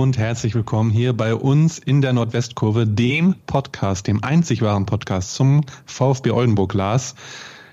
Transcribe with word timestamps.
und 0.00 0.16
herzlich 0.16 0.54
willkommen 0.54 0.90
hier 0.90 1.12
bei 1.12 1.34
uns 1.34 1.78
in 1.78 2.00
der 2.00 2.14
Nordwestkurve, 2.14 2.86
dem 2.86 3.34
Podcast, 3.46 4.06
dem 4.06 4.24
einzig 4.24 4.62
wahren 4.62 4.86
Podcast 4.86 5.34
zum 5.34 5.60
VfB 5.84 6.30
Oldenburg, 6.30 6.72
Lars. 6.72 7.14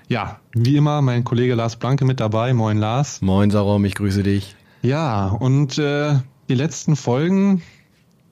Ja, 0.08 0.38
wie 0.52 0.76
immer 0.76 1.00
mein 1.00 1.24
Kollege 1.24 1.54
Lars 1.54 1.76
Blanke 1.76 2.04
mit 2.04 2.20
dabei. 2.20 2.52
Moin 2.52 2.76
Lars. 2.76 3.22
Moin 3.22 3.50
Sarom, 3.50 3.82
ich 3.86 3.94
grüße 3.94 4.22
dich. 4.22 4.56
Ja, 4.82 5.28
und 5.28 5.78
äh, 5.78 6.16
die 6.50 6.54
letzten 6.54 6.96
Folgen 6.96 7.62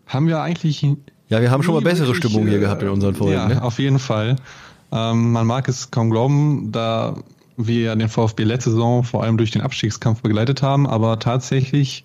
haben 0.06 0.26
wir 0.26 0.42
eigentlich. 0.42 0.82
Ja, 1.30 1.40
wir 1.40 1.50
haben 1.50 1.62
schon 1.62 1.74
mal 1.74 1.80
bessere 1.80 2.08
wirklich, 2.08 2.30
Stimmung 2.30 2.46
hier 2.46 2.58
gehabt 2.58 2.82
in 2.82 2.90
unseren 2.90 3.14
Folgen. 3.14 3.32
Ja, 3.32 3.48
ne? 3.48 3.62
auf 3.62 3.78
jeden 3.78 3.98
Fall. 3.98 4.36
Ähm, 4.92 5.32
man 5.32 5.46
mag 5.46 5.68
es 5.68 5.90
kaum 5.90 6.10
glauben, 6.10 6.70
da 6.70 7.16
wir 7.56 7.80
ja 7.80 7.94
den 7.94 8.10
VfB 8.10 8.44
letzte 8.44 8.72
Saison 8.72 9.04
vor 9.04 9.22
allem 9.22 9.38
durch 9.38 9.52
den 9.52 9.62
Abstiegskampf 9.62 10.20
begleitet 10.20 10.60
haben, 10.60 10.86
aber 10.86 11.18
tatsächlich 11.18 12.04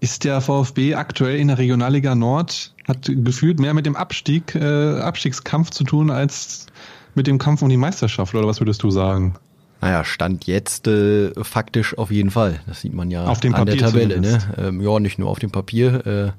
ist 0.00 0.24
der 0.24 0.40
VfB 0.40 0.94
aktuell 0.94 1.38
in 1.38 1.48
der 1.48 1.58
Regionalliga 1.58 2.14
Nord, 2.14 2.74
hat 2.88 3.10
gefühlt 3.12 3.60
mehr 3.60 3.74
mit 3.74 3.86
dem 3.86 3.96
Abstieg, 3.96 4.54
äh, 4.54 5.00
Abstiegskampf 5.00 5.70
zu 5.70 5.84
tun 5.84 6.10
als 6.10 6.66
mit 7.14 7.26
dem 7.26 7.38
Kampf 7.38 7.62
um 7.62 7.68
die 7.68 7.76
Meisterschaft, 7.76 8.34
oder 8.34 8.46
was 8.46 8.60
würdest 8.60 8.82
du 8.82 8.90
sagen? 8.90 9.34
Naja, 9.80 10.04
Stand 10.04 10.46
jetzt 10.46 10.86
äh, 10.86 11.32
faktisch 11.42 11.96
auf 11.96 12.10
jeden 12.10 12.30
Fall. 12.30 12.60
Das 12.66 12.82
sieht 12.82 12.92
man 12.92 13.10
ja 13.10 13.24
auf 13.24 13.40
dem 13.40 13.54
an 13.54 13.60
Papier 13.64 13.76
der 13.76 13.86
Tabelle. 13.88 14.20
Ne? 14.20 14.38
Ähm, 14.58 14.80
ja, 14.80 15.00
nicht 15.00 15.18
nur 15.18 15.30
auf 15.30 15.38
dem 15.38 15.50
Papier, 15.50 16.06
äh, 16.06 16.32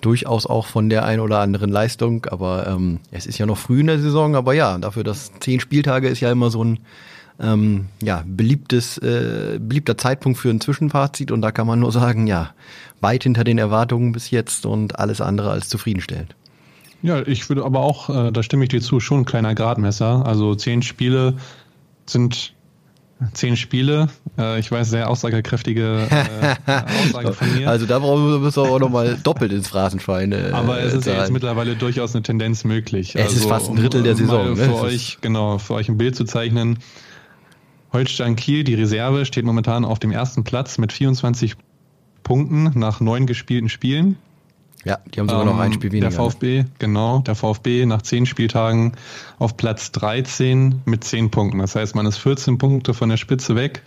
durchaus 0.00 0.46
auch 0.46 0.66
von 0.66 0.88
der 0.88 1.04
ein 1.04 1.20
oder 1.20 1.40
anderen 1.40 1.70
Leistung. 1.70 2.24
Aber 2.30 2.66
ähm, 2.66 3.00
es 3.10 3.26
ist 3.26 3.36
ja 3.38 3.44
noch 3.44 3.58
früh 3.58 3.80
in 3.80 3.88
der 3.88 3.98
Saison. 3.98 4.36
Aber 4.36 4.54
ja, 4.54 4.78
dafür, 4.78 5.04
dass 5.04 5.32
zehn 5.40 5.60
Spieltage 5.60 6.08
ist 6.08 6.20
ja 6.20 6.32
immer 6.32 6.50
so 6.50 6.64
ein 6.64 6.78
ähm, 7.40 7.86
ja, 8.02 8.24
beliebtes, 8.26 8.98
äh, 8.98 9.58
beliebter 9.60 9.96
Zeitpunkt 9.96 10.38
für 10.38 10.50
ein 10.50 10.60
Zwischenfazit 10.60 11.30
und 11.30 11.42
da 11.42 11.52
kann 11.52 11.66
man 11.66 11.80
nur 11.80 11.92
sagen, 11.92 12.26
ja, 12.26 12.50
weit 13.00 13.22
hinter 13.22 13.44
den 13.44 13.58
Erwartungen 13.58 14.12
bis 14.12 14.30
jetzt 14.30 14.66
und 14.66 14.98
alles 14.98 15.20
andere 15.20 15.50
als 15.50 15.68
zufriedenstellend. 15.68 16.34
Ja, 17.02 17.24
ich 17.24 17.48
würde 17.48 17.64
aber 17.64 17.80
auch, 17.80 18.10
äh, 18.10 18.32
da 18.32 18.42
stimme 18.42 18.64
ich 18.64 18.70
dir 18.70 18.80
zu, 18.80 18.98
schon 18.98 19.20
ein 19.20 19.24
kleiner 19.24 19.54
Gradmesser. 19.54 20.26
Also 20.26 20.56
zehn 20.56 20.82
Spiele 20.82 21.34
sind 22.06 22.54
zehn 23.34 23.56
Spiele. 23.56 24.08
Äh, 24.36 24.58
ich 24.58 24.70
weiß, 24.70 24.90
sehr 24.90 25.08
aussagekräftige 25.08 26.08
äh, 26.10 26.70
Aussage 27.06 27.32
von 27.32 27.54
mir. 27.54 27.68
Also 27.68 27.86
da 27.86 28.00
brauchen 28.00 28.42
wir 28.42 28.58
auch 28.58 28.78
nochmal 28.80 29.16
doppelt 29.22 29.52
ins 29.52 29.68
Phrasenschwein. 29.68 30.32
Äh, 30.32 30.50
Aber 30.52 30.80
es 30.80 30.94
ist 30.94 31.06
ja 31.06 31.20
jetzt 31.20 31.32
mittlerweile 31.32 31.76
durchaus 31.76 32.14
eine 32.14 32.22
Tendenz 32.22 32.64
möglich. 32.64 33.14
Es 33.14 33.26
also, 33.26 33.36
ist 33.36 33.46
fast 33.46 33.70
ein 33.70 33.76
Drittel 33.76 33.98
um, 34.00 34.04
der 34.04 34.16
Saison. 34.16 34.56
Für 34.56 34.66
ne? 34.66 34.74
euch, 34.74 35.18
genau, 35.20 35.58
für 35.58 35.74
euch 35.74 35.88
ein 35.88 35.98
Bild 35.98 36.16
zu 36.16 36.24
zeichnen. 36.24 36.78
Holstein 37.92 38.36
Kiel, 38.36 38.64
die 38.64 38.74
Reserve, 38.74 39.24
steht 39.24 39.44
momentan 39.44 39.84
auf 39.84 39.98
dem 39.98 40.10
ersten 40.10 40.44
Platz 40.44 40.78
mit 40.78 40.92
24 40.92 41.56
Punkten 42.22 42.78
nach 42.78 43.00
neun 43.00 43.26
gespielten 43.26 43.68
Spielen. 43.68 44.16
Ja, 44.84 44.98
die 45.12 45.20
haben 45.20 45.28
sogar 45.28 45.42
ähm, 45.42 45.48
noch 45.48 45.58
ein 45.58 45.72
Spiel 45.72 45.92
weniger. 45.92 46.10
Der 46.10 46.16
VfB, 46.16 46.64
genau, 46.78 47.20
der 47.20 47.34
VfB 47.34 47.86
nach 47.86 48.02
zehn 48.02 48.26
Spieltagen 48.26 48.92
auf 49.38 49.56
Platz 49.56 49.90
13 49.92 50.82
mit 50.84 51.04
zehn 51.04 51.30
Punkten. 51.30 51.58
Das 51.58 51.74
heißt, 51.74 51.94
man 51.94 52.06
ist 52.06 52.18
14 52.18 52.58
Punkte 52.58 52.94
von 52.94 53.08
der 53.08 53.16
Spitze 53.16 53.56
weg 53.56 53.82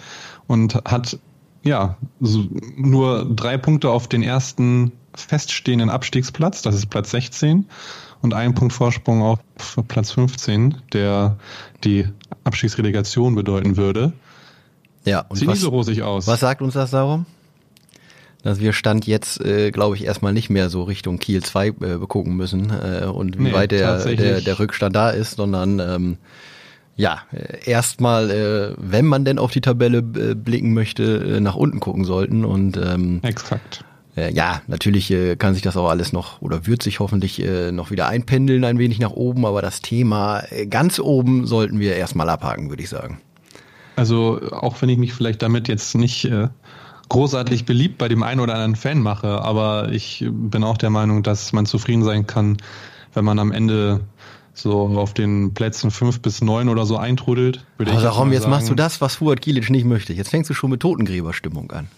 und 0.47 0.75
hat 0.85 1.17
ja 1.63 1.97
nur 2.19 3.25
drei 3.25 3.57
Punkte 3.57 3.89
auf 3.89 4.07
den 4.07 4.23
ersten 4.23 4.91
feststehenden 5.13 5.89
Abstiegsplatz, 5.89 6.61
das 6.61 6.75
ist 6.75 6.87
Platz 6.87 7.11
16 7.11 7.65
und 8.21 8.33
einen 8.33 8.53
Punkt 8.53 8.73
Vorsprung 8.73 9.21
auf 9.21 9.39
Platz 9.87 10.11
15, 10.11 10.77
der 10.93 11.37
die 11.83 12.07
Abstiegsrelegation 12.43 13.35
bedeuten 13.35 13.77
würde. 13.77 14.13
Ja, 15.05 15.21
und 15.21 15.37
Sieht 15.37 15.47
was, 15.47 15.55
nicht 15.55 15.63
so 15.63 15.69
rosig 15.69 16.03
aus. 16.03 16.27
Was 16.27 16.39
sagt 16.39 16.61
uns 16.61 16.73
das 16.73 16.91
darum? 16.91 17.25
Dass 18.43 18.59
wir 18.59 18.73
Stand 18.73 19.05
jetzt, 19.05 19.39
äh, 19.41 19.71
glaube 19.71 19.95
ich, 19.95 20.05
erstmal 20.05 20.33
nicht 20.33 20.49
mehr 20.49 20.69
so 20.69 20.83
Richtung 20.83 21.19
Kiel 21.19 21.43
2 21.43 21.67
äh, 21.67 21.73
gucken 22.07 22.35
müssen 22.35 22.71
äh, 22.71 23.05
und 23.05 23.37
wie 23.37 23.43
nee, 23.43 23.53
weit 23.53 23.71
der, 23.71 24.03
der, 24.03 24.41
der 24.41 24.59
Rückstand 24.59 24.95
da 24.95 25.11
ist, 25.11 25.35
sondern 25.37 25.79
ähm, 25.79 26.17
ja, 26.95 27.21
äh, 27.31 27.69
erstmal, 27.69 28.29
äh, 28.31 28.75
wenn 28.77 29.05
man 29.05 29.25
denn 29.25 29.39
auf 29.39 29.51
die 29.51 29.61
Tabelle 29.61 29.99
äh, 29.99 30.35
blicken 30.35 30.73
möchte, 30.73 31.03
äh, 31.03 31.39
nach 31.39 31.55
unten 31.55 31.79
gucken 31.79 32.03
sollten 32.03 32.45
und 32.45 32.77
ähm, 32.77 33.19
Exakt. 33.23 33.83
Äh, 34.15 34.33
ja, 34.33 34.61
natürlich 34.67 35.09
äh, 35.11 35.35
kann 35.35 35.53
sich 35.53 35.63
das 35.63 35.77
auch 35.77 35.89
alles 35.89 36.11
noch 36.11 36.41
oder 36.41 36.67
wird 36.67 36.83
sich 36.83 36.99
hoffentlich 36.99 37.41
äh, 37.41 37.71
noch 37.71 37.91
wieder 37.91 38.07
einpendeln 38.07 38.63
ein 38.65 38.77
wenig 38.77 38.99
nach 38.99 39.11
oben, 39.11 39.45
aber 39.45 39.61
das 39.61 39.81
Thema 39.81 40.43
ganz 40.69 40.99
oben 40.99 41.45
sollten 41.45 41.79
wir 41.79 41.95
erstmal 41.95 42.29
abhaken, 42.29 42.69
würde 42.69 42.83
ich 42.83 42.89
sagen. 42.89 43.19
Also 43.95 44.41
auch 44.51 44.81
wenn 44.81 44.89
ich 44.89 44.97
mich 44.97 45.13
vielleicht 45.13 45.41
damit 45.41 45.67
jetzt 45.67 45.95
nicht 45.95 46.29
großartig 47.09 47.65
beliebt 47.65 47.97
bei 47.97 48.07
dem 48.07 48.23
einen 48.23 48.39
oder 48.39 48.53
anderen 48.53 48.77
Fan 48.77 48.99
mache, 48.99 49.41
aber 49.41 49.91
ich 49.91 50.25
bin 50.27 50.63
auch 50.63 50.77
der 50.77 50.89
Meinung, 50.89 51.23
dass 51.23 51.51
man 51.51 51.65
zufrieden 51.65 52.03
sein 52.03 52.25
kann, 52.25 52.57
wenn 53.13 53.25
man 53.25 53.37
am 53.37 53.51
Ende 53.51 53.99
so 54.53 54.87
auf 54.97 55.13
den 55.13 55.53
Plätzen 55.53 55.91
fünf 55.91 56.21
bis 56.21 56.41
neun 56.41 56.69
oder 56.69 56.85
so 56.85 56.97
eintrudelt. 56.97 57.65
Würde 57.77 57.91
aber 57.91 58.03
warum 58.03 58.31
jetzt 58.31 58.47
machst 58.47 58.69
du 58.69 58.75
das, 58.75 59.01
was 59.01 59.15
Fuad 59.15 59.41
Kilic 59.41 59.69
nicht 59.69 59.85
möchte? 59.85 60.13
Jetzt 60.13 60.29
fängst 60.29 60.49
du 60.49 60.53
schon 60.53 60.71
mit 60.71 60.79
Totengräberstimmung 60.79 61.71
an. 61.71 61.89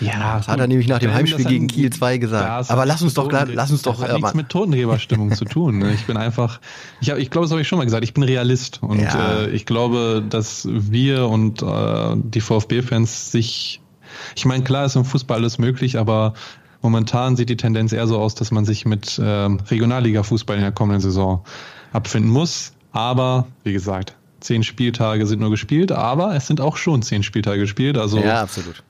Ja, 0.00 0.36
das 0.36 0.48
hat 0.48 0.60
er 0.60 0.66
nämlich 0.66 0.86
nach 0.88 0.98
dem 0.98 1.12
Heimspiel 1.12 1.44
gegen 1.44 1.66
Kiel 1.66 1.90
2 1.90 2.18
gesagt. 2.18 2.70
Aber 2.70 2.86
lass 2.86 3.02
uns 3.02 3.14
doch, 3.14 3.30
lass 3.30 3.70
uns 3.70 3.82
doch. 3.82 4.00
Das 4.00 4.08
hat 4.08 4.16
nichts 4.16 4.34
mit 4.34 4.48
Totengeberstimmung 4.48 5.32
zu 5.32 5.44
tun. 5.44 5.78
Ne? 5.78 5.92
Ich 5.92 6.06
bin 6.06 6.16
einfach, 6.16 6.60
ich, 7.00 7.10
hab, 7.10 7.18
ich 7.18 7.30
glaube, 7.30 7.46
das 7.46 7.52
habe 7.52 7.60
ich 7.60 7.68
schon 7.68 7.78
mal 7.78 7.84
gesagt. 7.84 8.04
Ich 8.04 8.14
bin 8.14 8.22
Realist 8.22 8.82
und 8.82 9.00
ja. 9.00 9.40
äh, 9.40 9.50
ich 9.50 9.66
glaube, 9.66 10.24
dass 10.28 10.68
wir 10.70 11.28
und 11.28 11.62
äh, 11.62 12.14
die 12.16 12.40
VfB-Fans 12.40 13.32
sich, 13.32 13.80
ich 14.36 14.44
meine, 14.44 14.62
klar 14.62 14.84
ist 14.86 14.96
im 14.96 15.04
Fußball 15.04 15.38
alles 15.38 15.58
möglich, 15.58 15.98
aber 15.98 16.34
momentan 16.80 17.36
sieht 17.36 17.48
die 17.48 17.56
Tendenz 17.56 17.92
eher 17.92 18.06
so 18.06 18.18
aus, 18.18 18.34
dass 18.34 18.50
man 18.50 18.64
sich 18.64 18.86
mit 18.86 19.18
äh, 19.18 19.22
Regionalliga-Fußball 19.22 20.56
in 20.56 20.62
der 20.62 20.72
kommenden 20.72 21.00
Saison 21.00 21.44
abfinden 21.92 22.30
muss. 22.30 22.72
Aber 22.92 23.46
wie 23.64 23.72
gesagt, 23.72 24.14
zehn 24.40 24.62
Spieltage 24.62 25.26
sind 25.26 25.40
nur 25.40 25.50
gespielt, 25.50 25.92
aber 25.92 26.34
es 26.34 26.46
sind 26.46 26.60
auch 26.60 26.76
schon 26.76 27.02
zehn 27.02 27.22
Spieltage 27.22 27.60
gespielt. 27.60 27.98
Also 27.98 28.18
ja, 28.18 28.42
absolut. 28.42 28.82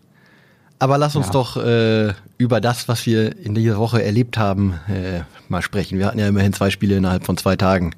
Aber 0.78 0.97
lass 0.99 1.16
uns 1.16 1.27
ja. 1.27 1.33
doch 1.33 1.56
äh, 1.56 2.12
über 2.37 2.61
das, 2.61 2.89
was 2.89 3.05
wir 3.05 3.37
in 3.37 3.55
dieser 3.55 3.78
Woche 3.78 4.03
erlebt 4.03 4.39
haben, 4.39 4.75
äh, 4.89 5.22
mal 5.49 5.62
sprechen. 5.62 5.99
Wir 5.99 6.06
hatten 6.06 6.19
ja 6.19 6.28
immerhin 6.28 6.53
zwei 6.53 6.71
Spiele 6.71 6.97
innerhalb 6.97 7.25
von 7.25 7.37
zwei 7.37 7.56
Tagen, 7.56 7.94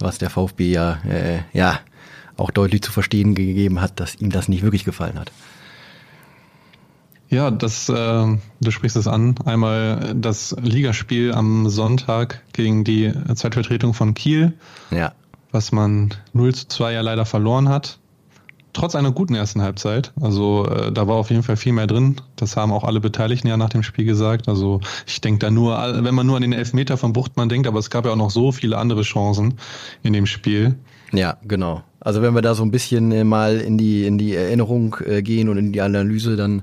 was 0.00 0.18
der 0.18 0.30
VfB 0.30 0.72
ja, 0.72 0.98
äh, 1.08 1.38
ja 1.52 1.78
auch 2.36 2.50
deutlich 2.50 2.82
zu 2.82 2.90
verstehen 2.90 3.34
gegeben 3.34 3.80
hat, 3.80 4.00
dass 4.00 4.16
ihm 4.16 4.30
das 4.30 4.48
nicht 4.48 4.62
wirklich 4.62 4.84
gefallen 4.84 5.18
hat. 5.18 5.30
Ja, 7.28 7.50
das, 7.50 7.88
äh, 7.88 7.94
du 8.60 8.70
sprichst 8.70 8.96
es 8.96 9.06
an. 9.06 9.36
Einmal 9.44 10.14
das 10.16 10.54
Ligaspiel 10.60 11.32
am 11.32 11.68
Sonntag 11.68 12.42
gegen 12.52 12.84
die 12.84 13.12
Zeitvertretung 13.34 13.94
von 13.94 14.14
Kiel. 14.14 14.52
Ja. 14.90 15.12
Was 15.52 15.72
man 15.72 16.12
0 16.32 16.54
zu 16.54 16.68
2 16.68 16.92
ja 16.92 17.00
leider 17.00 17.24
verloren 17.24 17.68
hat 17.68 17.98
trotz 18.76 18.94
einer 18.94 19.10
guten 19.10 19.34
ersten 19.34 19.62
Halbzeit. 19.62 20.12
Also 20.20 20.66
äh, 20.66 20.92
da 20.92 21.08
war 21.08 21.16
auf 21.16 21.30
jeden 21.30 21.42
Fall 21.42 21.56
viel 21.56 21.72
mehr 21.72 21.86
drin. 21.86 22.16
Das 22.36 22.56
haben 22.56 22.72
auch 22.72 22.84
alle 22.84 23.00
Beteiligten 23.00 23.48
ja 23.48 23.56
nach 23.56 23.70
dem 23.70 23.82
Spiel 23.82 24.04
gesagt. 24.04 24.48
Also 24.48 24.80
ich 25.06 25.20
denke 25.20 25.38
da 25.40 25.50
nur, 25.50 25.76
wenn 25.76 26.14
man 26.14 26.26
nur 26.26 26.36
an 26.36 26.42
den 26.42 26.52
Elfmeter 26.52 26.96
von 26.96 27.12
Buchtmann 27.12 27.48
denkt, 27.48 27.66
aber 27.66 27.78
es 27.78 27.90
gab 27.90 28.04
ja 28.04 28.12
auch 28.12 28.16
noch 28.16 28.30
so 28.30 28.52
viele 28.52 28.78
andere 28.78 29.02
Chancen 29.02 29.54
in 30.02 30.12
dem 30.12 30.26
Spiel. 30.26 30.76
Ja, 31.12 31.38
genau. 31.42 31.82
Also 32.00 32.22
wenn 32.22 32.34
wir 32.34 32.42
da 32.42 32.54
so 32.54 32.62
ein 32.62 32.70
bisschen 32.70 33.10
äh, 33.12 33.24
mal 33.24 33.56
in 33.56 33.78
die 33.78 34.06
in 34.06 34.18
die 34.18 34.34
Erinnerung 34.34 34.96
äh, 35.04 35.22
gehen 35.22 35.48
und 35.48 35.56
in 35.56 35.72
die 35.72 35.80
Analyse, 35.80 36.36
dann 36.36 36.62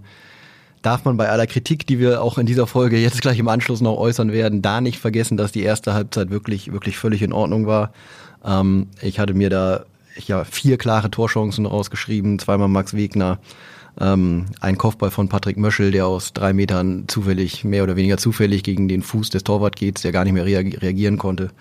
darf 0.82 1.06
man 1.06 1.18
bei 1.18 1.30
aller 1.30 1.48
Kritik, 1.48 1.88
die 1.88 2.00
wir 2.00 2.22
auch 2.22 2.38
in 2.38 2.46
dieser 2.46 2.68
Folge 2.68 2.98
jetzt 2.98 3.22
gleich 3.22 3.40
im 3.40 3.48
Anschluss 3.48 3.82
noch 3.82 3.98
äußern 3.98 4.32
werden, 4.32 4.62
da 4.62 4.82
nicht 4.82 5.00
vergessen, 5.00 5.38
dass 5.38 5.52
die 5.52 5.64
erste 5.64 5.94
Halbzeit 5.94 6.30
wirklich 6.30 6.72
wirklich 6.72 6.98
völlig 6.98 7.22
in 7.24 7.34
Ordnung 7.34 7.66
war. 7.66 7.92
Ähm, 8.46 8.88
ich 9.02 9.20
hatte 9.20 9.34
mir 9.34 9.50
da 9.50 9.86
ja 10.18 10.44
vier 10.44 10.78
klare 10.78 11.12
Torchancen 11.12 11.66
rausgeschrieben, 11.66 12.40
zweimal 12.40 12.68
Max 12.68 12.94
Wegner, 12.94 13.40
ähm, 14.00 14.46
ein 14.60 14.78
Kopfball 14.78 15.12
von 15.12 15.30
Patrick 15.30 15.58
Möschel, 15.58 15.92
der 15.92 16.08
aus 16.08 16.34
drei 16.34 16.54
Metern 16.54 17.06
zufällig, 17.08 17.64
mehr 17.64 17.84
oder 17.84 17.96
weniger 17.96 18.18
zufällig 18.18 18.64
gegen 18.64 18.88
den 18.88 19.02
Fuß 19.02 19.30
des 19.30 19.44
Torwart 19.44 19.76
geht, 19.76 20.04
der 20.04 20.12
gar 20.12 20.24
nicht 20.24 20.34
mehr 20.34 20.46
reagieren 20.46 21.18
konnte. 21.18 21.52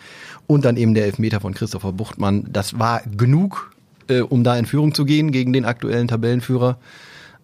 Und 0.47 0.65
dann 0.65 0.77
eben 0.77 0.95
der 0.95 1.05
Elfmeter 1.05 1.41
von 1.41 1.55
Christopher 1.55 1.93
Buchtmann. 1.93 2.49
Das 2.51 2.79
war 2.79 3.03
genug, 3.17 3.73
äh, 4.09 4.21
um 4.21 4.45
da 4.45 4.57
in 4.57 4.67
Führung 4.67 4.95
zu 4.95 5.05
gehen 5.05 5.31
gegen 5.31 5.53
den 5.53 5.65
aktuellen 5.65 6.09
Tabellenführer. 6.09 6.79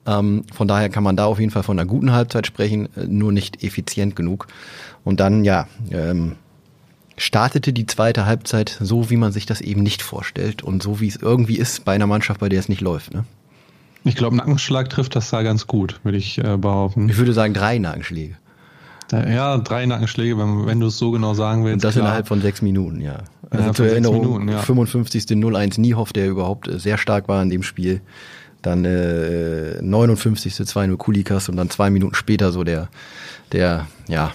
Ähm, 0.06 0.44
von 0.52 0.66
daher 0.68 0.88
kann 0.88 1.04
man 1.04 1.16
da 1.16 1.26
auf 1.26 1.38
jeden 1.38 1.50
Fall 1.50 1.62
von 1.62 1.78
einer 1.78 1.88
guten 1.88 2.12
Halbzeit 2.12 2.46
sprechen, 2.46 2.88
äh, 2.96 3.06
nur 3.06 3.32
nicht 3.32 3.62
effizient 3.62 4.16
genug. 4.16 4.46
Und 5.04 5.20
dann, 5.20 5.44
ja, 5.44 5.68
ähm, 5.90 6.36
startete 7.18 7.72
die 7.72 7.86
zweite 7.86 8.26
Halbzeit 8.26 8.76
so, 8.80 9.10
wie 9.10 9.16
man 9.16 9.32
sich 9.32 9.46
das 9.46 9.60
eben 9.60 9.82
nicht 9.82 10.02
vorstellt 10.02 10.62
und 10.62 10.82
so, 10.82 11.00
wie 11.00 11.08
es 11.08 11.16
irgendwie 11.16 11.56
ist 11.56 11.84
bei 11.84 11.94
einer 11.94 12.06
Mannschaft, 12.06 12.40
bei 12.40 12.48
der 12.48 12.60
es 12.60 12.68
nicht 12.68 12.80
läuft. 12.80 13.12
Ne? 13.12 13.24
Ich 14.04 14.16
glaube, 14.16 14.36
Nackenschlag 14.36 14.88
trifft 14.88 15.16
das 15.16 15.30
da 15.30 15.42
ganz 15.42 15.66
gut, 15.66 16.00
würde 16.02 16.18
ich 16.18 16.38
äh, 16.38 16.56
behaupten. 16.56 17.08
Ich 17.08 17.18
würde 17.18 17.32
sagen 17.32 17.54
drei 17.54 17.78
Nackenschläge. 17.78 18.36
Ja, 19.10 19.56
drei 19.56 19.86
Nackenschläge, 19.86 20.38
wenn, 20.38 20.66
wenn 20.66 20.80
du 20.80 20.88
es 20.88 20.98
so 20.98 21.10
genau 21.10 21.32
sagen 21.32 21.64
willst. 21.64 21.76
Und 21.76 21.84
das 21.84 21.94
klar. 21.94 22.06
innerhalb 22.06 22.28
von 22.28 22.42
sechs 22.42 22.60
Minuten, 22.60 23.00
ja. 23.00 23.20
Also 23.50 23.66
ja, 23.66 23.72
zur 23.72 23.86
Erinnerung, 23.86 24.20
Minuten, 24.20 24.48
ja. 24.48 24.58
55. 24.58 25.24
01 25.30 25.78
Niehoff, 25.78 26.12
der 26.12 26.28
überhaupt 26.28 26.68
äh, 26.68 26.78
sehr 26.78 26.98
stark 26.98 27.26
war 27.28 27.42
in 27.42 27.48
dem 27.48 27.62
Spiel. 27.62 28.02
Dann 28.60 28.84
äh, 28.84 29.80
59. 29.80 30.52
2-0 30.52 30.96
Kulikas 30.96 31.48
und 31.48 31.56
dann 31.56 31.70
zwei 31.70 31.88
Minuten 31.88 32.14
später 32.14 32.52
so 32.52 32.64
der, 32.64 32.88
der, 33.52 33.86
ja, 34.08 34.32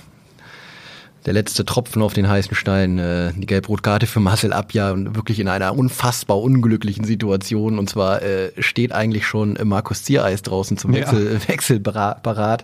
der 1.25 1.33
letzte 1.33 1.65
Tropfen 1.65 2.01
auf 2.01 2.13
den 2.13 2.27
heißen 2.27 2.55
Stein, 2.55 2.99
äh, 2.99 3.31
die 3.35 3.45
Gelb-Rot-Karte 3.45 4.07
für 4.07 4.19
Marcel 4.19 4.53
Abja 4.53 4.91
und 4.91 5.15
wirklich 5.15 5.39
in 5.39 5.47
einer 5.47 5.77
unfassbar 5.77 6.41
unglücklichen 6.41 7.05
Situation. 7.05 7.79
Und 7.79 7.89
zwar 7.89 8.21
äh, 8.21 8.51
steht 8.59 8.91
eigentlich 8.91 9.25
schon 9.25 9.57
Markus 9.63 10.03
Ziereis 10.03 10.41
draußen 10.41 10.77
zum 10.77 10.93
Wechsel, 10.93 11.33
ja. 11.33 11.47
Wechsel 11.47 11.79
parat. 11.81 12.63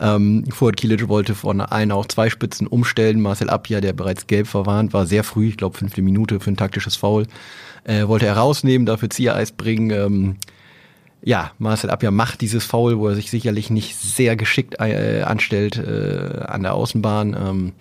Ähm, 0.00 0.44
Fuad 0.50 0.76
Kilic 0.76 1.08
wollte 1.08 1.34
von 1.34 1.60
einer 1.60 1.94
auf 1.94 2.08
zwei 2.08 2.30
Spitzen 2.30 2.66
umstellen. 2.66 3.20
Marcel 3.20 3.50
Abja, 3.50 3.80
der 3.80 3.92
bereits 3.92 4.26
gelb 4.26 4.46
verwarnt 4.46 4.92
war, 4.92 5.06
sehr 5.06 5.24
früh, 5.24 5.48
ich 5.48 5.56
glaube 5.56 5.78
fünfte 5.78 6.02
Minute 6.02 6.40
für 6.40 6.50
ein 6.50 6.56
taktisches 6.56 6.96
Foul, 6.96 7.26
äh, 7.84 8.06
wollte 8.08 8.26
er 8.26 8.36
rausnehmen, 8.36 8.86
dafür 8.86 9.10
Ziereis 9.10 9.52
bringen. 9.52 9.90
Ähm, 9.90 10.36
ja, 11.22 11.52
Marcel 11.58 11.90
Abja 11.90 12.10
macht 12.10 12.40
dieses 12.40 12.64
Foul, 12.64 12.98
wo 12.98 13.08
er 13.08 13.14
sich 13.14 13.30
sicherlich 13.30 13.70
nicht 13.70 13.96
sehr 13.96 14.36
geschickt 14.36 14.76
äh, 14.80 15.22
anstellt 15.22 15.76
äh, 15.76 16.40
an 16.44 16.62
der 16.62 16.74
Außenbahn. 16.74 17.36
Ähm, 17.38 17.72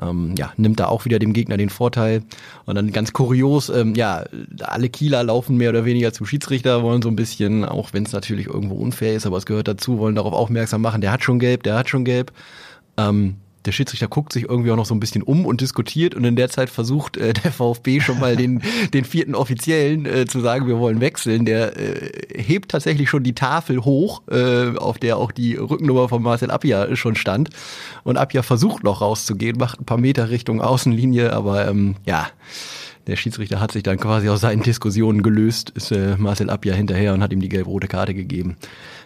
ähm, 0.00 0.34
ja, 0.36 0.52
nimmt 0.56 0.80
da 0.80 0.86
auch 0.86 1.04
wieder 1.04 1.18
dem 1.18 1.32
Gegner 1.32 1.56
den 1.56 1.70
Vorteil. 1.70 2.22
Und 2.66 2.74
dann 2.74 2.90
ganz 2.92 3.12
kurios, 3.12 3.68
ähm, 3.68 3.94
ja, 3.94 4.24
alle 4.60 4.88
Kieler 4.88 5.22
laufen 5.22 5.56
mehr 5.56 5.70
oder 5.70 5.84
weniger 5.84 6.12
zum 6.12 6.26
Schiedsrichter, 6.26 6.82
wollen 6.82 7.02
so 7.02 7.08
ein 7.08 7.16
bisschen, 7.16 7.64
auch 7.64 7.92
wenn 7.92 8.04
es 8.04 8.12
natürlich 8.12 8.46
irgendwo 8.46 8.74
unfair 8.74 9.14
ist, 9.14 9.26
aber 9.26 9.36
es 9.36 9.46
gehört 9.46 9.68
dazu, 9.68 9.98
wollen 9.98 10.16
darauf 10.16 10.32
aufmerksam 10.32 10.82
machen, 10.82 11.00
der 11.00 11.12
hat 11.12 11.22
schon 11.22 11.38
gelb, 11.38 11.62
der 11.62 11.76
hat 11.76 11.88
schon 11.88 12.04
gelb. 12.04 12.32
Ähm, 12.96 13.36
der 13.64 13.72
Schiedsrichter 13.72 14.08
guckt 14.08 14.32
sich 14.32 14.48
irgendwie 14.48 14.70
auch 14.70 14.76
noch 14.76 14.86
so 14.86 14.94
ein 14.94 15.00
bisschen 15.00 15.22
um 15.22 15.46
und 15.46 15.60
diskutiert 15.60 16.14
und 16.14 16.24
in 16.24 16.36
der 16.36 16.50
Zeit 16.50 16.70
versucht 16.70 17.16
äh, 17.16 17.32
der 17.32 17.52
VfB 17.52 18.00
schon 18.00 18.20
mal 18.20 18.36
den, 18.36 18.62
den 18.92 19.04
vierten 19.04 19.34
Offiziellen 19.34 20.06
äh, 20.06 20.26
zu 20.26 20.40
sagen, 20.40 20.66
wir 20.66 20.78
wollen 20.78 21.00
wechseln. 21.00 21.44
Der 21.44 21.76
äh, 21.76 22.42
hebt 22.42 22.70
tatsächlich 22.70 23.08
schon 23.08 23.22
die 23.22 23.34
Tafel 23.34 23.84
hoch, 23.84 24.22
äh, 24.30 24.76
auf 24.76 24.98
der 24.98 25.16
auch 25.16 25.32
die 25.32 25.54
Rückennummer 25.56 26.08
von 26.08 26.22
Marcel 26.22 26.50
Appia 26.50 26.94
schon 26.96 27.16
stand. 27.16 27.50
Und 28.02 28.16
Appia 28.16 28.42
versucht 28.42 28.84
noch 28.84 29.00
rauszugehen, 29.00 29.56
macht 29.58 29.80
ein 29.80 29.84
paar 29.84 29.98
Meter 29.98 30.30
Richtung 30.30 30.60
Außenlinie, 30.60 31.32
aber 31.32 31.66
ähm, 31.66 31.96
ja, 32.04 32.28
der 33.06 33.16
Schiedsrichter 33.16 33.60
hat 33.60 33.72
sich 33.72 33.82
dann 33.82 33.98
quasi 33.98 34.28
aus 34.28 34.40
seinen 34.40 34.62
Diskussionen 34.62 35.22
gelöst, 35.22 35.70
ist 35.70 35.90
äh, 35.92 36.16
Marcel 36.16 36.48
Appia 36.48 36.74
hinterher 36.74 37.12
und 37.12 37.22
hat 37.22 37.32
ihm 37.32 37.40
die 37.40 37.48
gelb-rote 37.48 37.86
Karte 37.86 38.14
gegeben. 38.14 38.56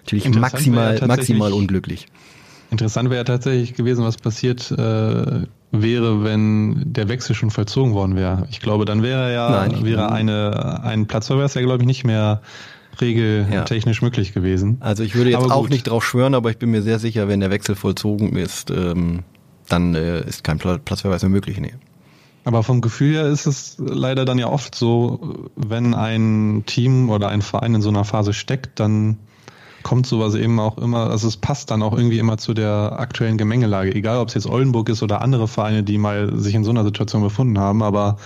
Natürlich 0.02 0.28
maximal, 0.30 1.00
maximal 1.06 1.52
unglücklich. 1.52 2.06
Interessant 2.70 3.10
wäre 3.10 3.24
tatsächlich 3.24 3.74
gewesen, 3.74 4.04
was 4.04 4.16
passiert 4.16 4.70
äh, 4.70 5.46
wäre, 5.70 6.24
wenn 6.24 6.92
der 6.92 7.08
Wechsel 7.08 7.34
schon 7.34 7.50
vollzogen 7.50 7.94
worden 7.94 8.14
wäre. 8.16 8.46
Ich 8.50 8.60
glaube, 8.60 8.84
dann 8.84 9.02
wäre 9.02 9.32
ja 9.32 9.50
Nein, 9.50 9.84
wäre 9.84 10.12
eine 10.12 10.80
ein 10.82 11.06
Platzverweis 11.06 11.54
ja 11.54 11.62
glaube 11.62 11.82
ich 11.82 11.86
nicht 11.86 12.04
mehr 12.04 12.42
regeltechnisch 13.00 14.00
ja. 14.00 14.04
möglich 14.04 14.34
gewesen. 14.34 14.78
Also 14.80 15.02
ich 15.02 15.14
würde 15.14 15.30
jetzt 15.30 15.50
auch 15.50 15.68
nicht 15.68 15.88
drauf 15.88 16.04
schwören, 16.04 16.34
aber 16.34 16.50
ich 16.50 16.58
bin 16.58 16.70
mir 16.70 16.82
sehr 16.82 16.98
sicher, 16.98 17.28
wenn 17.28 17.40
der 17.40 17.50
Wechsel 17.50 17.74
vollzogen 17.74 18.36
ist, 18.36 18.70
ähm, 18.70 19.20
dann 19.68 19.94
äh, 19.94 20.26
ist 20.26 20.44
kein 20.44 20.58
Platzverweis 20.58 21.22
mehr 21.22 21.30
möglich. 21.30 21.60
Nee. 21.60 21.74
Aber 22.44 22.62
vom 22.62 22.80
Gefühl 22.80 23.14
her 23.14 23.26
ist 23.26 23.46
es 23.46 23.76
leider 23.78 24.24
dann 24.24 24.38
ja 24.38 24.48
oft 24.48 24.74
so, 24.74 25.50
wenn 25.54 25.94
ein 25.94 26.64
Team 26.66 27.10
oder 27.10 27.28
ein 27.28 27.42
Verein 27.42 27.74
in 27.74 27.82
so 27.82 27.90
einer 27.90 28.04
Phase 28.04 28.32
steckt, 28.32 28.80
dann 28.80 29.18
kommt 29.82 30.06
sowas 30.06 30.34
eben 30.34 30.58
auch 30.60 30.78
immer, 30.78 31.10
also 31.10 31.28
es 31.28 31.36
passt 31.36 31.70
dann 31.70 31.82
auch 31.82 31.96
irgendwie 31.96 32.18
immer 32.18 32.38
zu 32.38 32.54
der 32.54 32.96
aktuellen 32.98 33.38
Gemengelage, 33.38 33.94
egal 33.94 34.18
ob 34.18 34.28
es 34.28 34.34
jetzt 34.34 34.46
Oldenburg 34.46 34.88
ist 34.88 35.02
oder 35.02 35.22
andere 35.22 35.48
Vereine, 35.48 35.82
die 35.82 35.98
mal 35.98 36.38
sich 36.38 36.54
in 36.54 36.64
so 36.64 36.70
einer 36.70 36.84
Situation 36.84 37.22
befunden 37.22 37.58
haben, 37.58 37.82
aber 37.82 38.16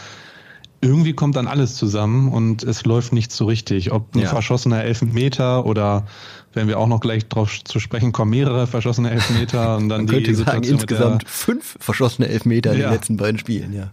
irgendwie 0.83 1.13
kommt 1.13 1.37
dann 1.37 1.47
alles 1.47 1.77
zusammen 1.77 2.33
und 2.33 2.65
es 2.65 2.85
läuft 2.85 3.13
nicht 3.13 3.31
so 3.31 3.45
richtig. 3.45 3.93
Ob 3.93 4.15
ein 4.17 4.23
ja. 4.23 4.29
verschossener 4.29 4.83
Elfmeter 4.83 5.65
oder 5.65 6.07
wenn 6.55 6.67
wir 6.67 6.79
auch 6.79 6.89
noch 6.89 7.01
gleich 7.01 7.29
drauf 7.29 7.63
zu 7.63 7.79
sprechen 7.79 8.11
kommen, 8.11 8.33
mehrere 8.33 8.67
verschossene 8.67 9.11
Elfmeter 9.11 9.77
und 9.77 9.89
dann 9.89 10.07
Man 10.07 10.25
die 10.25 10.35
sagen, 10.35 10.65
insgesamt 10.65 11.29
fünf 11.29 11.77
verschossene 11.79 12.29
Elfmeter 12.29 12.73
in 12.73 12.81
ja. 12.81 12.89
den 12.89 12.95
letzten 12.95 13.17
beiden 13.17 13.39
Spielen, 13.39 13.73
ja. 13.73 13.91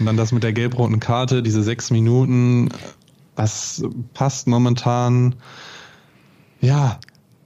Und 0.00 0.06
dann 0.06 0.16
das 0.16 0.32
mit 0.32 0.42
der 0.42 0.52
gelb-roten 0.52 0.98
Karte, 0.98 1.40
diese 1.40 1.62
sechs 1.62 1.92
Minuten, 1.92 2.68
das 3.36 3.84
passt 4.12 4.48
momentan 4.48 5.36
ja. 6.64 6.98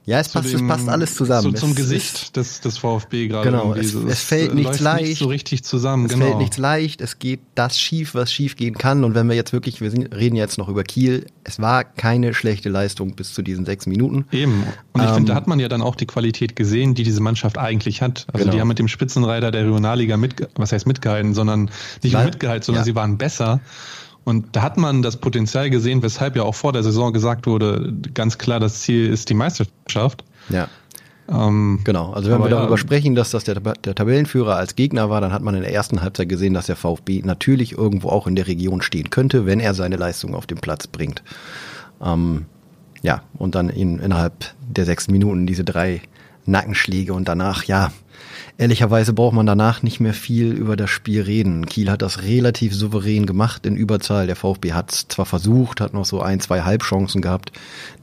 Ja, 0.09 0.19
es 0.19 0.29
passt, 0.29 0.51
dem, 0.51 0.61
es 0.61 0.67
passt 0.67 0.89
alles 0.89 1.13
zusammen. 1.13 1.53
Zu, 1.53 1.61
zum 1.61 1.69
es, 1.69 1.75
Gesicht 1.75 2.35
des, 2.35 2.61
des 2.61 2.79
VfB 2.79 3.27
gerade. 3.27 3.51
Genau, 3.51 3.75
es, 3.75 3.93
es, 3.93 4.23
fällt 4.23 4.55
nichts 4.55 4.79
leicht. 4.79 5.07
Nicht 5.07 5.19
so 5.19 5.27
richtig 5.27 5.63
zusammen. 5.63 6.05
Es 6.05 6.13
genau. 6.13 6.25
fällt 6.25 6.37
nichts 6.39 6.57
leicht. 6.57 7.01
Es 7.01 7.19
geht 7.19 7.41
das 7.53 7.79
schief, 7.79 8.15
was 8.15 8.33
schief 8.33 8.55
gehen 8.55 8.75
kann. 8.75 9.03
Und 9.03 9.13
wenn 9.13 9.29
wir 9.29 9.35
jetzt 9.35 9.53
wirklich, 9.53 9.81
wir 9.81 9.91
reden 9.93 10.35
jetzt 10.35 10.57
noch 10.57 10.67
über 10.67 10.83
Kiel, 10.83 11.27
es 11.43 11.59
war 11.59 11.83
keine 11.83 12.33
schlechte 12.33 12.69
Leistung 12.69 13.13
bis 13.15 13.35
zu 13.35 13.43
diesen 13.43 13.65
sechs 13.65 13.85
Minuten. 13.85 14.25
Eben. 14.31 14.63
Und 14.93 15.01
ich 15.03 15.09
ähm, 15.09 15.13
finde, 15.13 15.33
da 15.33 15.35
hat 15.35 15.45
man 15.45 15.59
ja 15.59 15.67
dann 15.67 15.83
auch 15.83 15.95
die 15.95 16.07
Qualität 16.07 16.55
gesehen, 16.55 16.95
die 16.95 17.03
diese 17.03 17.21
Mannschaft 17.21 17.59
eigentlich 17.59 18.01
hat. 18.01 18.25
Also 18.33 18.45
genau. 18.45 18.55
die 18.55 18.61
haben 18.61 18.67
mit 18.67 18.79
dem 18.79 18.87
Spitzenreiter 18.87 19.51
der 19.51 19.65
Regionalliga 19.65 20.17
mit, 20.17 20.47
was 20.55 20.71
heißt 20.71 20.87
mitgehalten, 20.87 21.35
sondern 21.35 21.69
nicht 22.01 22.13
nur 22.13 22.23
mitgehalten, 22.23 22.65
sondern 22.65 22.81
ja. 22.81 22.85
sie 22.85 22.95
waren 22.95 23.19
besser. 23.19 23.61
Und 24.29 24.55
da 24.55 24.61
hat 24.61 24.77
man 24.77 25.01
das 25.01 25.17
Potenzial 25.17 25.71
gesehen, 25.71 26.03
weshalb 26.03 26.35
ja 26.35 26.43
auch 26.43 26.53
vor 26.53 26.71
der 26.71 26.83
Saison 26.83 27.11
gesagt 27.11 27.47
wurde, 27.47 27.91
ganz 28.13 28.37
klar, 28.37 28.59
das 28.59 28.81
Ziel 28.81 29.09
ist 29.09 29.27
die 29.29 29.33
Meisterschaft. 29.33 30.23
Ja. 30.49 30.67
Ähm, 31.27 31.79
genau, 31.83 32.13
also 32.13 32.29
wenn 32.29 32.39
wir 32.39 32.47
darüber 32.47 32.75
ja, 32.75 32.77
sprechen, 32.77 33.15
dass 33.15 33.31
das 33.31 33.43
der, 33.43 33.55
der 33.55 33.95
Tabellenführer 33.95 34.55
als 34.55 34.75
Gegner 34.75 35.09
war, 35.09 35.19
dann 35.19 35.33
hat 35.33 35.41
man 35.41 35.55
in 35.55 35.61
der 35.61 35.73
ersten 35.73 36.03
Halbzeit 36.03 36.29
gesehen, 36.29 36.53
dass 36.53 36.67
der 36.67 36.75
VfB 36.75 37.23
natürlich 37.25 37.71
irgendwo 37.71 38.09
auch 38.09 38.27
in 38.27 38.35
der 38.35 38.45
Region 38.45 38.83
stehen 38.83 39.09
könnte, 39.09 39.47
wenn 39.47 39.59
er 39.59 39.73
seine 39.73 39.95
Leistung 39.95 40.35
auf 40.35 40.45
den 40.45 40.59
Platz 40.59 40.85
bringt. 40.85 41.23
Ähm, 41.99 42.45
ja, 43.01 43.23
und 43.33 43.55
dann 43.55 43.69
in, 43.69 43.97
innerhalb 43.97 44.45
der 44.61 44.85
sechs 44.85 45.07
Minuten 45.07 45.47
diese 45.47 45.63
drei 45.63 46.01
Nackenschläge 46.45 47.13
und 47.13 47.27
danach, 47.27 47.63
ja, 47.63 47.91
Ehrlicherweise 48.59 49.13
braucht 49.13 49.33
man 49.33 49.45
danach 49.45 49.83
nicht 49.83 50.01
mehr 50.01 50.13
viel 50.13 50.51
über 50.51 50.75
das 50.75 50.89
Spiel 50.89 51.21
reden. 51.21 51.65
Kiel 51.65 51.89
hat 51.89 52.01
das 52.01 52.23
relativ 52.23 52.75
souverän 52.75 53.25
gemacht 53.25 53.65
in 53.65 53.77
Überzahl. 53.77 54.27
Der 54.27 54.35
VfB 54.35 54.73
hat 54.73 54.91
es 54.91 55.07
zwar 55.07 55.25
versucht, 55.25 55.79
hat 55.79 55.93
noch 55.93 56.03
so 56.03 56.19
ein, 56.19 56.41
zwei 56.41 56.63
Halbchancen 56.63 57.21
gehabt. 57.21 57.53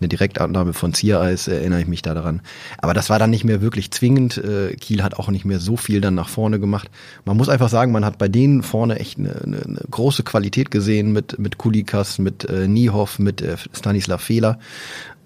Eine 0.01 0.09
Direktannahme 0.09 0.73
von 0.73 0.95
Ziereis 0.95 1.47
erinnere 1.47 1.83
ich 1.83 1.87
mich 1.87 2.01
da 2.01 2.15
daran. 2.15 2.41
Aber 2.79 2.95
das 2.95 3.11
war 3.11 3.19
dann 3.19 3.29
nicht 3.29 3.45
mehr 3.45 3.61
wirklich 3.61 3.91
zwingend. 3.91 4.39
Äh, 4.39 4.75
Kiel 4.77 5.03
hat 5.03 5.19
auch 5.19 5.29
nicht 5.29 5.45
mehr 5.45 5.61
so 5.61 5.77
viel 5.77 6.01
dann 6.01 6.15
nach 6.15 6.31
vorne 6.31 6.59
gemacht. 6.59 6.89
Man 7.27 7.37
muss 7.37 7.51
einfach 7.51 7.69
sagen, 7.69 7.93
man 7.93 8.07
hat 8.07 8.17
bei 8.17 8.29
denen 8.29 8.63
vorne 8.63 8.99
echt 8.99 9.19
eine, 9.19 9.35
eine, 9.35 9.63
eine 9.63 9.81
große 9.91 10.23
Qualität 10.23 10.71
gesehen 10.71 11.13
mit, 11.13 11.39
mit 11.39 11.59
Kulikas, 11.59 12.19
mit 12.19 12.49
äh, 12.49 12.67
Niehoff, 12.67 13.19
mit 13.19 13.43
äh, 13.43 13.59
Stanislav 13.75 14.23
Fehler. 14.23 14.59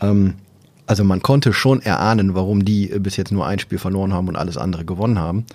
Ähm, 0.01 0.35
also 0.91 1.05
man 1.05 1.23
konnte 1.23 1.53
schon 1.53 1.81
erahnen, 1.81 2.35
warum 2.35 2.65
die 2.65 2.89
bis 2.99 3.17
jetzt 3.17 3.31
nur 3.31 3.47
ein 3.47 3.61
Spiel 3.61 3.79
verloren 3.79 4.13
haben 4.13 4.27
und 4.27 4.35
alles 4.35 4.57
andere 4.57 4.85
gewonnen 4.85 5.21
haben. 5.21 5.47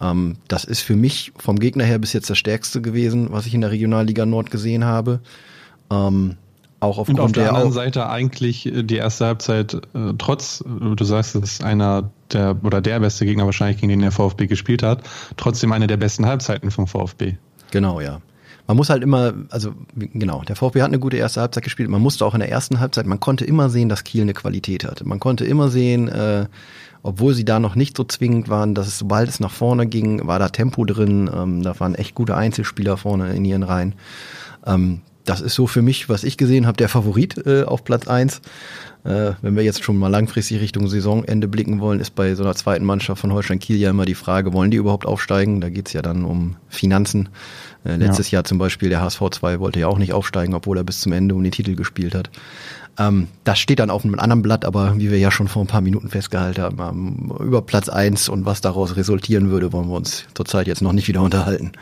Ähm, 0.00 0.36
das 0.48 0.64
ist 0.64 0.80
für 0.80 0.96
mich 0.96 1.30
vom 1.36 1.58
Gegner 1.58 1.84
her 1.84 1.98
bis 1.98 2.14
jetzt 2.14 2.30
das 2.30 2.38
Stärkste 2.38 2.80
gewesen, 2.80 3.30
was 3.30 3.44
ich 3.44 3.52
in 3.52 3.60
der 3.60 3.70
Regionalliga 3.70 4.24
Nord 4.24 4.50
gesehen 4.50 4.86
habe. 4.86 5.20
Ähm, 5.90 6.36
auch 6.80 6.96
aufgrund 6.96 7.18
und 7.18 7.24
auf 7.26 7.32
der, 7.32 7.44
der 7.44 7.52
anderen 7.52 7.72
Seite 7.72 8.08
eigentlich 8.08 8.64
äh, 8.64 8.82
die 8.82 8.96
erste 8.96 9.26
Halbzeit 9.26 9.74
äh, 9.74 10.14
trotz, 10.16 10.62
äh, 10.62 10.96
du 10.96 11.04
sagst, 11.04 11.34
es 11.34 11.42
ist 11.42 11.62
einer 11.62 12.10
der 12.32 12.56
oder 12.62 12.80
der 12.80 12.98
beste 13.00 13.26
Gegner 13.26 13.44
wahrscheinlich, 13.44 13.76
gegen 13.76 13.90
den 13.90 14.00
der 14.00 14.10
VfB 14.10 14.46
gespielt 14.46 14.82
hat, 14.82 15.02
trotzdem 15.36 15.72
eine 15.72 15.86
der 15.86 15.98
besten 15.98 16.24
Halbzeiten 16.24 16.70
vom 16.70 16.86
VfB. 16.86 17.34
Genau, 17.70 18.00
ja 18.00 18.22
man 18.66 18.76
muss 18.76 18.90
halt 18.90 19.02
immer, 19.02 19.34
also 19.50 19.74
genau, 19.96 20.42
der 20.42 20.56
VfB 20.56 20.82
hat 20.82 20.88
eine 20.88 20.98
gute 20.98 21.16
erste 21.16 21.40
Halbzeit 21.40 21.64
gespielt. 21.64 21.88
Man 21.88 22.00
musste 22.00 22.24
auch 22.24 22.34
in 22.34 22.40
der 22.40 22.50
ersten 22.50 22.80
Halbzeit, 22.80 23.06
man 23.06 23.20
konnte 23.20 23.44
immer 23.44 23.70
sehen, 23.70 23.88
dass 23.88 24.04
Kiel 24.04 24.22
eine 24.22 24.34
Qualität 24.34 24.84
hatte. 24.84 25.06
Man 25.06 25.20
konnte 25.20 25.44
immer 25.44 25.68
sehen, 25.68 26.08
äh, 26.08 26.46
obwohl 27.02 27.34
sie 27.34 27.44
da 27.44 27.58
noch 27.58 27.74
nicht 27.74 27.96
so 27.96 28.04
zwingend 28.04 28.48
waren, 28.48 28.74
dass 28.74 28.86
es, 28.86 28.98
sobald 28.98 29.28
es 29.28 29.40
nach 29.40 29.50
vorne 29.50 29.86
ging, 29.86 30.26
war 30.26 30.38
da 30.38 30.48
Tempo 30.48 30.84
drin. 30.84 31.28
Ähm, 31.34 31.62
da 31.62 31.78
waren 31.80 31.94
echt 31.94 32.14
gute 32.14 32.36
Einzelspieler 32.36 32.96
vorne 32.96 33.34
in 33.34 33.44
ihren 33.44 33.64
Reihen. 33.64 33.94
Ähm, 34.64 35.00
das 35.24 35.40
ist 35.40 35.54
so 35.54 35.66
für 35.66 35.82
mich, 35.82 36.08
was 36.08 36.24
ich 36.24 36.36
gesehen 36.36 36.66
habe, 36.66 36.76
der 36.76 36.88
Favorit 36.88 37.46
äh, 37.46 37.62
auf 37.62 37.84
Platz 37.84 38.08
eins. 38.08 38.40
Äh, 39.04 39.32
wenn 39.40 39.56
wir 39.56 39.62
jetzt 39.62 39.82
schon 39.82 39.96
mal 39.96 40.08
langfristig 40.08 40.60
Richtung 40.60 40.88
Saisonende 40.88 41.48
blicken 41.48 41.80
wollen, 41.80 42.00
ist 42.00 42.14
bei 42.14 42.34
so 42.34 42.44
einer 42.44 42.54
zweiten 42.54 42.84
Mannschaft 42.84 43.20
von 43.20 43.32
Holstein 43.32 43.58
Kiel 43.58 43.76
ja 43.76 43.90
immer 43.90 44.04
die 44.04 44.14
Frage, 44.14 44.52
wollen 44.52 44.70
die 44.70 44.76
überhaupt 44.76 45.06
aufsteigen? 45.06 45.60
Da 45.60 45.70
geht's 45.70 45.92
ja 45.92 46.02
dann 46.02 46.24
um 46.24 46.56
Finanzen. 46.68 47.28
Äh, 47.84 47.96
letztes 47.96 48.30
ja. 48.30 48.38
Jahr 48.38 48.44
zum 48.44 48.58
Beispiel 48.58 48.88
der 48.88 49.00
HSV 49.00 49.22
2 49.30 49.60
wollte 49.60 49.80
ja 49.80 49.88
auch 49.88 49.98
nicht 49.98 50.12
aufsteigen, 50.12 50.54
obwohl 50.54 50.78
er 50.78 50.84
bis 50.84 51.00
zum 51.00 51.12
Ende 51.12 51.34
um 51.34 51.42
den 51.42 51.52
Titel 51.52 51.74
gespielt 51.74 52.14
hat. 52.14 52.30
Ähm, 52.98 53.28
das 53.44 53.58
steht 53.58 53.78
dann 53.78 53.90
auf 53.90 54.04
einem 54.04 54.18
anderen 54.18 54.42
Blatt, 54.42 54.64
aber 54.64 54.98
wie 54.98 55.10
wir 55.10 55.18
ja 55.18 55.30
schon 55.30 55.48
vor 55.48 55.62
ein 55.62 55.68
paar 55.68 55.80
Minuten 55.80 56.08
festgehalten 56.08 56.62
haben, 56.62 56.78
ähm, 56.78 57.32
über 57.40 57.62
Platz 57.62 57.88
eins 57.88 58.28
und 58.28 58.44
was 58.44 58.60
daraus 58.60 58.96
resultieren 58.96 59.50
würde, 59.50 59.72
wollen 59.72 59.88
wir 59.88 59.96
uns 59.96 60.26
zurzeit 60.34 60.66
jetzt 60.66 60.82
noch 60.82 60.92
nicht 60.92 61.08
wieder 61.08 61.22
unterhalten. 61.22 61.72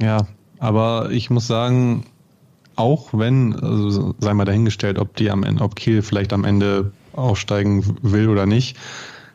Ja, 0.00 0.26
aber 0.58 1.10
ich 1.10 1.30
muss 1.30 1.46
sagen, 1.46 2.04
auch 2.74 3.10
wenn, 3.12 3.54
also 3.54 4.14
sei 4.18 4.34
mal 4.34 4.44
dahingestellt, 4.44 4.98
ob 4.98 5.14
die 5.16 5.30
am 5.30 5.44
Ende, 5.44 5.62
ob 5.62 5.76
Kiel 5.76 6.02
vielleicht 6.02 6.32
am 6.32 6.44
Ende 6.44 6.92
aufsteigen 7.12 7.98
will 8.02 8.28
oder 8.28 8.46
nicht, 8.46 8.76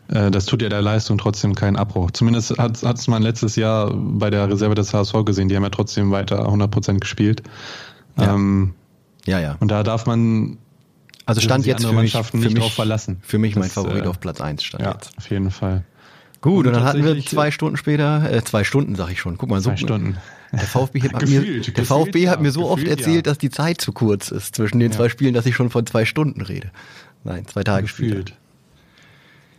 das 0.07 0.45
tut 0.45 0.61
ja 0.61 0.69
der 0.69 0.81
Leistung 0.81 1.17
trotzdem 1.17 1.53
keinen 1.53 1.75
Abbruch. 1.75 2.11
Zumindest 2.11 2.57
hat 2.57 2.81
es 2.81 3.07
man 3.07 3.21
letztes 3.21 3.55
Jahr 3.57 3.93
bei 3.93 4.29
der 4.29 4.49
Reserve 4.49 4.75
des 4.75 4.93
HSV 4.93 5.25
gesehen, 5.25 5.49
die 5.49 5.55
haben 5.55 5.63
ja 5.63 5.69
trotzdem 5.69 6.11
weiter 6.11 6.47
100% 6.47 6.99
gespielt. 6.99 7.43
Ja. 8.17 8.33
Ähm, 8.33 8.73
ja, 9.25 9.39
ja. 9.39 9.57
Und 9.59 9.69
da 9.69 9.83
darf 9.83 10.05
man 10.05 10.57
also 11.27 11.41
stand 11.41 11.65
jetzt 11.65 11.85
für 11.85 11.91
mich, 11.91 12.13
für 12.13 12.37
nicht 12.37 12.53
mich, 12.53 12.63
drauf 12.63 12.73
verlassen. 12.73 13.17
Für 13.21 13.37
mich 13.37 13.53
das, 13.53 13.59
mein 13.59 13.69
Favorit 13.69 14.05
äh, 14.05 14.07
auf 14.07 14.19
Platz 14.21 14.39
1 14.39 14.63
stand 14.63 14.83
ja, 14.83 14.93
jetzt. 14.93 15.11
auf 15.17 15.29
jeden 15.29 15.51
Fall. 15.51 15.83
Gut, 16.39 16.65
und, 16.65 16.67
und 16.67 16.73
dann 16.73 16.83
hatten 16.85 17.03
wir 17.03 17.23
zwei 17.25 17.51
Stunden 17.51 17.75
später, 17.75 18.31
äh, 18.31 18.41
zwei 18.43 18.63
Stunden 18.63 18.95
sag 18.95 19.11
ich 19.11 19.19
schon, 19.19 19.37
guck 19.37 19.49
mal, 19.49 19.59
so. 19.59 19.71
Zwei 19.71 19.77
Stunden. 19.77 20.17
Der 20.53 20.59
VfB 20.61 21.01
hat, 21.01 21.11
gefühlt, 21.19 21.67
mir, 21.67 21.73
der 21.73 21.83
VfB 21.83 22.23
ja, 22.23 22.31
hat 22.31 22.41
mir 22.41 22.51
so 22.51 22.61
gefühlt, 22.61 22.87
oft 22.87 22.99
erzählt, 22.99 23.15
ja. 23.15 23.21
dass 23.23 23.37
die 23.37 23.49
Zeit 23.49 23.81
zu 23.81 23.91
kurz 23.91 24.31
ist 24.31 24.55
zwischen 24.55 24.79
den 24.79 24.91
ja. 24.91 24.97
zwei 24.97 25.09
Spielen, 25.09 25.33
dass 25.33 25.45
ich 25.45 25.55
schon 25.55 25.69
von 25.69 25.85
zwei 25.85 26.05
Stunden 26.05 26.39
rede. 26.39 26.71
Nein, 27.25 27.45
zwei 27.45 27.63
Tage 27.63 27.87
gefühlt. 27.87 28.29
Später. 28.29 28.46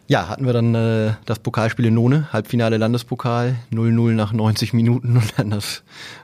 Ja, 0.08 0.28
hatten 0.28 0.46
wir 0.46 0.54
dann 0.54 0.74
äh, 0.74 1.12
das 1.26 1.38
Pokalspiel 1.38 1.84
in 1.84 1.94
None, 1.94 2.32
Halbfinale 2.32 2.78
Landespokal, 2.78 3.56
0-0 3.70 4.12
nach 4.12 4.32
90 4.32 4.72
Minuten 4.72 5.18
und 5.18 5.34
dann 5.36 5.50
das, 5.50 5.82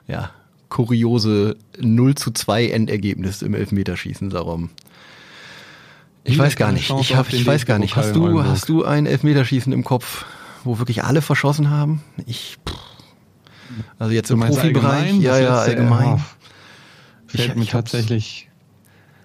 ja, 0.08 0.30
kuriose 0.70 1.56
0 1.78 2.14
zu 2.14 2.30
2 2.30 2.68
Endergebnis 2.68 3.42
im 3.42 3.54
Elfmeterschießen 3.54 4.30
darum. 4.30 4.70
Ich 6.24 6.38
weiß 6.38 6.56
gar 6.56 6.72
nicht. 6.72 6.90
Ich, 6.98 7.14
hab, 7.14 7.30
ich 7.30 7.46
weiß 7.46 7.66
gar 7.66 7.78
nicht. 7.78 7.94
Hast 7.94 8.16
du, 8.16 8.42
hast 8.42 8.70
du 8.70 8.84
ein 8.84 9.04
Elfmeterschießen 9.04 9.70
im 9.74 9.84
Kopf, 9.84 10.24
wo 10.64 10.78
wirklich 10.78 11.04
alle 11.04 11.20
verschossen 11.20 11.68
haben? 11.68 12.02
Ich, 12.24 12.56
pff. 12.66 12.74
also 13.98 14.14
jetzt 14.14 14.30
im 14.30 14.40
Profibereich, 14.40 15.18
ja, 15.18 15.38
ja, 15.38 15.58
allgemein. 15.58 16.24
Fällt 17.26 17.50
ich, 17.50 17.54
mir 17.54 17.62
ich 17.64 17.70
tatsächlich. 17.70 18.48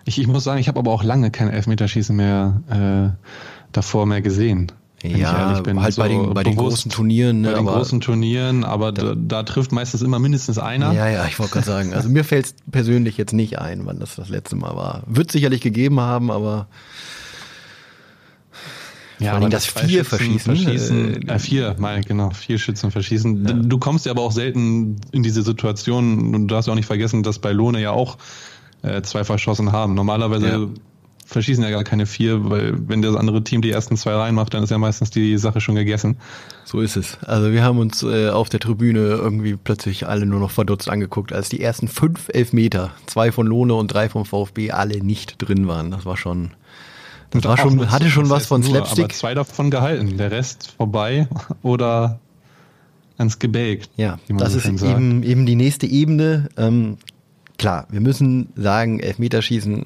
Ich, 0.03 0.19
ich 0.19 0.27
muss 0.27 0.43
sagen, 0.43 0.59
ich 0.59 0.67
habe 0.67 0.79
aber 0.79 0.91
auch 0.91 1.03
lange 1.03 1.31
kein 1.31 1.49
Elfmeterschießen 1.49 2.13
mehr 2.13 2.61
äh, 2.69 3.27
davor 3.71 4.05
mehr 4.05 4.21
gesehen. 4.21 4.71
Ja, 5.01 5.61
bin, 5.61 5.81
halt 5.81 5.93
so 5.93 6.01
bei 6.01 6.09
den, 6.09 6.33
bei 6.33 6.43
den 6.43 6.57
großen 6.57 6.91
Turnieren. 6.91 7.41
Ne, 7.41 7.51
bei 7.51 7.57
den 7.57 7.65
großen 7.65 8.01
Turnieren, 8.01 8.65
aber 8.65 8.91
da, 8.91 9.15
da, 9.15 9.43
trifft 9.43 9.71
meistens 9.71 10.01
immer 10.01 10.19
mindestens 10.19 10.57
einer. 10.57 10.91
Ja, 10.91 11.07
ja, 11.07 11.25
ich 11.25 11.39
wollte 11.39 11.53
gerade 11.53 11.65
sagen. 11.65 11.93
Also 11.93 12.09
mir 12.09 12.25
fällt 12.25 12.47
es 12.47 12.55
persönlich 12.69 13.15
jetzt 13.15 13.31
nicht 13.31 13.59
ein, 13.59 13.85
wann 13.85 13.99
das 13.99 14.15
das 14.15 14.27
letzte 14.27 14.57
Mal 14.57 14.75
war. 14.75 15.03
Wird 15.07 15.31
sicherlich 15.31 15.61
gegeben 15.61 16.01
haben, 16.01 16.31
aber 16.31 16.67
ja, 19.19 19.33
aber 19.33 19.49
das 19.49 19.65
vier 19.65 20.03
verschießen. 20.05 20.39
verschießen 20.39 21.29
äh, 21.29 21.39
vier, 21.39 21.75
meine 21.77 22.03
genau, 22.03 22.31
vier 22.31 22.57
Schützen 22.57 22.91
verschießen. 22.91 23.45
Ja. 23.45 23.53
Du 23.53 23.77
kommst 23.77 24.05
ja 24.05 24.11
aber 24.11 24.21
auch 24.21 24.31
selten 24.31 24.97
in 25.11 25.23
diese 25.23 25.43
Situation 25.43 26.33
und 26.33 26.47
du 26.47 26.55
darfst 26.55 26.69
auch 26.69 26.75
nicht 26.75 26.85
vergessen, 26.85 27.23
dass 27.23 27.39
bei 27.39 27.51
Lohne 27.51 27.81
ja 27.81 27.91
auch 27.91 28.17
äh, 28.81 29.01
zwei 29.01 29.23
verschossen 29.23 29.71
haben. 29.71 29.93
Normalerweise 29.93 30.47
ja 30.47 30.67
verschießen 31.29 31.63
ja 31.63 31.69
gar 31.69 31.83
keine 31.83 32.07
vier, 32.07 32.49
weil 32.49 32.73
wenn 32.87 33.01
das 33.03 33.15
andere 33.15 33.43
Team 33.43 33.61
die 33.61 33.69
ersten 33.69 33.95
zwei 33.97 34.13
reinmacht, 34.13 34.53
dann 34.53 34.63
ist 34.63 34.71
ja 34.71 34.79
meistens 34.79 35.11
die 35.11 35.37
Sache 35.37 35.61
schon 35.61 35.75
gegessen. 35.75 36.17
So 36.65 36.81
ist 36.81 36.97
es. 36.97 37.19
Also 37.23 37.51
wir 37.51 37.63
haben 37.63 37.77
uns 37.77 38.01
äh, 38.01 38.29
auf 38.29 38.49
der 38.49 38.59
Tribüne 38.59 38.99
irgendwie 38.99 39.55
plötzlich 39.55 40.07
alle 40.07 40.25
nur 40.25 40.39
noch 40.39 40.49
verdutzt 40.49 40.89
angeguckt, 40.89 41.31
als 41.31 41.47
die 41.49 41.61
ersten 41.61 41.87
fünf 41.87 42.29
Elfmeter, 42.29 42.91
zwei 43.05 43.31
von 43.31 43.45
Lohne 43.45 43.75
und 43.75 43.93
drei 43.93 44.09
vom 44.09 44.25
VfB, 44.25 44.71
alle 44.71 45.03
nicht 45.03 45.35
drin 45.37 45.67
waren. 45.67 45.91
Das 45.91 46.05
war 46.05 46.17
schon, 46.17 46.51
das 47.29 47.43
war 47.43 47.57
schon, 47.57 47.91
hatte 47.91 48.09
schon 48.09 48.29
was 48.31 48.47
von 48.47 48.63
Slapstick. 48.63 49.05
aber 49.05 49.13
zwei 49.13 49.33
davon 49.35 49.69
gehalten, 49.69 50.17
der 50.17 50.31
Rest 50.31 50.73
vorbei 50.77 51.27
oder 51.61 52.19
ans 53.19 53.37
Gebaked. 53.37 53.91
Ja, 53.97 54.17
das 54.29 54.55
ist 54.55 54.65
eben, 54.65 55.21
eben 55.21 55.45
die 55.45 55.55
nächste 55.55 55.85
Ebene. 55.85 56.49
Ähm, 56.57 56.97
klar, 57.59 57.85
wir 57.91 58.01
müssen 58.01 58.49
sagen, 58.55 58.99
Elfmeterschießen 58.99 59.83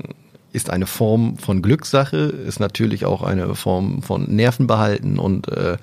ist 0.53 0.69
eine 0.69 0.85
Form 0.85 1.37
von 1.37 1.61
Glückssache, 1.61 2.17
ist 2.17 2.59
natürlich 2.59 3.05
auch 3.05 3.23
eine 3.23 3.55
Form 3.55 4.01
von 4.01 4.33
Nervenbehalten 4.33 5.19
und 5.19 5.49
äh, 5.49 5.77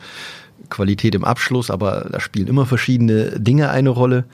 Qualität 0.70 1.14
im 1.14 1.24
Abschluss, 1.24 1.70
aber 1.70 2.08
da 2.10 2.20
spielen 2.20 2.46
immer 2.46 2.64
verschiedene 2.66 3.38
Dinge 3.40 3.70
eine 3.70 3.90
Rolle. 3.90 4.24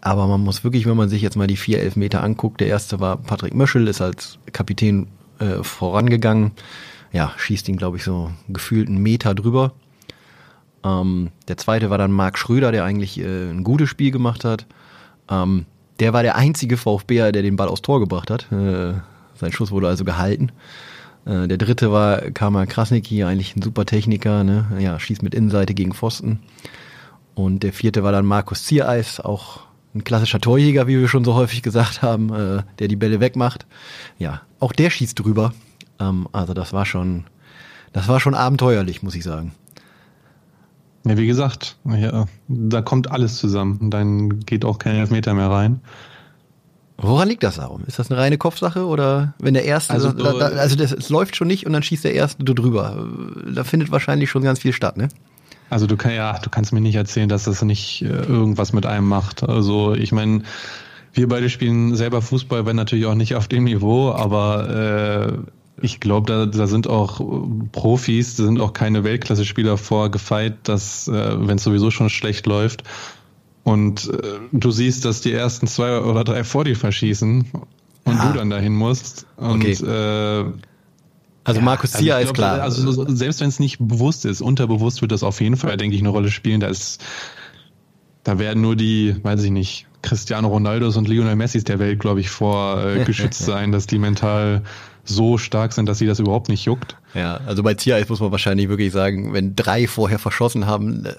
Aber 0.00 0.26
man 0.26 0.42
muss 0.42 0.64
wirklich, 0.64 0.86
wenn 0.86 0.96
man 0.96 1.08
sich 1.08 1.22
jetzt 1.22 1.36
mal 1.36 1.46
die 1.46 1.56
vier 1.56 1.80
Elfmeter 1.80 2.22
anguckt, 2.22 2.60
der 2.60 2.68
erste 2.68 3.00
war 3.00 3.16
Patrick 3.16 3.54
Möschel, 3.54 3.88
ist 3.88 4.00
als 4.00 4.38
Kapitän 4.52 5.06
äh, 5.38 5.62
vorangegangen. 5.62 6.52
Ja, 7.12 7.32
schießt 7.36 7.68
ihn, 7.68 7.76
glaube 7.76 7.96
ich, 7.96 8.04
so 8.04 8.30
gefühlt 8.48 8.88
einen 8.88 9.02
Meter 9.02 9.34
drüber. 9.34 9.72
Ähm, 10.84 11.30
der 11.48 11.56
zweite 11.56 11.90
war 11.90 11.98
dann 11.98 12.12
Marc 12.12 12.38
Schröder, 12.38 12.72
der 12.72 12.84
eigentlich 12.84 13.18
äh, 13.18 13.50
ein 13.50 13.64
gutes 13.64 13.88
Spiel 13.88 14.10
gemacht 14.10 14.44
hat. 14.44 14.66
Ähm, 15.30 15.66
der 16.00 16.12
war 16.12 16.22
der 16.22 16.36
einzige 16.36 16.76
VfBer, 16.76 17.32
der 17.32 17.42
den 17.42 17.56
Ball 17.56 17.68
aufs 17.68 17.82
Tor 17.82 18.00
gebracht 18.00 18.30
hat. 18.30 18.50
Äh, 18.52 18.94
sein 19.38 19.52
Schuss 19.52 19.70
wurde 19.70 19.88
also 19.88 20.04
gehalten. 20.04 20.50
Äh, 21.24 21.48
der 21.48 21.58
dritte 21.58 21.92
war 21.92 22.20
Kamal 22.30 22.66
Krasnicki, 22.66 23.24
eigentlich 23.24 23.56
ein 23.56 23.62
super 23.62 23.86
Techniker, 23.86 24.44
ne? 24.44 24.66
ja, 24.78 24.98
schießt 24.98 25.22
mit 25.22 25.34
Innenseite 25.34 25.74
gegen 25.74 25.92
Pfosten. 25.92 26.40
Und 27.34 27.62
der 27.62 27.72
vierte 27.72 28.02
war 28.02 28.12
dann 28.12 28.26
Markus 28.26 28.64
Ziereis, 28.64 29.20
auch 29.20 29.60
ein 29.94 30.04
klassischer 30.04 30.40
Torjäger, 30.40 30.86
wie 30.86 30.98
wir 30.98 31.08
schon 31.08 31.24
so 31.24 31.34
häufig 31.34 31.62
gesagt 31.62 32.02
haben, 32.02 32.32
äh, 32.32 32.62
der 32.78 32.88
die 32.88 32.96
Bälle 32.96 33.20
wegmacht. 33.20 33.66
Ja, 34.18 34.42
auch 34.60 34.72
der 34.72 34.90
schießt 34.90 35.18
drüber. 35.18 35.52
Ähm, 36.00 36.28
also 36.32 36.54
das 36.54 36.72
war 36.72 36.86
schon, 36.86 37.24
das 37.92 38.08
war 38.08 38.20
schon 38.20 38.34
abenteuerlich, 38.34 39.02
muss 39.02 39.14
ich 39.14 39.24
sagen. 39.24 39.52
Ja, 41.06 41.16
wie 41.16 41.26
gesagt, 41.26 41.76
ja, 41.84 42.26
da 42.48 42.82
kommt 42.82 43.10
alles 43.10 43.36
zusammen. 43.36 43.90
Dann 43.90 44.40
geht 44.40 44.64
auch 44.64 44.78
kein 44.78 44.96
Elfmeter 44.96 45.32
mehr 45.34 45.50
rein. 45.50 45.80
Woran 47.00 47.28
liegt 47.28 47.44
das 47.44 47.56
darum? 47.56 47.84
Ist 47.86 48.00
das 48.00 48.10
eine 48.10 48.20
reine 48.20 48.38
Kopfsache 48.38 48.84
oder 48.84 49.34
wenn 49.38 49.54
der 49.54 49.64
erste, 49.64 49.92
also, 49.92 50.10
da, 50.10 50.32
da, 50.32 50.46
also 50.46 50.74
das, 50.74 50.90
es 50.90 51.08
läuft 51.10 51.36
schon 51.36 51.46
nicht 51.46 51.64
und 51.64 51.72
dann 51.72 51.84
schießt 51.84 52.02
der 52.02 52.12
erste 52.12 52.42
drüber. 52.42 53.06
Da 53.54 53.62
findet 53.62 53.92
wahrscheinlich 53.92 54.28
schon 54.28 54.42
ganz 54.42 54.58
viel 54.58 54.72
statt, 54.72 54.96
ne? 54.96 55.08
Also 55.70 55.86
du 55.86 55.96
kann 55.96 56.12
ja, 56.12 56.38
du 56.38 56.50
kannst 56.50 56.72
mir 56.72 56.80
nicht 56.80 56.96
erzählen, 56.96 57.28
dass 57.28 57.44
das 57.44 57.62
nicht 57.62 58.02
äh, 58.02 58.08
irgendwas 58.08 58.72
mit 58.72 58.84
einem 58.84 59.06
macht. 59.06 59.44
Also 59.44 59.94
ich 59.94 60.10
meine, 60.10 60.42
wir 61.12 61.28
beide 61.28 61.50
spielen 61.50 61.94
selber 61.94 62.20
Fußball, 62.20 62.66
wenn 62.66 62.74
natürlich 62.74 63.06
auch 63.06 63.14
nicht 63.14 63.36
auf 63.36 63.46
dem 63.46 63.64
Niveau, 63.64 64.10
aber 64.10 65.38
äh, 65.38 65.38
ich 65.80 66.00
glaube, 66.00 66.26
da, 66.26 66.46
da 66.46 66.66
sind 66.66 66.88
auch 66.88 67.20
Profis, 67.70 68.34
da 68.36 68.44
sind 68.44 68.60
auch 68.60 68.72
keine 68.72 69.04
Weltklasse-Spieler 69.04 69.76
vorgefeit, 69.76 70.56
dass, 70.64 71.06
äh, 71.06 71.36
wenn 71.46 71.58
es 71.58 71.64
sowieso 71.64 71.92
schon 71.92 72.10
schlecht 72.10 72.46
läuft, 72.46 72.82
und 73.68 74.08
äh, 74.08 74.38
du 74.50 74.70
siehst, 74.70 75.04
dass 75.04 75.20
die 75.20 75.30
ersten 75.30 75.66
zwei 75.66 76.00
oder 76.00 76.24
drei 76.24 76.42
vor 76.42 76.64
dir 76.64 76.74
verschießen 76.74 77.44
und 78.04 78.16
ja. 78.16 78.32
du 78.32 78.38
dann 78.38 78.48
dahin 78.48 78.74
musst. 78.74 79.26
Und 79.36 79.62
okay. 79.62 79.72
äh, 79.72 80.50
also 81.44 81.60
Markus 81.60 81.92
Zia 81.92 82.16
also 82.16 82.28
ist 82.28 82.34
glaub, 82.34 82.54
klar. 82.54 82.62
Also 82.62 83.04
selbst 83.14 83.42
wenn 83.42 83.50
es 83.50 83.60
nicht 83.60 83.76
bewusst 83.78 84.24
ist, 84.24 84.40
unterbewusst 84.40 85.02
wird 85.02 85.12
das 85.12 85.22
auf 85.22 85.42
jeden 85.42 85.58
Fall, 85.58 85.76
denke 85.76 85.96
ich, 85.96 86.00
eine 86.00 86.08
Rolle 86.08 86.30
spielen. 86.30 86.60
Da 86.60 86.68
ist, 86.68 87.04
da 88.24 88.38
werden 88.38 88.62
nur 88.62 88.74
die, 88.74 89.16
weiß 89.22 89.42
ich 89.42 89.50
nicht, 89.50 89.86
Cristiano 90.00 90.48
Ronaldos 90.48 90.96
und 90.96 91.06
Lionel 91.06 91.36
Messis 91.36 91.64
der 91.64 91.78
Welt, 91.78 92.00
glaube 92.00 92.20
ich, 92.20 92.30
vor 92.30 92.82
äh, 92.82 93.04
geschützt 93.04 93.44
sein, 93.44 93.70
dass 93.70 93.86
die 93.86 93.98
mental 93.98 94.62
so 95.08 95.38
stark 95.38 95.72
sind, 95.72 95.86
dass 95.86 95.98
sie 95.98 96.06
das 96.06 96.18
überhaupt 96.18 96.48
nicht 96.48 96.64
juckt. 96.64 96.96
Ja, 97.14 97.40
also 97.46 97.62
bei 97.62 97.74
Tiereis 97.74 98.08
muss 98.08 98.20
man 98.20 98.30
wahrscheinlich 98.30 98.68
wirklich 98.68 98.92
sagen, 98.92 99.32
wenn 99.32 99.56
drei 99.56 99.86
vorher 99.86 100.18
verschossen 100.18 100.66
haben, 100.66 101.06
äh, 101.06 101.14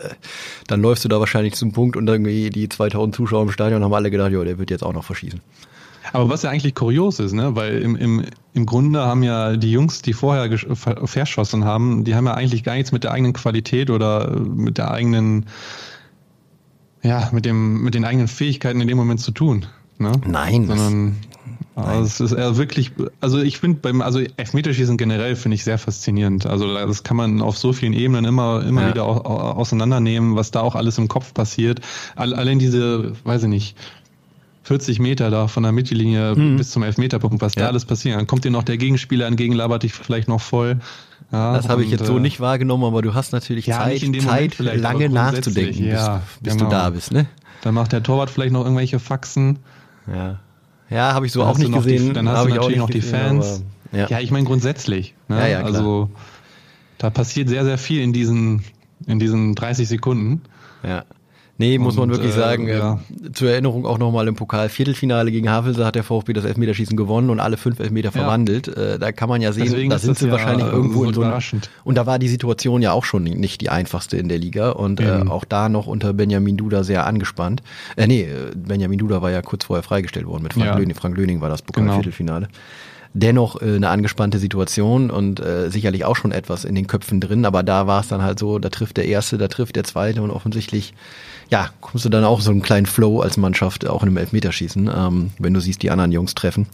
dann 0.68 0.82
läufst 0.82 1.04
du 1.04 1.10
da 1.10 1.20
wahrscheinlich 1.20 1.56
zum 1.56 1.72
Punkt 1.72 1.98
und 1.98 2.08
irgendwie 2.08 2.50
die 2.50 2.70
2000 2.70 3.16
Zuschauer 3.16 3.44
im 3.44 3.52
Stadion 3.52 3.84
haben 3.84 3.94
alle 3.94 4.12
gedacht, 4.12 4.32
ja, 4.32 4.44
der 4.44 4.58
wird 4.60 4.70
jetzt 4.70 4.84
auch 4.84 4.94
noch 4.94 5.04
verschießen. 5.04 5.42
Aber 6.14 6.30
was 6.30 6.44
ja 6.44 6.50
eigentlich 6.50 6.76
kurios 6.76 7.20
ist, 7.20 7.34
ne, 7.34 7.56
weil 7.56 7.82
im, 7.82 7.96
im, 7.96 8.26
im 8.54 8.66
Grunde 8.66 9.02
haben 9.02 9.24
ja 9.24 9.58
die 9.58 9.72
Jungs, 9.72 10.02
die 10.02 10.14
vorher 10.14 10.50
verschossen 11.06 11.66
haben, 11.66 12.04
die 12.04 12.16
haben 12.16 12.26
ja 12.26 12.34
eigentlich 12.34 12.64
gar 12.64 12.76
nichts 12.76 12.92
mit 12.92 13.04
der 13.04 13.12
eigenen 13.12 13.34
Qualität 13.34 13.90
oder 13.90 14.40
mit 14.40 14.78
der 14.78 14.92
eigenen, 14.92 15.46
ja, 17.04 17.30
mit 17.32 17.46
dem, 17.46 17.84
mit 17.84 17.94
den 17.94 18.06
eigenen 18.06 18.28
Fähigkeiten 18.28 18.82
in 18.82 18.88
dem 18.88 18.98
Moment 18.98 19.20
zu 19.20 19.32
tun. 19.32 19.66
Ne? 20.00 20.14
Nein. 20.26 20.66
Sondern 20.66 21.18
also 21.84 22.04
es 22.04 22.20
ist 22.20 22.38
eher 22.38 22.58
wirklich, 22.58 22.92
also 23.22 23.40
ich 23.40 23.60
finde 23.60 23.80
beim, 23.82 24.02
also 24.02 24.20
Elfmeterschießen 24.20 24.98
generell 24.98 25.36
finde 25.36 25.56
ich 25.56 25.64
sehr 25.64 25.78
faszinierend. 25.78 26.46
Also 26.46 26.74
das 26.74 27.04
kann 27.04 27.18
man 27.18 27.42
auf 27.42 27.58
so 27.58 27.74
vielen 27.74 27.94
Ebenen 27.94 28.26
immer, 28.26 28.64
immer 28.66 28.82
ja. 28.84 28.90
wieder 28.90 29.06
auseinandernehmen, 29.06 30.36
was 30.36 30.52
da 30.52 30.62
auch 30.62 30.76
alles 30.76 30.98
im 30.98 31.08
Kopf 31.08 31.34
passiert. 31.34 31.82
Allein 32.16 32.60
diese, 32.60 33.14
weiß 33.24 33.44
ich 33.44 33.50
nicht, 33.50 33.78
40 34.64 35.00
Meter 35.00 35.32
da 35.32 35.48
von 35.48 35.64
der 35.64 35.72
Mittellinie 35.72 36.36
mhm. 36.36 36.58
bis 36.58 36.70
zum 36.70 36.84
Elfmeterpunkt, 36.84 37.42
was 37.42 37.56
ja. 37.56 37.64
da 37.64 37.68
alles 37.70 37.86
passiert. 37.86 38.18
Dann 38.18 38.28
kommt 38.28 38.46
dir 38.46 38.52
noch 38.52 38.64
der 38.64 38.78
Gegenspieler 38.78 39.26
entgegen, 39.26 39.54
labert 39.54 39.82
dich 39.82 39.94
vielleicht 39.94 40.28
noch 40.28 40.42
voll. 40.42 40.80
Ja, 41.32 41.54
das 41.54 41.70
habe 41.70 41.84
ich 41.84 41.90
jetzt 41.90 42.06
so 42.06 42.18
äh, 42.18 42.20
nicht 42.20 42.40
wahrgenommen, 42.40 42.84
aber 42.84 43.02
du 43.02 43.14
hast 43.16 43.34
natürlich 43.34 43.66
ja, 43.66 43.80
Zeit, 43.80 44.02
Zeit 44.22 44.60
lange 44.60 45.10
nachzudenken, 45.10 45.86
ja, 45.86 46.18
bis, 46.18 46.44
bis 46.44 46.54
genau. 46.54 46.70
du 46.70 46.76
da 46.76 46.90
bist, 46.92 47.12
ne? 47.12 47.26
Dann 47.62 47.74
macht 47.74 47.92
der 47.94 48.04
Torwart 48.04 48.30
vielleicht 48.30 48.54
noch 48.54 48.64
irgendwelche 48.64 49.00
Faxen. 49.00 49.60
Ja. 50.08 50.40
Ja, 50.90 51.14
habe 51.14 51.26
ich 51.26 51.32
so 51.32 51.42
dann 51.42 51.50
auch 51.50 51.58
nicht 51.58 51.72
gesehen. 51.72 52.08
Die, 52.08 52.14
dann 52.14 52.30
hast 52.30 52.46
du 52.46 52.50
natürlich 52.50 52.78
noch 52.78 52.90
die 52.90 53.02
Fans. 53.02 53.64
Aber, 53.92 54.00
ja. 54.00 54.08
ja. 54.08 54.20
ich 54.20 54.32
meine 54.32 54.46
grundsätzlich. 54.46 55.14
Ne? 55.28 55.38
Ja, 55.38 55.48
ja, 55.48 55.60
klar. 55.60 55.74
Also 55.74 56.10
da 56.98 57.10
passiert 57.10 57.50
sehr, 57.50 57.64
sehr 57.64 57.78
viel 57.78 58.02
in 58.02 58.14
diesen, 58.14 58.64
in 59.08 59.20
diesen 59.20 59.56
30 59.56 59.88
Sekunden. 59.88 60.42
Ja. 60.84 61.06
Nee, 61.60 61.78
muss 61.78 61.96
und, 61.96 62.08
man 62.08 62.10
wirklich 62.12 62.32
äh, 62.32 62.40
sagen. 62.40 62.68
Ja. 62.70 63.00
Äh, 63.24 63.34
zur 63.34 63.50
Erinnerung 63.52 63.86
auch 63.86 63.98
nochmal 63.98 64.30
im 64.30 64.36
Pokal 64.36 64.70
Viertelfinale 64.70 65.30
gegen 65.30 65.50
Havelse 65.50 65.86
hat 65.86 65.94
der 65.94 66.04
VfB 66.04 66.32
das 66.32 66.46
Elfmeterschießen 66.46 66.96
gewonnen 66.96 67.30
und 67.30 67.42
alle 67.42 67.58
fünf 67.58 67.82
Elfmeter 67.82 68.14
verwandelt. 68.14 68.68
Ja. 68.68 68.94
Äh, 68.94 69.00
da 69.00 69.12
kann 69.12 69.28
man 69.28 69.42
ja 69.42 69.52
sehen, 69.52 69.66
Deswegen 69.66 69.90
da 69.90 70.00
sind 70.00 70.18
sie 70.18 70.32
wahrscheinlich 70.32 70.66
ja 70.66 70.72
irgendwo 70.72 71.04
in 71.04 71.14
so 71.14 71.22
überraschend. 71.22 71.70
Und 71.84 71.96
da 71.96 72.06
war 72.06 72.18
die 72.18 72.30
Situation 72.30 72.82
ja 72.82 72.94
auch 72.94 73.04
schon 73.04 73.26
nicht 73.26 73.60
die 73.60 73.70
einfachste 73.70 74.16
in 74.16 74.30
der 74.30 74.38
Liga 74.38 74.72
und 74.72 75.02
äh, 75.02 75.26
auch 75.28 75.44
da 75.44 75.68
noch 75.68 75.86
unter 75.86 76.14
Benjamin 76.14 76.56
Duda 76.56 76.86
sehr 76.86 77.06
angespannt. 77.06 77.62
Äh, 77.98 78.08
nee, 78.08 78.28
Benjamin 78.56 78.98
Duda 78.98 79.22
war 79.22 79.30
ja 79.30 79.42
kurz 79.42 79.66
vorher 79.66 79.84
freigestellt 79.84 80.28
worden 80.28 80.44
mit 80.44 80.54
Frank. 80.54 80.80
Löning. 80.80 80.96
Frank 80.96 81.18
Löning 81.18 81.42
war 81.42 81.50
das 81.50 81.62
Pokal 81.62 81.94
Viertelfinale. 81.94 82.48
Dennoch 83.14 83.62
äh, 83.62 83.76
eine 83.76 83.90
angespannte 83.90 84.40
Situation 84.40 85.10
und 85.10 85.40
äh, 85.40 85.70
sicherlich 85.70 86.06
auch 86.06 86.16
schon 86.16 86.32
etwas 86.32 86.66
in 86.66 86.76
den 86.76 86.88
Köpfen 86.88 87.20
drin, 87.20 87.46
aber 87.46 87.64
da 87.64 87.88
war 87.88 88.02
es 88.02 88.08
dann 88.08 88.22
halt 88.22 88.40
so, 88.40 88.60
da 88.60 88.70
trifft 88.70 88.98
der 88.98 89.06
Erste, 89.06 89.38
da 89.38 89.48
trifft 89.48 89.76
der 89.76 89.84
Zweite 89.84 90.22
und 90.22 90.32
offensichtlich, 90.32 90.94
ja, 91.50 91.70
kommst 91.82 92.06
du 92.06 92.10
dann 92.10 92.24
auch 92.24 92.42
so 92.42 92.52
einen 92.52 92.62
kleinen 92.62 92.86
Flow 92.86 93.22
als 93.22 93.38
Mannschaft 93.38 93.88
auch 93.88 94.04
in 94.04 94.10
einem 94.10 94.18
Elfmeterschießen, 94.18 94.90
ähm, 94.96 95.32
wenn 95.40 95.54
du 95.54 95.60
siehst, 95.60 95.82
die 95.82 95.92
anderen 95.92 96.12
Jungs 96.12 96.36
treffen 96.36 96.68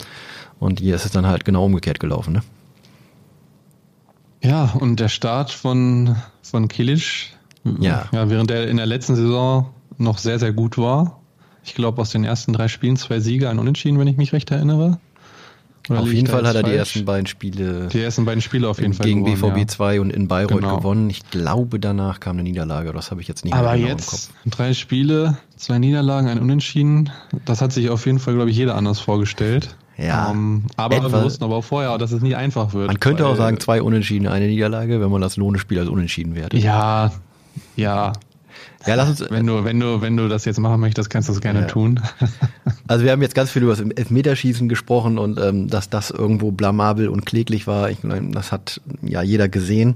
und 0.60 0.80
hier 0.80 0.96
ist 0.96 1.06
es 1.06 1.12
dann 1.12 1.26
halt 1.26 1.46
genau 1.46 1.66
umgekehrt 1.66 2.00
gelaufen, 2.00 2.34
ne? 2.34 2.42
Ja, 4.44 4.76
und 4.80 5.00
der 5.00 5.10
Start 5.10 5.52
von, 5.52 6.18
von 6.44 6.68
Kilic, 6.68 7.32
ja. 7.80 8.06
ja, 8.12 8.30
während 8.30 8.52
er 8.52 8.68
in 8.68 8.78
der 8.78 8.86
letzten 8.86 9.16
Saison 9.16 9.74
noch 9.98 10.20
sehr, 10.20 10.38
sehr 10.38 10.54
gut 10.54 10.78
war. 10.78 11.20
Ich 11.64 11.74
glaube, 11.74 12.00
aus 12.00 12.12
den 12.12 12.24
ersten 12.24 12.54
drei 12.54 12.68
Spielen 12.68 12.96
zwei 12.96 13.20
Siege, 13.20 13.50
ein 13.50 13.58
Unentschieden, 13.58 13.98
wenn 13.98 14.08
ich 14.08 14.18
mich 14.18 14.34
recht 14.34 14.52
erinnere. 14.52 15.00
Oder 15.90 16.02
auf 16.02 16.12
jeden 16.12 16.28
Fall 16.28 16.48
hat 16.48 16.56
er 16.56 16.62
falsch? 16.62 16.74
die 16.74 16.78
ersten 16.78 17.06
beiden 17.06 17.28
Spiele. 17.28 17.88
Die 17.92 18.02
ersten 18.02 18.26
beiden 18.26 18.42
Spiele 18.42 18.68
auf 18.68 18.80
jeden 18.80 18.94
Fall. 18.94 19.06
Gegen 19.06 19.24
gewonnen, 19.24 19.56
BVB 19.56 19.70
2 19.70 20.02
und 20.02 20.12
in 20.12 20.28
Bayreuth 20.28 20.60
genau. 20.60 20.78
gewonnen. 20.78 21.10
Ich 21.10 21.30
glaube, 21.30 21.80
danach 21.80 22.20
kam 22.20 22.38
eine 22.38 22.44
Niederlage. 22.44 22.92
Das 22.94 23.12
habe 23.12 23.22
ich 23.22 23.28
jetzt 23.28 23.46
nicht 23.46 23.54
mehr 23.54 23.64
Aber 23.64 23.76
genau 23.76 23.90
jetzt 23.90 24.32
drei 24.46 24.74
Spiele, 24.74 25.38
zwei 25.58 25.80
Niederlagen, 25.80 26.28
ein 26.28 26.40
Unentschieden. 26.40 27.12
Das 27.46 27.62
hat 27.62 27.72
sich 27.72 27.90
auf 27.90 28.06
jeden 28.06 28.20
Fall, 28.20 28.36
glaube 28.36 28.50
ich, 28.50 28.58
jeder 28.58 28.76
anders 28.76 29.00
vorgestellt. 29.00 29.76
Ja. 29.98 30.30
Um, 30.30 30.38
ähm, 30.38 30.64
aber 30.76 30.98
etwa, 30.98 31.12
wir 31.12 31.24
wussten 31.24 31.44
aber 31.44 31.56
auch 31.56 31.64
vorher, 31.64 31.98
dass 31.98 32.12
es 32.12 32.22
nicht 32.22 32.36
einfach 32.36 32.74
wird. 32.74 32.88
Man 32.88 33.00
könnte 33.00 33.26
auch 33.28 33.38
sagen, 33.38 33.60
zwei 33.60 33.82
Unentschieden, 33.82 34.28
eine 34.28 34.48
Niederlage, 34.48 35.00
wenn 35.00 35.10
man 35.10 35.22
das 35.22 35.38
Lohnespiel 35.38 35.80
als 35.80 35.90
Unentschieden 35.90 36.36
wertet. 36.36 36.62
Ja, 36.62 37.12
ja. 37.76 38.14
Ja, 38.86 38.96
lass 38.96 39.10
uns. 39.10 39.30
Wenn 39.30 39.46
du, 39.46 39.64
wenn 39.64 39.80
du, 39.80 40.02
wenn 40.02 40.18
du 40.18 40.28
das 40.28 40.46
jetzt 40.46 40.60
machen 40.60 40.80
möchtest, 40.80 41.10
kannst 41.10 41.30
du 41.30 41.34
das 41.34 41.42
gerne 41.42 41.62
ja. 41.62 41.68
tun. 41.68 42.00
Also 42.88 43.04
wir 43.04 43.12
haben 43.12 43.22
jetzt 43.24 43.34
ganz 43.34 43.50
viel 43.50 43.64
über 43.64 43.76
das 43.76 43.80
Elfmeterschießen 43.80 44.70
gesprochen 44.70 45.18
und 45.18 45.40
ähm, 45.40 45.68
dass 45.70 45.90
das 45.90 46.12
irgendwo 46.12 46.52
blamabel 46.52 47.08
und 47.08 47.26
kläglich 47.26 47.66
war. 47.66 47.90
Ich, 47.90 47.98
das 48.32 48.52
hat 48.52 48.80
ja 49.02 49.24
jeder 49.24 49.50
gesehen. 49.50 49.96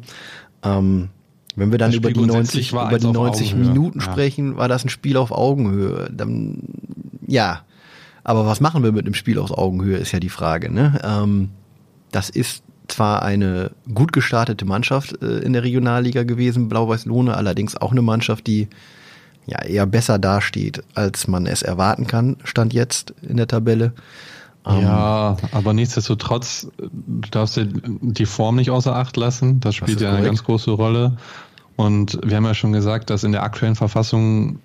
Ähm, 0.63 1.10
wenn 1.55 1.72
wir 1.72 1.77
dann 1.77 1.93
über 1.93 2.12
die 2.12 2.25
90, 2.25 2.72
über 2.72 2.98
die 2.98 3.05
90 3.05 3.53
Minuten 3.53 4.00
ja. 4.00 4.05
sprechen, 4.05 4.58
war 4.58 4.67
das 4.67 4.86
ein 4.86 4.89
Spiel 4.89 5.17
auf 5.17 5.31
Augenhöhe. 5.31 6.10
Dann, 6.12 6.63
ja, 7.27 7.62
aber 8.24 8.48
was 8.48 8.60
machen 8.60 8.84
wir 8.84 8.91
mit 8.91 9.05
einem 9.05 9.13
Spiel 9.13 9.38
auf 9.38 9.51
Augenhöhe, 9.51 9.98
ist 9.98 10.12
ja 10.12 10.19
die 10.19 10.29
Frage. 10.29 10.72
Ne? 10.72 11.00
Ähm, 11.03 11.50
das 12.12 12.31
ist 12.31 12.63
zwar 12.91 13.24
eine 13.24 13.72
gut 13.93 14.13
gestartete 14.13 14.65
Mannschaft 14.65 15.22
äh, 15.22 15.39
in 15.39 15.53
der 15.53 15.63
Regionalliga 15.63 16.24
gewesen, 16.24 16.69
Blau-Weiß-Lohne, 16.69 17.36
allerdings 17.36 17.75
auch 17.75 17.91
eine 17.91 18.01
Mannschaft, 18.01 18.48
die 18.48 18.67
ja 19.46 19.63
eher 19.63 19.86
besser 19.86 20.19
dasteht, 20.19 20.84
als 20.93 21.27
man 21.27 21.46
es 21.46 21.62
erwarten 21.62 22.08
kann, 22.08 22.38
stand 22.43 22.74
jetzt 22.74 23.13
in 23.22 23.38
der 23.38 23.48
Tabelle. 23.48 23.93
Ähm, 24.65 24.81
ja, 24.81 25.38
aber 25.51 25.74
nichtsdestotrotz, 25.74 26.67
du 26.77 27.29
darfst 27.31 27.55
dir 27.58 27.67
die 27.67 28.25
Form 28.25 28.58
nicht 28.58 28.69
außer 28.69 28.96
Acht 28.96 29.17
lassen. 29.17 29.60
Das 29.60 29.75
spielt 29.75 30.01
ja 30.01 30.13
eine 30.13 30.25
ganz 30.25 30.43
große 30.43 30.72
Rolle. 30.72 31.17
Und 31.75 32.19
wir 32.24 32.36
haben 32.36 32.46
ja 32.46 32.53
schon 32.53 32.74
gesagt, 32.74 33.10
dass 33.10 33.24
in 33.24 33.31
der 33.31 33.43
aktuellen 33.43 33.75
Verfassung 33.75 34.60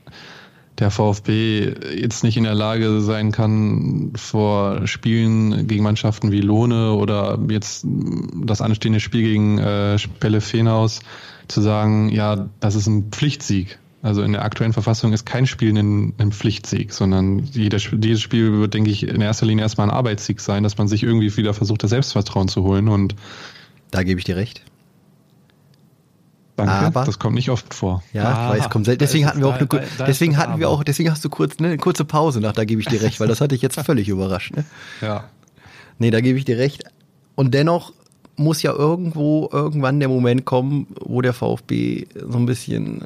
der 0.78 0.90
VfB 0.90 1.72
jetzt 1.96 2.24
nicht 2.24 2.36
in 2.36 2.44
der 2.44 2.54
Lage 2.54 3.00
sein 3.00 3.30
kann, 3.30 4.12
vor 4.16 4.86
Spielen 4.86 5.68
gegen 5.68 5.84
Mannschaften 5.84 6.32
wie 6.32 6.40
Lohne 6.40 6.92
oder 6.92 7.38
jetzt 7.48 7.86
das 8.44 8.60
anstehende 8.60 9.00
Spiel 9.00 9.22
gegen 9.22 9.58
äh, 9.58 9.98
Spelle 9.98 10.40
Feenhaus 10.40 11.00
zu 11.46 11.60
sagen, 11.60 12.08
ja, 12.08 12.48
das 12.60 12.74
ist 12.74 12.86
ein 12.86 13.10
Pflichtsieg. 13.10 13.78
Also 14.02 14.22
in 14.22 14.32
der 14.32 14.44
aktuellen 14.44 14.74
Verfassung 14.74 15.12
ist 15.12 15.24
kein 15.24 15.46
Spiel 15.46 15.78
ein, 15.78 16.12
ein 16.18 16.32
Pflichtsieg, 16.32 16.92
sondern 16.92 17.38
jeder, 17.52 17.78
dieses 17.78 18.20
Spiel 18.20 18.52
wird, 18.52 18.74
denke 18.74 18.90
ich, 18.90 19.08
in 19.08 19.20
erster 19.20 19.46
Linie 19.46 19.62
erstmal 19.62 19.88
ein 19.88 19.94
Arbeitssieg 19.94 20.40
sein, 20.40 20.62
dass 20.62 20.76
man 20.76 20.88
sich 20.88 21.02
irgendwie 21.02 21.34
wieder 21.36 21.54
versucht, 21.54 21.84
das 21.84 21.90
Selbstvertrauen 21.90 22.48
zu 22.48 22.64
holen. 22.64 22.88
Und 22.88 23.14
da 23.90 24.02
gebe 24.02 24.18
ich 24.18 24.24
dir 24.24 24.36
recht. 24.36 24.62
Danke, 26.56 26.72
aber, 26.72 27.04
das 27.04 27.18
kommt 27.18 27.34
nicht 27.34 27.50
oft 27.50 27.74
vor. 27.74 28.02
Ja, 28.12 28.24
ah, 28.24 28.50
weil 28.50 28.60
es 28.60 28.70
kommt 28.70 28.84
selten. 28.84 29.00
Deswegen 29.00 29.26
hatten 29.26 29.40
wir 29.40 29.48
auch 29.48 29.56
eine, 29.56 29.66
da, 29.66 29.80
da 29.98 30.04
deswegen 30.04 30.36
hatten 30.36 30.60
wir 30.60 30.68
auch, 30.68 30.84
deswegen 30.84 31.10
hast 31.10 31.24
du 31.24 31.28
kurz 31.28 31.58
ne, 31.58 31.68
eine 31.68 31.78
kurze 31.78 32.04
Pause 32.04 32.40
nach, 32.40 32.52
da 32.52 32.64
gebe 32.64 32.80
ich 32.80 32.86
dir 32.86 33.02
recht, 33.02 33.18
weil 33.18 33.26
das 33.26 33.40
hatte 33.40 33.56
ich 33.56 33.62
jetzt 33.62 33.80
völlig 33.80 34.08
überrascht. 34.08 34.54
Ne? 34.54 34.64
Ja. 35.00 35.24
Nee, 35.98 36.10
da 36.10 36.20
gebe 36.20 36.38
ich 36.38 36.44
dir 36.44 36.56
recht. 36.56 36.84
Und 37.34 37.54
dennoch 37.54 37.92
muss 38.36 38.62
ja 38.62 38.72
irgendwo 38.72 39.48
irgendwann 39.52 39.98
der 39.98 40.08
Moment 40.08 40.44
kommen, 40.44 40.86
wo 41.00 41.22
der 41.22 41.32
VfB 41.32 42.06
so 42.14 42.38
ein 42.38 42.46
bisschen 42.46 43.04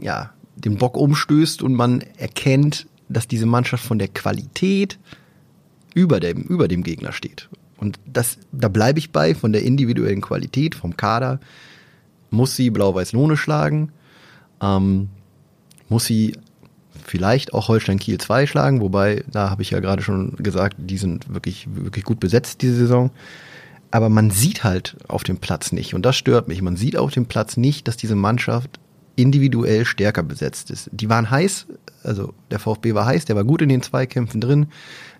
ja, 0.00 0.30
den 0.56 0.76
Bock 0.76 0.96
umstößt 0.96 1.62
und 1.62 1.74
man 1.74 2.02
erkennt, 2.16 2.86
dass 3.08 3.28
diese 3.28 3.46
Mannschaft 3.46 3.84
von 3.84 3.98
der 3.98 4.08
Qualität 4.08 4.98
über 5.94 6.20
dem, 6.20 6.42
über 6.42 6.68
dem 6.68 6.82
Gegner 6.82 7.12
steht. 7.12 7.48
Und 7.76 7.98
das, 8.06 8.38
da 8.52 8.68
bleibe 8.68 8.98
ich 8.98 9.10
bei, 9.10 9.34
von 9.34 9.52
der 9.52 9.62
individuellen 9.62 10.20
Qualität, 10.20 10.74
vom 10.74 10.96
Kader, 10.96 11.40
muss 12.32 12.56
sie 12.56 12.70
Blau-Weiß-Lohne 12.70 13.36
schlagen, 13.36 13.92
ähm, 14.60 15.10
muss 15.88 16.06
sie 16.06 16.36
vielleicht 17.04 17.52
auch 17.52 17.68
Holstein 17.68 17.98
Kiel 17.98 18.18
2 18.18 18.46
schlagen, 18.46 18.80
wobei, 18.80 19.24
da 19.30 19.50
habe 19.50 19.62
ich 19.62 19.70
ja 19.70 19.80
gerade 19.80 20.02
schon 20.02 20.36
gesagt, 20.36 20.76
die 20.78 20.98
sind 20.98 21.32
wirklich, 21.32 21.68
wirklich 21.70 22.04
gut 22.04 22.20
besetzt 22.20 22.62
diese 22.62 22.76
Saison. 22.76 23.10
Aber 23.90 24.08
man 24.08 24.30
sieht 24.30 24.64
halt 24.64 24.96
auf 25.08 25.22
dem 25.22 25.36
Platz 25.36 25.72
nicht, 25.72 25.94
und 25.94 26.06
das 26.06 26.16
stört 26.16 26.48
mich, 26.48 26.62
man 26.62 26.76
sieht 26.76 26.96
auf 26.96 27.12
dem 27.12 27.26
Platz 27.26 27.56
nicht, 27.56 27.86
dass 27.86 27.96
diese 27.96 28.16
Mannschaft 28.16 28.80
individuell 29.16 29.84
stärker 29.84 30.22
besetzt 30.22 30.70
ist. 30.70 30.88
Die 30.92 31.10
waren 31.10 31.30
heiß, 31.30 31.66
also 32.02 32.32
der 32.50 32.58
VfB 32.58 32.94
war 32.94 33.04
heiß, 33.04 33.26
der 33.26 33.36
war 33.36 33.44
gut 33.44 33.60
in 33.60 33.68
den 33.68 33.82
Zweikämpfen 33.82 34.40
drin. 34.40 34.68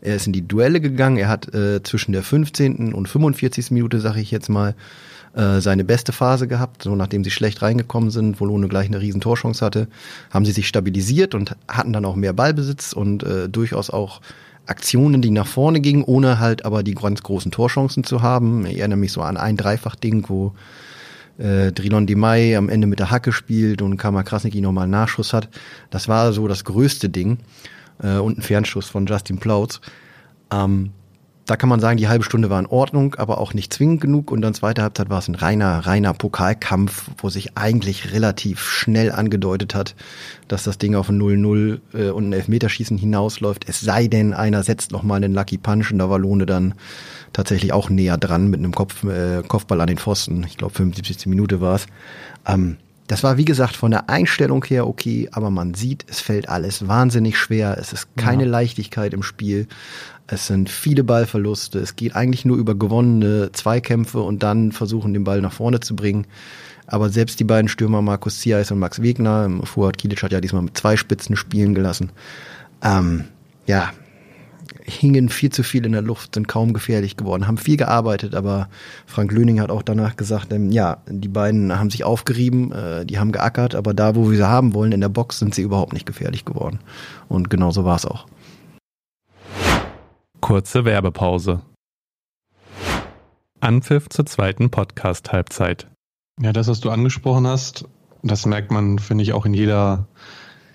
Er 0.00 0.16
ist 0.16 0.26
in 0.26 0.32
die 0.32 0.46
Duelle 0.46 0.80
gegangen, 0.80 1.18
er 1.18 1.28
hat 1.28 1.54
äh, 1.54 1.82
zwischen 1.82 2.12
der 2.12 2.22
15. 2.22 2.94
und 2.94 3.08
45. 3.08 3.70
Minute, 3.70 4.00
sage 4.00 4.20
ich 4.20 4.30
jetzt 4.30 4.48
mal, 4.48 4.74
äh, 5.34 5.60
seine 5.60 5.84
beste 5.84 6.12
Phase 6.12 6.48
gehabt. 6.48 6.82
So 6.82 6.94
nachdem 6.94 7.24
sie 7.24 7.30
schlecht 7.30 7.62
reingekommen 7.62 8.10
sind, 8.10 8.40
wo 8.40 8.44
Lohne 8.44 8.68
gleich 8.68 8.86
eine 8.86 9.00
riesen 9.00 9.20
Torchance 9.20 9.64
hatte, 9.64 9.88
haben 10.30 10.44
sie 10.44 10.52
sich 10.52 10.68
stabilisiert 10.68 11.34
und 11.34 11.56
hatten 11.68 11.92
dann 11.92 12.04
auch 12.04 12.16
mehr 12.16 12.32
Ballbesitz 12.32 12.92
und 12.92 13.22
äh, 13.22 13.48
durchaus 13.48 13.90
auch 13.90 14.20
Aktionen, 14.66 15.22
die 15.22 15.30
nach 15.30 15.46
vorne 15.46 15.80
gingen, 15.80 16.04
ohne 16.04 16.38
halt 16.38 16.64
aber 16.64 16.82
die 16.82 16.94
ganz 16.94 17.22
großen 17.22 17.50
Torchancen 17.50 18.04
zu 18.04 18.22
haben. 18.22 18.64
Ich 18.66 18.78
erinnere 18.78 18.98
mich 18.98 19.12
so 19.12 19.22
an 19.22 19.36
ein 19.36 19.56
Dreifach-Ding, 19.56 20.28
wo 20.28 20.52
äh, 21.38 21.72
Drilon 21.72 22.06
Mai 22.16 22.56
am 22.56 22.68
Ende 22.68 22.86
mit 22.86 23.00
der 23.00 23.10
Hacke 23.10 23.32
spielt 23.32 23.82
und 23.82 23.96
Kama 23.96 24.22
Krasniki 24.22 24.60
nochmal 24.60 24.84
einen 24.84 24.92
Nachschuss 24.92 25.32
hat. 25.32 25.48
Das 25.90 26.06
war 26.08 26.32
so 26.32 26.46
das 26.46 26.64
größte 26.64 27.08
Ding. 27.08 27.38
Äh, 28.02 28.18
und 28.18 28.38
ein 28.38 28.42
Fernschuss 28.42 28.88
von 28.88 29.06
Justin 29.06 29.38
Plautz. 29.38 29.80
Ähm, 30.52 30.90
da 31.46 31.56
kann 31.56 31.68
man 31.68 31.80
sagen, 31.80 31.96
die 31.96 32.08
halbe 32.08 32.24
Stunde 32.24 32.50
war 32.50 32.60
in 32.60 32.66
Ordnung, 32.66 33.16
aber 33.16 33.38
auch 33.38 33.52
nicht 33.52 33.72
zwingend 33.72 34.00
genug. 34.00 34.30
Und 34.30 34.42
dann 34.42 34.54
zweite 34.54 34.82
Halbzeit 34.82 35.10
war 35.10 35.18
es 35.18 35.28
ein 35.28 35.34
reiner, 35.34 35.86
reiner 35.86 36.14
Pokalkampf, 36.14 37.10
wo 37.18 37.30
sich 37.30 37.56
eigentlich 37.56 38.12
relativ 38.12 38.60
schnell 38.60 39.10
angedeutet 39.10 39.74
hat, 39.74 39.96
dass 40.46 40.62
das 40.62 40.78
Ding 40.78 40.94
auf 40.94 41.08
ein 41.08 41.20
0-0 41.20 41.80
äh, 41.94 42.10
und 42.10 42.28
ein 42.28 42.32
Elfmeterschießen 42.32 42.96
hinausläuft. 42.96 43.68
Es 43.68 43.80
sei 43.80 44.06
denn, 44.06 44.34
einer 44.34 44.62
setzt 44.62 44.92
nochmal 44.92 45.16
einen 45.16 45.34
Lucky 45.34 45.58
Punch 45.58 45.90
und 45.90 45.98
da 45.98 46.08
war 46.08 46.18
Lohne 46.18 46.46
dann 46.46 46.74
tatsächlich 47.32 47.72
auch 47.72 47.90
näher 47.90 48.18
dran 48.18 48.48
mit 48.48 48.60
einem 48.60 48.72
Kopf, 48.72 49.02
äh, 49.02 49.42
Kopfball 49.46 49.80
an 49.80 49.88
den 49.88 49.98
Pfosten. 49.98 50.44
Ich 50.46 50.56
glaube, 50.56 50.74
75. 50.74 51.26
Minute 51.26 51.60
war 51.60 51.74
es. 51.74 51.86
Ähm, 52.46 52.76
das 53.08 53.22
war, 53.22 53.36
wie 53.36 53.44
gesagt, 53.44 53.76
von 53.76 53.90
der 53.90 54.08
Einstellung 54.08 54.64
her 54.64 54.86
okay, 54.86 55.28
aber 55.32 55.50
man 55.50 55.74
sieht, 55.74 56.06
es 56.08 56.20
fällt 56.20 56.48
alles 56.48 56.88
wahnsinnig 56.88 57.36
schwer. 57.36 57.76
Es 57.78 57.92
ist 57.92 58.08
keine 58.16 58.44
ja. 58.44 58.48
Leichtigkeit 58.48 59.12
im 59.12 59.22
Spiel. 59.22 59.66
Es 60.32 60.46
sind 60.46 60.70
viele 60.70 61.04
Ballverluste. 61.04 61.78
Es 61.78 61.94
geht 61.94 62.16
eigentlich 62.16 62.46
nur 62.46 62.56
über 62.56 62.74
gewonnene 62.74 63.52
Zweikämpfe 63.52 64.20
und 64.20 64.42
dann 64.42 64.72
versuchen, 64.72 65.12
den 65.12 65.24
Ball 65.24 65.42
nach 65.42 65.52
vorne 65.52 65.80
zu 65.80 65.94
bringen. 65.94 66.26
Aber 66.86 67.10
selbst 67.10 67.38
die 67.38 67.44
beiden 67.44 67.68
Stürmer 67.68 68.00
Markus 68.00 68.40
Ziais 68.40 68.70
und 68.70 68.78
Max 68.78 69.02
Wegner, 69.02 69.50
Fuad 69.64 69.98
Kilic 69.98 70.22
hat 70.22 70.32
ja 70.32 70.40
diesmal 70.40 70.62
mit 70.62 70.74
zwei 70.74 70.96
Spitzen 70.96 71.36
spielen 71.36 71.74
gelassen. 71.74 72.12
Ähm, 72.82 73.24
ja, 73.66 73.90
hingen 74.82 75.28
viel 75.28 75.50
zu 75.50 75.62
viel 75.62 75.84
in 75.84 75.92
der 75.92 76.00
Luft, 76.00 76.34
sind 76.34 76.48
kaum 76.48 76.72
gefährlich 76.72 77.18
geworden, 77.18 77.46
haben 77.46 77.58
viel 77.58 77.76
gearbeitet, 77.76 78.34
aber 78.34 78.70
Frank 79.04 79.32
Löning 79.32 79.60
hat 79.60 79.70
auch 79.70 79.82
danach 79.82 80.16
gesagt, 80.16 80.50
ähm, 80.50 80.72
ja, 80.72 81.02
die 81.06 81.28
beiden 81.28 81.78
haben 81.78 81.90
sich 81.90 82.04
aufgerieben, 82.04 82.72
äh, 82.72 83.04
die 83.04 83.18
haben 83.18 83.32
geackert, 83.32 83.74
aber 83.74 83.92
da, 83.92 84.16
wo 84.16 84.30
wir 84.30 84.38
sie 84.38 84.48
haben 84.48 84.72
wollen, 84.72 84.92
in 84.92 85.02
der 85.02 85.10
Box, 85.10 85.40
sind 85.40 85.54
sie 85.54 85.62
überhaupt 85.62 85.92
nicht 85.92 86.06
gefährlich 86.06 86.46
geworden. 86.46 86.80
Und 87.28 87.50
genau 87.50 87.70
so 87.70 87.84
war 87.84 87.96
es 87.96 88.06
auch. 88.06 88.26
Kurze 90.42 90.84
Werbepause. 90.84 91.62
Anpfiff 93.60 94.08
zur 94.08 94.26
zweiten 94.26 94.70
Podcast-Halbzeit. 94.70 95.86
Ja, 96.40 96.52
das, 96.52 96.66
was 96.66 96.80
du 96.80 96.90
angesprochen 96.90 97.46
hast, 97.46 97.84
das 98.24 98.44
merkt 98.44 98.72
man, 98.72 98.98
finde 98.98 99.22
ich, 99.22 99.34
auch 99.34 99.46
in 99.46 99.54
jeder, 99.54 100.08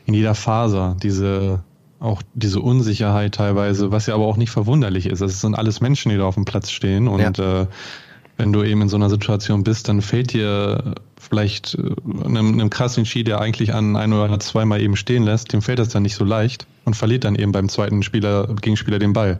in 0.06 0.14
jeder 0.14 0.36
Faser. 0.36 0.96
Diese, 1.04 1.66
auch 2.00 2.22
diese 2.34 2.62
Unsicherheit 2.62 3.36
teilweise, 3.36 3.92
was 3.92 4.06
ja 4.06 4.16
aber 4.16 4.26
auch 4.26 4.38
nicht 4.38 4.52
verwunderlich 4.52 5.06
ist. 5.06 5.20
Es 5.20 5.42
sind 5.42 5.54
alles 5.54 5.82
Menschen, 5.82 6.12
die 6.12 6.18
da 6.18 6.24
auf 6.24 6.36
dem 6.36 6.46
Platz 6.46 6.72
stehen 6.72 7.10
und 7.10 7.38
ja. 7.38 7.64
äh, 7.64 7.68
wenn 8.38 8.54
du 8.54 8.64
eben 8.64 8.82
in 8.82 8.90
so 8.90 8.96
einer 8.96 9.10
Situation 9.10 9.64
bist, 9.64 9.90
dann 9.90 10.02
fällt 10.02 10.34
dir 10.34 10.96
vielleicht 11.20 11.76
äh, 11.76 12.26
einem, 12.26 12.54
einem 12.54 12.70
krassen 12.70 13.06
Ski, 13.06 13.24
der 13.24 13.42
eigentlich 13.42 13.74
an 13.74 13.96
ein 13.96 14.14
oder 14.14 14.40
zweimal 14.40 14.82
eben 14.82 14.96
stehen 14.96 15.24
lässt, 15.24 15.54
dem 15.54 15.62
fällt 15.62 15.80
das 15.80 15.90
dann 15.90 16.04
nicht 16.04 16.16
so 16.16 16.24
leicht 16.24 16.68
und 16.86 16.96
verliert 16.96 17.24
dann 17.24 17.36
eben 17.36 17.52
beim 17.52 17.68
zweiten 17.70 18.04
Spieler, 18.04 18.48
Gegenspieler 18.62 19.00
den 19.00 19.14
Ball. 19.14 19.40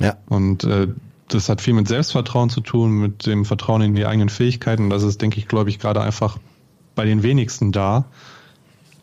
Ja. 0.00 0.16
Und 0.26 0.64
äh, 0.64 0.88
das 1.28 1.48
hat 1.48 1.60
viel 1.60 1.74
mit 1.74 1.88
Selbstvertrauen 1.88 2.50
zu 2.50 2.60
tun, 2.60 2.92
mit 2.92 3.26
dem 3.26 3.44
Vertrauen 3.44 3.82
in 3.82 3.94
die 3.94 4.04
eigenen 4.04 4.28
Fähigkeiten. 4.28 4.90
Das 4.90 5.02
ist, 5.02 5.22
denke 5.22 5.38
ich, 5.38 5.48
glaube 5.48 5.70
ich, 5.70 5.78
gerade 5.78 6.00
einfach 6.00 6.38
bei 6.94 7.04
den 7.04 7.22
wenigsten 7.22 7.72
da. 7.72 8.04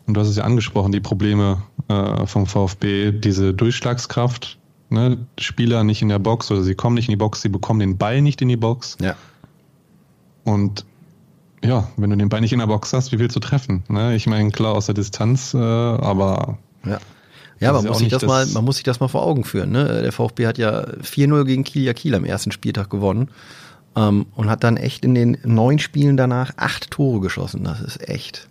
Und 0.06 0.14
du 0.14 0.20
hast 0.20 0.28
es 0.28 0.36
ja 0.36 0.44
angesprochen, 0.44 0.92
die 0.92 1.00
Probleme 1.00 1.62
äh, 1.88 2.26
vom 2.26 2.46
VfB, 2.46 3.12
diese 3.12 3.54
Durchschlagskraft, 3.54 4.58
ne? 4.90 5.18
Spieler 5.38 5.84
nicht 5.84 6.02
in 6.02 6.08
der 6.08 6.18
Box 6.18 6.50
oder 6.50 6.62
sie 6.62 6.74
kommen 6.74 6.94
nicht 6.94 7.08
in 7.08 7.12
die 7.12 7.16
Box, 7.16 7.42
sie 7.42 7.48
bekommen 7.48 7.80
den 7.80 7.96
Ball 7.96 8.22
nicht 8.22 8.42
in 8.42 8.48
die 8.48 8.56
Box. 8.56 8.96
Ja. 9.00 9.16
Und 10.44 10.84
ja, 11.62 11.88
wenn 11.96 12.10
du 12.10 12.16
den 12.16 12.28
Ball 12.28 12.40
nicht 12.40 12.52
in 12.52 12.58
der 12.58 12.66
Box 12.66 12.92
hast, 12.92 13.12
wie 13.12 13.18
willst 13.18 13.36
du 13.36 13.40
treffen? 13.40 13.82
Ne? 13.88 14.14
Ich 14.16 14.26
meine, 14.26 14.50
klar 14.50 14.74
aus 14.74 14.86
der 14.86 14.94
Distanz, 14.94 15.54
äh, 15.54 15.58
aber 15.58 16.58
ja. 16.84 16.98
Ja, 17.60 17.74
man 17.74 17.84
muss, 17.84 17.98
sich 17.98 18.08
das, 18.08 18.22
das 18.22 18.28
mal, 18.28 18.46
man 18.46 18.64
muss 18.64 18.76
sich 18.76 18.84
das 18.84 19.00
mal 19.00 19.08
vor 19.08 19.22
Augen 19.22 19.44
führen. 19.44 19.70
Ne? 19.70 19.84
Der 19.84 20.12
VfB 20.12 20.46
hat 20.46 20.56
ja 20.56 20.86
4-0 21.02 21.44
gegen 21.44 21.62
Kiel 21.62 21.92
Kiel 21.92 22.14
am 22.14 22.24
ersten 22.24 22.52
Spieltag 22.52 22.88
gewonnen 22.88 23.28
ähm, 23.96 24.26
und 24.34 24.48
hat 24.48 24.64
dann 24.64 24.78
echt 24.78 25.04
in 25.04 25.14
den 25.14 25.36
neun 25.44 25.78
Spielen 25.78 26.16
danach 26.16 26.52
acht 26.56 26.90
Tore 26.90 27.20
geschossen. 27.20 27.64
Das 27.64 27.82
ist 27.82 28.08
echt 28.08 28.48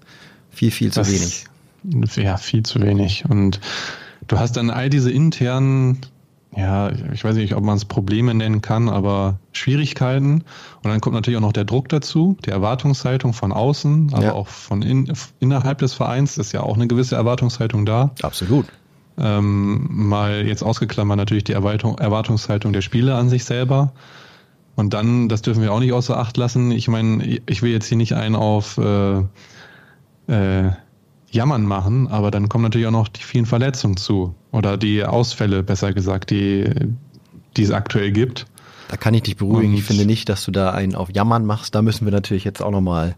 viel, 0.51 0.69
viel 0.69 0.91
zu 0.91 0.99
das, 0.99 1.11
wenig. 1.11 1.45
Ja, 2.17 2.37
viel 2.37 2.61
zu 2.61 2.81
wenig. 2.81 3.25
Und 3.27 3.59
du 4.27 4.37
hast 4.37 4.57
dann 4.57 4.69
all 4.69 4.91
diese 4.91 5.11
internen 5.11 6.01
ja, 6.55 6.91
ich 7.13 7.23
weiß 7.23 7.35
nicht, 7.35 7.55
ob 7.55 7.63
man 7.63 7.77
es 7.77 7.85
Probleme 7.85 8.33
nennen 8.33 8.61
kann, 8.61 8.89
aber 8.89 9.39
Schwierigkeiten. 9.51 10.43
Und 10.83 10.89
dann 10.89 10.99
kommt 10.99 11.13
natürlich 11.13 11.37
auch 11.37 11.41
noch 11.41 11.53
der 11.53 11.65
Druck 11.65 11.89
dazu, 11.89 12.37
die 12.45 12.49
Erwartungshaltung 12.49 13.33
von 13.33 13.51
außen, 13.51 14.13
aber 14.13 14.23
ja. 14.23 14.33
auch 14.33 14.47
von 14.47 14.81
in, 14.81 15.11
innerhalb 15.39 15.77
des 15.77 15.93
Vereins 15.93 16.37
ist 16.37 16.51
ja 16.51 16.61
auch 16.61 16.75
eine 16.75 16.87
gewisse 16.87 17.15
Erwartungshaltung 17.15 17.85
da. 17.85 18.11
Absolut. 18.23 18.65
Ähm, 19.19 19.87
mal 19.91 20.47
jetzt 20.47 20.63
ausgeklammert 20.63 21.17
natürlich 21.17 21.43
die 21.43 21.53
Erwartung, 21.53 21.97
Erwartungshaltung 21.97 22.73
der 22.73 22.81
Spieler 22.81 23.17
an 23.17 23.29
sich 23.29 23.45
selber. 23.45 23.93
Und 24.75 24.93
dann, 24.93 25.27
das 25.27 25.41
dürfen 25.41 25.61
wir 25.61 25.73
auch 25.73 25.79
nicht 25.79 25.93
außer 25.93 26.17
Acht 26.17 26.37
lassen. 26.37 26.71
Ich 26.71 26.87
meine, 26.87 27.41
ich 27.45 27.61
will 27.61 27.71
jetzt 27.71 27.87
hier 27.87 27.97
nicht 27.97 28.13
einen 28.13 28.35
auf 28.35 28.77
äh, 28.77 29.19
äh, 30.27 30.71
Jammern 31.31 31.65
machen, 31.65 32.07
aber 32.07 32.31
dann 32.31 32.49
kommen 32.49 32.63
natürlich 32.63 32.87
auch 32.87 32.91
noch 32.91 33.07
die 33.07 33.23
vielen 33.23 33.45
Verletzungen 33.45 33.97
zu 33.97 34.35
oder 34.51 34.77
die 34.77 35.03
Ausfälle, 35.03 35.63
besser 35.63 35.93
gesagt, 35.93 36.31
die, 36.31 36.69
die 37.57 37.63
es 37.63 37.71
aktuell 37.71 38.11
gibt. 38.11 38.45
Da 38.89 38.97
kann 38.97 39.13
ich 39.13 39.21
dich 39.21 39.37
beruhigen. 39.37 39.69
Und 39.69 39.77
ich 39.77 39.83
finde 39.83 40.07
nicht, 40.07 40.29
dass 40.29 40.43
du 40.45 40.51
da 40.51 40.71
einen 40.71 40.95
auf 40.95 41.13
Jammern 41.13 41.45
machst. 41.45 41.75
Da 41.75 41.83
müssen 41.83 42.05
wir 42.05 42.11
natürlich 42.11 42.43
jetzt 42.43 42.59
auch 42.59 42.71
nochmal 42.71 43.15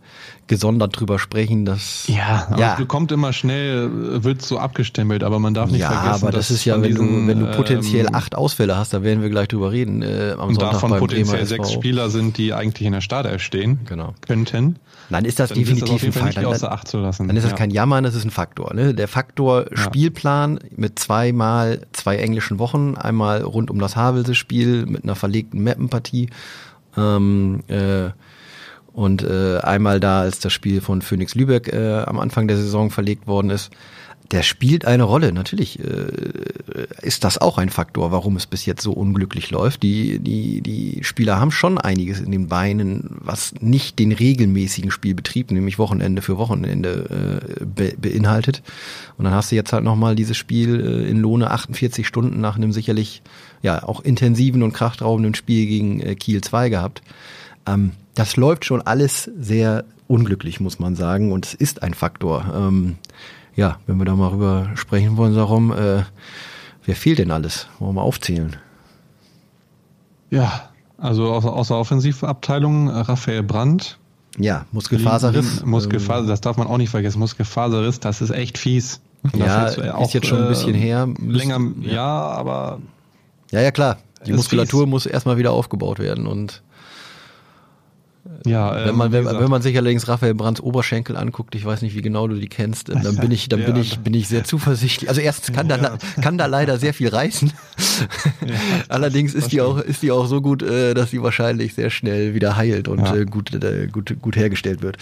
gesondert 0.52 1.00
drüber 1.00 1.18
sprechen. 1.18 1.64
Dass, 1.64 2.06
ja, 2.08 2.54
ja. 2.58 2.86
kommt 2.86 3.14
immer 3.14 3.32
schnell, 3.32 3.90
wird 4.22 4.42
so 4.42 4.60
abgestempelt, 4.60 5.24
aber 5.24 5.40
man 5.40 5.54
darf 5.54 5.72
nicht 5.72 5.80
ja, 5.80 5.90
vergessen. 5.90 6.26
aber 6.26 6.36
das 6.36 6.52
ist 6.52 6.66
ja, 6.66 6.76
wenn, 6.76 6.90
diesen, 6.90 7.26
du, 7.26 7.28
wenn 7.28 7.40
du 7.40 7.52
potenziell 7.52 8.08
ähm, 8.08 8.16
acht 8.16 8.36
Ausfälle 8.36 8.76
hast, 8.76 8.94
da 8.94 9.02
werden 9.02 9.22
wir 9.22 9.30
gleich 9.30 9.48
drüber 9.48 9.72
reden. 9.72 10.02
Äh, 10.02 10.36
am 10.38 10.50
und 10.50 10.56
Sonntag 10.56 10.74
davon 10.74 11.00
potenziell 11.00 11.46
sechs 11.46 11.72
Spieler 11.72 12.10
sind, 12.10 12.38
die 12.38 12.54
eigentlich 12.54 12.86
in 12.86 12.92
der 12.92 13.00
Startelf 13.00 13.42
stehen 13.42 13.80
genau. 13.86 14.14
könnten. 14.28 14.76
Dann 15.10 15.24
ist 15.24 15.40
das 15.40 15.50
dann 15.50 15.60
definitiv 15.60 16.04
ist 16.04 16.04
das 16.04 16.06
ein 16.06 16.34
Fall. 16.34 16.44
Dann, 16.44 16.44
dann, 16.44 17.28
dann, 17.28 17.38
ist 17.38 17.44
das 17.44 17.52
ja. 17.52 17.58
kein 17.58 17.72
Jammern, 17.72 18.04
das 18.04 18.16
ist 18.16 18.26
ein 18.26 18.32
Faktor. 18.32 18.74
Ne? 18.74 18.94
Der 18.94 19.08
Faktor 19.08 19.66
ja. 19.72 19.78
Spielplan 19.78 20.60
mit 20.76 21.00
zweimal 21.00 21.82
zwei 21.94 22.18
englischen 22.18 22.60
Wochen, 22.60 22.96
einmal 22.96 23.42
rund 23.42 23.72
um 23.72 23.80
das 23.80 23.96
Havelse-Spiel 23.96 24.86
mit 24.86 25.04
einer 25.04 25.16
verlegten 25.16 25.64
Mappenpartie 25.64 26.30
ähm, 26.98 27.64
äh, 27.68 28.10
und 28.94 29.24
äh, 29.24 29.58
einmal 29.60 30.00
da, 30.00 30.22
als 30.22 30.40
das 30.40 30.54
Spiel 30.54 30.82
von 30.82 31.02
Phoenix 31.02 31.36
Lübeck 31.36 31.72
äh, 31.72 32.00
am 32.02 32.20
Anfang 32.20 32.48
der 32.48 32.58
Saison 32.58 32.90
verlegt 32.90 33.28
worden 33.28 33.50
ist 33.50 33.72
der 34.32 34.44
spielt 34.44 34.86
eine 34.86 35.04
Rolle. 35.04 35.34
Natürlich 35.34 35.80
äh, 35.80 36.08
ist 37.02 37.24
das 37.24 37.38
auch 37.38 37.58
ein 37.58 37.70
Faktor, 37.70 38.12
warum 38.12 38.38
es 38.38 38.46
bis 38.46 38.66
jetzt 38.66 38.82
so 38.82 38.94
unglücklich 38.94 39.52
läuft. 39.52 39.84
Die, 39.84 40.20
die, 40.20 40.62
die 40.62 41.04
Spieler 41.04 41.40
haben 41.40 41.52
schon 41.52 41.78
einiges 41.78 42.22
in 42.22 42.32
den 42.32 42.48
Beinen, 42.48 43.18
was 43.20 43.54
nicht 43.60 44.00
den 44.00 44.12
regelmäßigen 44.12 44.90
Spielbetrieb, 44.90 45.52
nämlich 45.52 45.78
Wochenende 45.78 46.22
für 46.22 46.38
Wochenende, 46.38 47.42
äh, 47.62 47.66
be 47.66 47.94
beinhaltet. 47.98 48.64
Und 49.18 49.26
dann 49.26 49.34
hast 49.34 49.52
du 49.52 49.56
jetzt 49.56 49.74
halt 49.74 49.84
nochmal 49.84 50.16
dieses 50.16 50.38
Spiel 50.38 50.80
äh, 50.80 51.10
in 51.10 51.18
Lohne 51.18 51.52
48 51.52 52.08
Stunden 52.08 52.40
nach 52.40 52.56
einem 52.56 52.72
sicherlich 52.72 53.22
ja 53.62 53.84
auch 53.84 54.00
intensiven 54.02 54.64
und 54.64 54.72
krachtraubenden 54.72 55.36
Spiel 55.36 55.66
gegen 55.68 56.00
äh, 56.00 56.16
Kiel 56.16 56.42
2 56.42 56.70
gehabt. 56.70 57.02
Ähm, 57.66 57.92
das 58.16 58.36
läuft 58.36 58.66
schon 58.66 58.82
alles 58.82 59.30
sehr 59.38 59.86
unglücklich, 60.08 60.60
muss 60.60 60.80
man 60.80 60.96
sagen, 60.96 61.32
und 61.32 61.46
es 61.46 61.54
ist 61.54 61.84
ein 61.84 61.94
Faktor. 61.94 62.46
Ähm, 62.54 62.98
ja, 63.56 63.80
wenn 63.88 63.98
wir 63.98 64.06
da 64.06 64.16
mal 64.16 64.30
rüber 64.30 64.72
sprechen 64.76 65.18
wollen, 65.18 65.36
darum, 65.36 65.72
äh, 65.72 66.04
wer 66.86 66.96
fehlt 66.96 67.20
denn 67.20 67.32
alles? 67.32 67.68
Wollen 67.80 67.92
wir 67.92 68.02
mal 68.02 68.02
aufzählen? 68.02 68.58
Ja, 70.30 70.70
also 70.98 71.32
außer, 71.32 71.52
außer 71.52 71.78
Offensivabteilung 71.78 72.88
äh, 72.88 73.00
Raphael 73.00 73.44
Brandt. 73.44 73.98
Ja, 74.38 74.66
Muskelfaserriss. 74.72 75.66
Muskelfaser, 75.66 76.28
das 76.28 76.42
darf 76.42 76.58
man 76.58 76.68
auch 76.68 76.78
nicht 76.78 76.90
vergessen. 76.90 77.20
Muskelfaserriss, 77.20 78.00
das 78.00 78.22
ist 78.22 78.30
echt 78.30 78.58
fies. 78.58 79.02
Ja, 79.36 79.66
ist 79.66 80.14
jetzt 80.14 80.28
schon 80.28 80.42
ein 80.42 80.48
bisschen 80.48 80.74
äh, 80.74 80.80
her. 80.80 81.08
Länger, 81.20 81.60
ja. 81.82 81.94
ja, 81.94 82.08
aber. 82.08 82.80
Ja, 83.52 83.62
ja, 83.62 83.72
klar. 83.72 83.98
Die 84.26 84.34
Muskulatur 84.34 84.84
fies. 84.84 84.90
muss 84.90 85.06
erstmal 85.06 85.38
wieder 85.38 85.52
aufgebaut 85.52 86.00
werden 86.00 86.28
und 86.28 86.64
ja, 88.46 88.78
ähm, 88.78 88.88
wenn 88.88 88.96
man 88.96 89.12
wenn, 89.12 89.26
wenn, 89.26 89.50
man 89.50 89.62
sich 89.62 89.78
allerdings 89.78 90.08
Raphael 90.08 90.34
Brands 90.34 90.62
Oberschenkel 90.62 91.16
anguckt, 91.16 91.56
ich 91.56 91.66
weiß 91.66 91.82
nicht, 91.82 91.96
wie 91.96 92.02
genau 92.02 92.28
du 92.28 92.36
die 92.36 92.50
kennst, 92.50 92.90
dann 92.90 93.16
bin 93.22 93.32
ich 93.32 93.50
dann 93.50 93.62
ja. 93.62 93.66
bin 93.68 93.76
ich 93.76 94.00
bin 94.00 94.14
ich 94.14 94.28
sehr 94.28 94.44
zuversichtlich. 94.46 95.10
Also 95.10 95.22
erstens 95.22 95.56
kann 95.56 95.70
ja. 95.70 95.78
da 95.78 95.98
kann 96.22 96.38
da 96.38 96.46
leider 96.46 96.80
sehr 96.80 96.94
viel 96.94 97.10
reißen. 97.10 97.52
Ja, 98.42 98.56
allerdings 98.90 99.34
ist 99.34 99.52
die 99.52 99.62
auch 99.62 99.80
ist 99.80 100.02
die 100.02 100.12
auch 100.12 100.26
so 100.26 100.42
gut, 100.42 100.64
äh, 100.64 100.94
dass 100.94 101.12
sie 101.12 101.22
wahrscheinlich 101.22 101.76
sehr 101.76 101.90
schnell 101.90 102.34
wieder 102.34 102.56
heilt 102.56 102.88
und 102.88 103.06
äh, 103.06 103.26
gut 103.26 103.54
äh, 103.54 103.88
gut 103.88 104.16
gut 104.22 104.36
hergestellt 104.36 104.82
wird. 104.82 104.98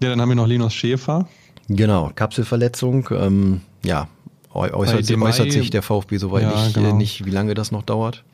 Ja, 0.00 0.10
dann 0.10 0.20
haben 0.20 0.28
wir 0.28 0.36
noch 0.36 0.46
Linus 0.46 0.74
Schäfer. 0.74 1.28
Genau, 1.68 2.12
Kapselverletzung. 2.14 3.08
Ähm, 3.12 3.60
ja, 3.84 4.08
äußert, 4.52 5.10
äußert 5.10 5.52
sich 5.52 5.70
der 5.70 5.82
VfB 5.82 6.18
soweit 6.18 6.46
nicht, 6.46 6.74
genau. 6.74 6.94
nicht, 6.94 7.24
wie 7.24 7.30
lange 7.30 7.54
das 7.54 7.72
noch 7.72 7.82
dauert. 7.82 8.24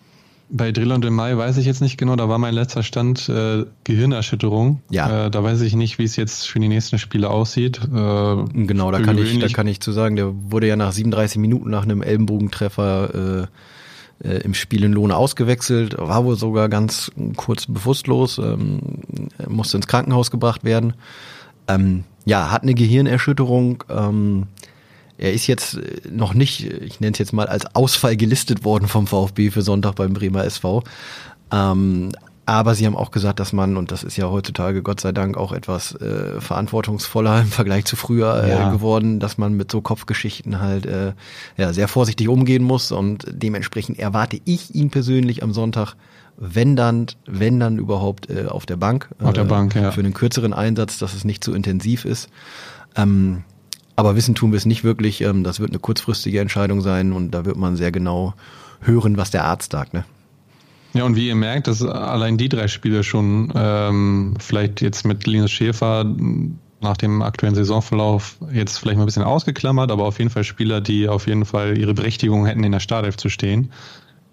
Bei 0.51 0.73
Drill 0.73 0.93
und 0.93 1.05
im 1.05 1.15
Mai 1.15 1.37
weiß 1.37 1.59
ich 1.59 1.67
jetzt 1.67 1.83
nicht 1.83 1.99
genau, 1.99 2.17
da 2.17 2.29
war 2.29 2.39
mein 2.39 2.55
letzter 2.55 2.83
Stand 2.83 3.29
äh, 3.29 3.67
Gehirnerschütterung. 3.85 4.81
Ja. 4.91 5.27
Äh, 5.27 5.31
da 5.31 5.43
weiß 5.43 5.61
ich 5.61 5.77
nicht, 5.77 5.99
wie 5.99 6.05
es 6.05 6.17
jetzt 6.17 6.49
für 6.49 6.59
die 6.59 6.69
nächsten 6.69 6.99
Spiele 6.99 7.29
aussieht. 7.29 7.81
Äh, 7.85 7.87
genau, 7.87 8.91
da 8.91 9.01
kann, 9.01 9.19
ich, 9.19 9.39
da 9.39 9.49
kann 9.49 9.67
ich 9.67 9.81
zu 9.81 9.93
sagen, 9.93 10.17
der 10.17 10.33
wurde 10.35 10.67
ja 10.67 10.77
nach 10.77 10.93
37 10.93 11.39
Minuten 11.39 11.69
nach 11.69 11.83
einem 11.83 12.03
Ellenbogentreffer 12.03 13.47
äh, 14.23 14.27
äh, 14.27 14.39
im 14.39 14.55
Spiel 14.55 14.85
in 14.85 14.93
Lohne 14.93 15.17
ausgewechselt, 15.17 15.97
war 15.99 16.25
wohl 16.25 16.37
sogar 16.37 16.69
ganz 16.69 17.13
kurz 17.37 17.67
bewusstlos, 17.67 18.39
ähm, 18.39 18.81
musste 19.47 19.77
ins 19.77 19.87
Krankenhaus 19.87 20.31
gebracht 20.31 20.65
werden. 20.65 20.95
Ähm, 21.69 22.05
ja, 22.25 22.51
hat 22.51 22.63
eine 22.63 22.75
Gehirnerschütterung. 22.75 23.85
Ähm, 23.91 24.47
er 25.19 25.33
ist 25.33 25.47
jetzt 25.47 25.75
äh, 25.75 26.01
noch 26.11 26.33
nicht, 26.33 26.65
ich 26.65 27.01
nenne 27.01 27.13
es 27.13 27.19
jetzt 27.19 27.33
mal 27.33 27.47
als 27.47 27.75
Ausfall 27.75 28.17
gelistet 28.17 28.65
worden 28.65 28.89
vom 28.89 29.07
VfB 29.07 29.51
für 29.51 29.63
Sonntag 29.63 29.97
beim 29.97 30.15
Bremer 30.15 30.45
SV. 30.45 30.85
Ähm, 31.53 32.13
aber 32.47 32.75
sie 32.75 32.87
haben 32.87 32.97
auch 32.97 33.11
gesagt, 33.11 33.41
dass 33.41 33.53
man, 33.53 33.77
und 33.77 33.93
das 33.93 34.03
ist 34.03 34.17
ja 34.17 34.31
heutzutage 34.31 34.83
Gott 34.83 35.01
sei 35.01 35.13
Dank 35.13 35.37
auch 35.37 35.53
etwas 35.53 35.95
äh, 35.97 36.41
verantwortungsvoller 36.41 37.43
im 37.43 37.49
Vergleich 37.49 37.85
zu 37.85 37.95
früher 37.95 38.43
äh, 38.43 38.49
ja. 38.49 38.73
geworden, 38.73 39.21
dass 39.21 39.37
man 39.37 39.53
mit 39.53 39.71
so 39.71 39.83
Kopfgeschichten 39.83 40.59
halt 40.59 40.87
äh, 40.87 41.13
ja, 41.59 41.75
sehr 41.75 41.89
vorsichtig 41.89 42.27
umgehen 42.29 42.65
muss. 42.65 42.91
Und 42.91 43.27
dementsprechend 43.29 43.99
erwarte 43.99 44.41
ich 44.47 44.75
ihn 44.75 44.89
persönlich 44.89 45.43
am 45.43 45.53
Sonntag, 45.53 45.95
wenn 46.39 46.75
dann, 46.75 47.09
wenn 47.27 47.61
dann 47.61 47.77
überhaupt 47.77 48.31
äh, 48.31 48.47
auf 48.47 48.65
der 48.65 48.77
Bank. 48.77 49.11
Auf 49.21 49.35
der 49.35 49.45
Bank, 49.45 49.75
ja. 49.75 49.91
Für 49.91 50.01
einen 50.01 50.15
kürzeren 50.15 50.55
Einsatz, 50.55 50.97
dass 50.97 51.13
es 51.13 51.25
nicht 51.25 51.45
zu 51.45 51.53
intensiv 51.53 52.07
ist. 52.07 52.31
Ähm, 52.97 53.45
aber 53.99 54.15
wissen 54.15 54.37
tun 54.37 54.53
wir 54.53 54.59
es 54.59 54.65
nicht 54.65 54.85
wirklich. 54.85 55.23
Ähm, 55.23 55.43
das 55.43 55.59
wird 55.59 55.71
eine 55.71 55.81
kurzfristige 55.81 56.39
Entscheidung 56.39 56.83
sein 56.83 57.13
und 57.13 57.33
da 57.33 57.45
wird 57.45 57.57
man 57.57 57.75
sehr 57.75 57.91
genau 57.91 58.33
hören, 58.81 59.17
was 59.17 59.33
der 59.33 59.45
Arzt 59.45 59.73
sagt. 59.73 59.93
Ne? 59.93 60.05
Ja, 60.95 61.03
und 61.03 61.17
wie 61.17 61.27
ihr 61.27 61.35
merkt, 61.35 61.67
dass 61.67 61.83
allein 61.83 62.39
die 62.39 62.49
drei 62.49 62.69
Spiele 62.69 63.03
schon 63.03 63.53
ähm, 63.57 64.35
vielleicht 64.39 64.83
jetzt 64.83 65.05
mit 65.05 65.27
Linus 65.27 65.51
Schäfer 65.51 66.05
nach 66.81 66.97
dem 66.97 67.23
aktuellen 67.23 67.57
Saisonverlauf 67.57 68.37
jetzt 68.53 68.79
vielleicht 68.79 68.99
mal 68.99 69.03
ein 69.03 69.07
bisschen 69.07 69.25
ausgeklammert, 69.25 69.91
aber 69.91 70.05
auf 70.05 70.19
jeden 70.19 70.31
Fall 70.31 70.45
Spieler, 70.45 70.81
die 70.81 71.09
auf 71.09 71.27
jeden 71.27 71.45
Fall 71.45 71.77
ihre 71.77 71.93
Berechtigung 71.93 72.47
hätten, 72.47 72.63
in 72.63 72.71
der 72.71 72.79
Startelf 72.79 73.17
zu 73.17 73.29
stehen. 73.29 73.73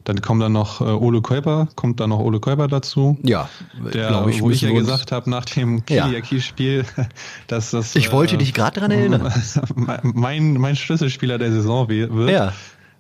Dann 0.05 0.21
kommt 0.21 0.41
dann 0.43 0.53
noch 0.53 0.81
äh, 0.81 0.85
Ole 0.85 1.21
Käuper, 1.21 1.67
kommt 1.75 1.99
dann 1.99 2.11
noch 2.11 2.19
Ole 2.19 2.39
Käuper 2.39 2.67
dazu. 2.67 3.17
Ja, 3.23 3.49
der, 3.91 4.27
ich, 4.27 4.39
wo 4.39 4.51
ich 4.51 4.61
ja 4.61 4.71
gesagt 4.71 5.11
habe 5.11 5.29
nach 5.29 5.45
dem 5.45 5.83
Kiliaki-Spiel, 5.83 6.85
ja. 6.95 7.07
dass 7.47 7.71
das. 7.71 7.95
Ich 7.95 8.11
wollte 8.11 8.35
äh, 8.35 8.37
dich 8.37 8.53
gerade 8.53 8.75
daran 8.75 8.91
erinnern. 8.91 9.33
Mein, 10.03 10.53
mein 10.53 10.75
Schlüsselspieler 10.75 11.37
der 11.37 11.51
Saison 11.51 11.89
wird. 11.89 12.29
Ja. 12.29 12.53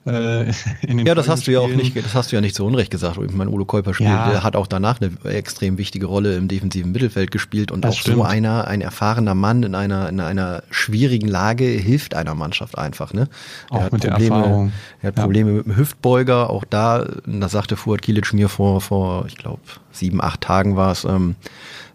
Äh, 0.05 0.51
in 0.87 0.97
den 0.97 1.05
Ja, 1.05 1.15
das 1.15 1.27
hast 1.27 1.47
du 1.47 1.51
ja 1.51 1.59
auch 1.59 1.67
nicht, 1.67 1.95
das 1.95 2.13
hast 2.13 2.31
du 2.31 2.35
ja 2.35 2.41
nicht 2.41 2.55
so 2.55 2.65
unrecht 2.65 2.91
gesagt. 2.91 3.17
Ich 3.23 3.31
meine, 3.31 3.49
Ulo 3.49 3.65
Käuper 3.65 3.93
spielt, 3.93 4.09
ja. 4.09 4.29
der 4.29 4.43
hat 4.43 4.55
auch 4.55 4.67
danach 4.67 4.99
eine 5.01 5.11
extrem 5.31 5.77
wichtige 5.77 6.05
Rolle 6.05 6.35
im 6.35 6.47
defensiven 6.47 6.91
Mittelfeld 6.91 7.31
gespielt 7.31 7.71
und 7.71 7.83
das 7.83 7.95
auch 7.95 7.99
stimmt. 7.99 8.17
so 8.17 8.23
einer, 8.23 8.67
ein 8.67 8.81
erfahrener 8.81 9.35
Mann 9.35 9.63
in 9.63 9.75
einer, 9.75 10.09
in 10.09 10.19
einer 10.19 10.63
schwierigen 10.69 11.27
Lage 11.27 11.65
hilft 11.65 12.13
einer 12.13 12.35
Mannschaft 12.35 12.77
einfach, 12.77 13.13
ne? 13.13 13.27
Er 13.69 13.77
auch 13.77 13.81
hat 13.83 13.93
mit 13.93 14.01
Probleme, 14.01 14.29
der 14.29 14.37
Erfahrung. 14.37 14.71
Er 15.01 15.07
hat 15.07 15.15
Probleme 15.15 15.51
ja. 15.51 15.57
mit 15.57 15.65
dem 15.65 15.77
Hüftbeuger, 15.77 16.49
auch 16.49 16.63
da, 16.63 17.05
das 17.25 17.51
sagte 17.51 17.75
Fuad 17.75 18.01
Kilic 18.01 18.33
mir 18.33 18.49
vor, 18.49 18.81
vor, 18.81 19.25
ich 19.27 19.37
glaube, 19.37 19.61
sieben, 19.91 20.21
acht 20.21 20.41
Tagen 20.41 20.75
war 20.75 20.91
es, 20.91 21.03
ähm, 21.05 21.35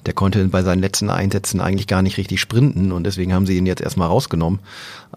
der 0.07 0.15
konnte 0.15 0.45
bei 0.47 0.63
seinen 0.63 0.81
letzten 0.81 1.11
Einsätzen 1.11 1.61
eigentlich 1.61 1.87
gar 1.87 2.03
nicht 2.03 2.17
richtig 2.17 2.41
sprinten 2.41 2.91
und 2.93 3.05
deswegen 3.05 3.35
haben 3.35 3.47
sie 3.47 3.57
ihn 3.57 3.67
jetzt 3.67 3.83
erstmal 3.83 4.09
rausgenommen. 4.09 4.61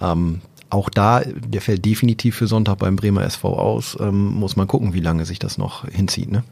Ähm, 0.02 0.42
auch 0.74 0.90
da, 0.90 1.22
der 1.22 1.62
fällt 1.62 1.86
definitiv 1.86 2.36
für 2.36 2.48
Sonntag 2.48 2.80
beim 2.80 2.96
Bremer 2.96 3.24
SV 3.24 3.58
aus. 3.58 3.98
Ähm, 4.00 4.34
muss 4.34 4.56
man 4.56 4.68
gucken, 4.68 4.94
wie 4.94 5.00
lange 5.00 5.26
sich 5.26 5.40
das 5.40 5.58
noch 5.58 5.88
hinzieht. 5.88 6.32
Ne? 6.32 6.44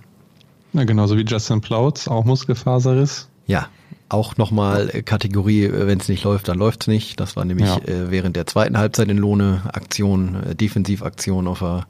Ja, 0.74 0.84
genauso 0.84 1.18
wie 1.18 1.26
Justin 1.26 1.62
Plautz, 1.62 2.08
auch 2.08 2.24
Muskelfaserriss. 2.24 3.28
Ja, 3.48 3.68
auch 4.10 4.38
nochmal 4.38 4.88
Kategorie, 5.06 5.70
wenn 5.72 6.00
es 6.00 6.08
nicht 6.08 6.24
läuft, 6.24 6.48
dann 6.48 6.58
läuft's 6.58 6.88
nicht. 6.88 7.20
Das 7.20 7.36
war 7.36 7.46
nämlich 7.46 7.68
ja. 7.68 7.78
äh, 7.78 8.12
während 8.12 8.36
der 8.36 8.46
zweiten 8.46 8.78
Halbzeit 8.78 9.10
in 9.10 9.18
Lohne 9.18 9.62
Aktion, 9.74 10.44
äh, 10.44 10.56
Defensivaktion 10.56 11.48
auf 11.48 11.60
der 11.60 11.86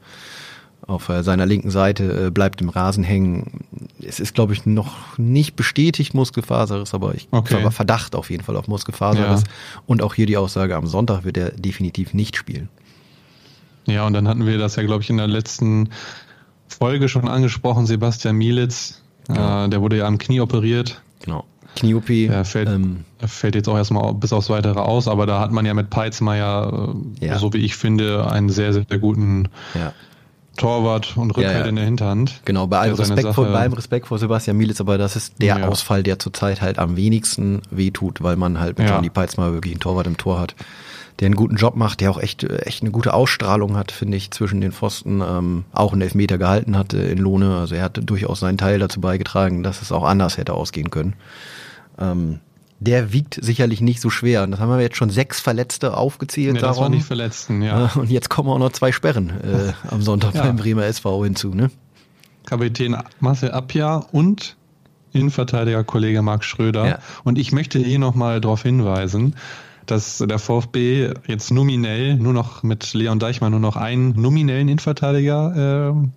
auf 0.86 1.08
äh, 1.08 1.22
seiner 1.22 1.46
linken 1.46 1.70
Seite, 1.70 2.26
äh, 2.26 2.30
bleibt 2.30 2.60
im 2.60 2.68
Rasen 2.68 3.04
hängen. 3.04 3.64
Es 4.00 4.20
ist, 4.20 4.34
glaube 4.34 4.52
ich, 4.52 4.66
noch 4.66 5.16
nicht 5.18 5.56
bestätigt 5.56 6.14
Muskelfaserriss, 6.14 6.94
aber 6.94 7.14
ich 7.14 7.28
okay. 7.30 7.54
habe 7.54 7.70
Verdacht 7.70 8.14
auf 8.14 8.30
jeden 8.30 8.42
Fall 8.42 8.56
auf 8.56 8.68
Muskelfaserriss. 8.68 9.42
Ja. 9.42 9.82
Und 9.86 10.02
auch 10.02 10.14
hier 10.14 10.26
die 10.26 10.36
Aussage, 10.36 10.76
am 10.76 10.86
Sonntag 10.86 11.24
wird 11.24 11.36
er 11.36 11.50
definitiv 11.50 12.14
nicht 12.14 12.36
spielen. 12.36 12.68
Ja, 13.86 14.06
und 14.06 14.12
dann 14.12 14.28
hatten 14.28 14.46
wir 14.46 14.58
das 14.58 14.76
ja, 14.76 14.82
glaube 14.82 15.02
ich, 15.02 15.10
in 15.10 15.16
der 15.16 15.28
letzten 15.28 15.90
Folge 16.68 17.08
schon 17.08 17.28
angesprochen, 17.28 17.86
Sebastian 17.86 18.36
Mielitz. 18.36 19.02
Genau. 19.28 19.66
Äh, 19.66 19.68
der 19.68 19.80
wurde 19.80 19.96
ja 19.98 20.06
am 20.06 20.18
Knie 20.18 20.40
operiert. 20.40 21.02
Genau. 21.20 21.44
Knie-OP. 21.76 22.10
Er 22.10 22.44
fällt, 22.44 22.68
ähm, 22.68 23.04
fällt 23.18 23.54
jetzt 23.54 23.68
auch 23.68 23.76
erstmal 23.76 24.12
bis 24.14 24.32
aufs 24.32 24.50
Weitere 24.50 24.78
aus, 24.78 25.08
aber 25.08 25.24
da 25.24 25.40
hat 25.40 25.52
man 25.52 25.64
ja 25.64 25.72
mit 25.72 25.88
Peizmeier, 25.90 26.94
äh, 27.20 27.26
ja. 27.26 27.38
so 27.38 27.52
wie 27.52 27.58
ich 27.58 27.76
finde, 27.76 28.30
einen 28.30 28.50
sehr, 28.50 28.72
sehr 28.72 28.84
guten 28.84 29.48
ja. 29.74 29.92
Torwart 30.56 31.16
und 31.16 31.30
Rückhalt 31.30 31.54
ja, 31.54 31.60
ja. 31.62 31.66
in 31.66 31.76
der 31.76 31.84
Hinterhand. 31.84 32.42
Genau, 32.44 32.66
bei 32.66 32.78
allem 32.78 32.94
Respekt, 32.94 33.34
vor, 33.34 33.46
bei 33.46 33.60
allem 33.60 33.72
Respekt 33.72 34.06
vor 34.06 34.18
Sebastian 34.18 34.56
Mielitz, 34.56 34.80
aber 34.80 34.98
das 34.98 35.16
ist 35.16 35.40
der. 35.40 35.68
Ausfall, 35.68 36.02
der 36.02 36.18
zurzeit 36.18 36.60
halt 36.60 36.78
am 36.78 36.96
wenigsten 36.96 37.62
wehtut, 37.70 38.22
weil 38.22 38.36
man 38.36 38.58
halt 38.58 38.78
mit 38.78 38.88
Johnny 38.88 39.10
Peitz 39.10 39.36
mal 39.36 39.52
wirklich 39.52 39.72
einen 39.72 39.80
Torwart 39.80 40.06
im 40.06 40.16
Tor 40.16 40.40
hat, 40.40 40.54
der 41.20 41.26
einen 41.26 41.36
guten 41.36 41.56
Job 41.56 41.76
macht, 41.76 42.00
der 42.00 42.10
auch 42.10 42.18
echt, 42.18 42.44
echt 42.44 42.82
eine 42.82 42.90
gute 42.90 43.14
Ausstrahlung 43.14 43.76
hat, 43.76 43.92
finde 43.92 44.16
ich, 44.16 44.30
zwischen 44.30 44.60
den 44.60 44.72
Pfosten, 44.72 45.22
ähm, 45.22 45.64
auch 45.72 45.92
einen 45.92 46.02
Elfmeter 46.02 46.36
gehalten 46.36 46.76
hatte 46.76 46.98
in 46.98 47.18
Lohne. 47.18 47.56
Also 47.58 47.74
er 47.74 47.84
hat 47.84 48.00
durchaus 48.02 48.40
seinen 48.40 48.58
Teil 48.58 48.78
dazu 48.78 49.00
beigetragen, 49.00 49.62
dass 49.62 49.82
es 49.82 49.92
auch 49.92 50.04
anders 50.04 50.36
hätte 50.36 50.54
ausgehen 50.54 50.90
können. 50.90 51.14
Ähm, 51.98 52.40
der 52.82 53.12
wiegt 53.12 53.38
sicherlich 53.40 53.80
nicht 53.80 54.00
so 54.00 54.10
schwer. 54.10 54.42
Und 54.42 54.50
das 54.50 54.60
haben 54.60 54.70
wir 54.70 54.80
jetzt 54.80 54.96
schon 54.96 55.10
sechs 55.10 55.40
Verletzte 55.40 55.96
aufgezählt. 55.96 56.54
Nee, 56.54 56.60
das 56.60 56.76
darum. 56.76 56.82
war 56.82 56.88
nicht 56.90 57.06
Verletzten, 57.06 57.62
ja. 57.62 57.92
Und 57.94 58.10
jetzt 58.10 58.28
kommen 58.28 58.48
auch 58.48 58.58
noch 58.58 58.72
zwei 58.72 58.92
Sperren 58.92 59.30
äh, 59.30 59.72
am 59.88 60.02
Sonntag 60.02 60.34
ja. 60.34 60.42
beim 60.42 60.56
Bremer 60.56 60.84
SV 60.84 61.24
hinzu, 61.24 61.54
ne? 61.54 61.70
Kapitän 62.44 62.96
Marcel 63.20 63.52
Appia 63.52 63.96
und 64.10 64.56
Innenverteidiger 65.12 65.84
Kollege 65.84 66.22
Marc 66.22 66.44
Schröder. 66.44 66.86
Ja. 66.86 66.98
Und 67.22 67.38
ich 67.38 67.52
möchte 67.52 67.78
hier 67.78 67.98
nochmal 67.98 68.40
darauf 68.40 68.62
hinweisen, 68.62 69.36
dass 69.86 70.18
der 70.18 70.38
VfB 70.38 71.12
jetzt 71.26 71.50
nominell 71.50 72.16
nur 72.16 72.32
noch 72.32 72.62
mit 72.62 72.94
Leon 72.94 73.18
Deichmann 73.18 73.52
nur 73.52 73.60
noch 73.60 73.76
einen 73.76 74.20
nominellen 74.20 74.68
Innenverteidiger 74.68 75.92
äh, 75.94 76.08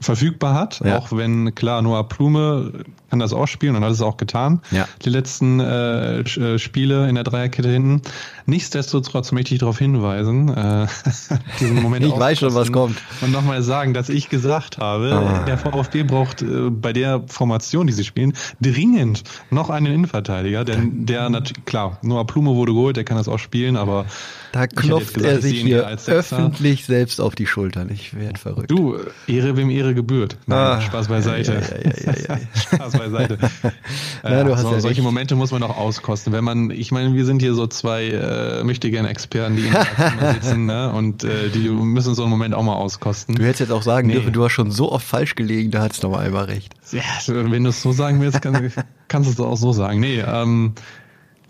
verfügbar 0.00 0.54
hat, 0.54 0.80
ja. 0.84 0.98
auch 0.98 1.12
wenn 1.12 1.54
klar 1.54 1.82
Noah 1.82 2.08
Plume 2.08 2.84
kann 3.10 3.18
das 3.18 3.32
auch 3.32 3.46
spielen 3.46 3.76
und 3.76 3.84
hat 3.84 3.92
es 3.92 4.02
auch 4.02 4.16
getan. 4.16 4.60
Ja. 4.70 4.86
Die 5.04 5.10
letzten 5.10 5.60
äh, 5.60 6.20
äh, 6.20 6.58
Spiele 6.58 7.08
in 7.08 7.14
der 7.14 7.24
Dreierkette 7.24 7.68
hinten. 7.70 8.02
Nichtsdestotrotz 8.46 9.32
möchte 9.32 9.54
ich 9.54 9.60
darauf 9.60 9.78
hinweisen, 9.78 10.48
äh, 10.48 10.86
diesen 11.60 11.82
Moment 11.82 12.04
Ich 12.04 12.18
weiß 12.18 12.38
schon, 12.38 12.54
was 12.54 12.72
kommt. 12.72 12.98
Und 13.20 13.32
nochmal 13.32 13.62
sagen, 13.62 13.94
dass 13.94 14.08
ich 14.08 14.28
gesagt 14.28 14.78
habe, 14.78 15.12
ah. 15.12 15.44
der 15.44 15.58
VfB 15.58 16.02
braucht 16.02 16.42
äh, 16.42 16.70
bei 16.70 16.92
der 16.92 17.22
Formation, 17.26 17.86
die 17.86 17.92
sie 17.92 18.04
spielen, 18.04 18.34
dringend 18.60 19.22
noch 19.50 19.70
einen 19.70 19.86
Innenverteidiger, 19.86 20.64
denn 20.64 21.06
der 21.06 21.28
natürlich, 21.30 21.64
klar, 21.64 21.98
Noah 22.02 22.26
Plume 22.26 22.54
wurde 22.54 22.72
geholt, 22.72 22.96
der 22.96 23.04
kann 23.04 23.16
das 23.16 23.28
auch 23.28 23.38
spielen, 23.38 23.76
aber 23.76 24.06
da 24.52 24.66
klopft 24.66 25.14
gesagt, 25.14 25.34
er 25.34 25.42
sich 25.42 25.60
hier 25.60 25.86
öffentlich 26.06 26.86
selbst 26.86 27.20
auf 27.20 27.34
die 27.34 27.46
Schultern. 27.46 27.90
Ich 27.92 28.14
werde 28.18 28.38
verrückt. 28.38 28.70
Du, 28.70 28.96
Ehre 29.26 29.56
wem 29.56 29.70
Ehre 29.70 29.94
gebührt. 29.94 30.36
Nein, 30.46 30.58
ah, 30.58 30.80
Spaß 30.80 31.08
beiseite. 31.08 31.62
Ja, 31.84 32.12
ja, 32.12 32.18
ja, 32.28 32.38
Spaß 32.74 32.97
beiseite. 32.98 33.38
Na, 34.22 34.44
du 34.44 34.52
hast 34.52 34.62
so, 34.62 34.72
ja 34.72 34.80
solche 34.80 35.02
Momente 35.02 35.34
muss 35.34 35.50
man 35.52 35.62
auch 35.62 35.76
auskosten. 35.76 36.32
Wenn 36.32 36.44
man, 36.44 36.70
ich 36.70 36.92
meine, 36.92 37.14
wir 37.14 37.24
sind 37.24 37.40
hier 37.40 37.54
so 37.54 37.66
zwei 37.66 38.06
äh, 38.06 38.64
möchte 38.64 38.90
gerne 38.90 39.08
Experten, 39.08 39.56
die 39.56 39.66
im 39.66 40.32
sitzen, 40.34 40.66
ne? 40.66 40.92
Und 40.92 41.24
äh, 41.24 41.48
die 41.48 41.68
müssen 41.68 42.14
so 42.14 42.22
einen 42.22 42.30
Moment 42.30 42.54
auch 42.54 42.62
mal 42.62 42.74
auskosten. 42.74 43.34
Du 43.34 43.42
hättest 43.44 43.60
jetzt 43.60 43.72
auch 43.72 43.82
sagen 43.82 44.08
nee. 44.08 44.14
dürfen, 44.14 44.32
du 44.32 44.44
hast 44.44 44.52
schon 44.52 44.70
so 44.70 44.92
oft 44.92 45.06
falsch 45.06 45.34
gelegen, 45.34 45.70
da 45.70 45.82
hat's 45.82 46.02
noch 46.02 46.10
mal 46.10 46.20
einmal 46.20 46.44
recht. 46.44 46.74
Ja, 46.92 47.02
wenn 47.26 47.64
du 47.64 47.70
es 47.70 47.82
so 47.82 47.92
sagen 47.92 48.20
willst, 48.20 48.42
kann, 48.42 48.72
kannst 49.08 49.28
du 49.28 49.32
es 49.32 49.40
auch 49.40 49.56
so 49.56 49.72
sagen. 49.72 50.00
Nee, 50.00 50.20
ähm, 50.20 50.74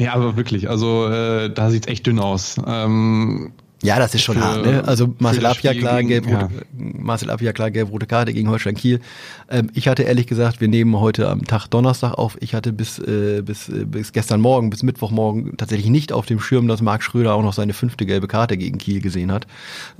ja, 0.00 0.14
aber 0.14 0.36
wirklich, 0.36 0.70
also 0.70 1.08
äh, 1.08 1.52
da 1.52 1.70
sieht's 1.70 1.88
echt 1.88 2.06
dünn 2.06 2.20
aus. 2.20 2.56
Ähm, 2.66 3.52
ja, 3.82 3.98
das 3.98 4.14
ist 4.14 4.22
schon 4.22 4.36
für, 4.36 4.44
hart. 4.44 4.66
Ne? 4.66 4.82
Also 4.86 5.14
Marcel 5.18 5.46
Abja 5.46 5.72
klar, 5.72 6.02
gelb, 6.02 6.26
ja. 6.26 6.48
Marcel 6.76 7.30
Abja 7.30 7.52
klar, 7.52 7.70
gelb, 7.70 7.90
rote 7.90 8.06
Karte 8.06 8.32
gegen 8.32 8.48
Holstein 8.48 8.74
Kiel. 8.74 9.00
Ähm, 9.48 9.70
ich 9.74 9.86
hatte 9.86 10.02
ehrlich 10.02 10.26
gesagt, 10.26 10.60
wir 10.60 10.68
nehmen 10.68 10.98
heute 10.98 11.28
am 11.28 11.44
Tag 11.44 11.68
Donnerstag 11.68 12.14
auf. 12.14 12.36
Ich 12.40 12.54
hatte 12.54 12.72
bis 12.72 12.98
äh, 12.98 13.42
bis 13.42 13.68
äh, 13.68 13.84
bis 13.84 14.12
gestern 14.12 14.40
Morgen, 14.40 14.70
bis 14.70 14.82
Mittwochmorgen 14.82 15.56
tatsächlich 15.56 15.90
nicht 15.90 16.12
auf 16.12 16.26
dem 16.26 16.40
Schirm, 16.40 16.66
dass 16.66 16.82
Marc 16.82 17.02
Schröder 17.02 17.34
auch 17.34 17.42
noch 17.42 17.52
seine 17.52 17.72
fünfte 17.72 18.04
gelbe 18.04 18.26
Karte 18.26 18.56
gegen 18.56 18.78
Kiel 18.78 19.00
gesehen 19.00 19.30
hat. 19.30 19.46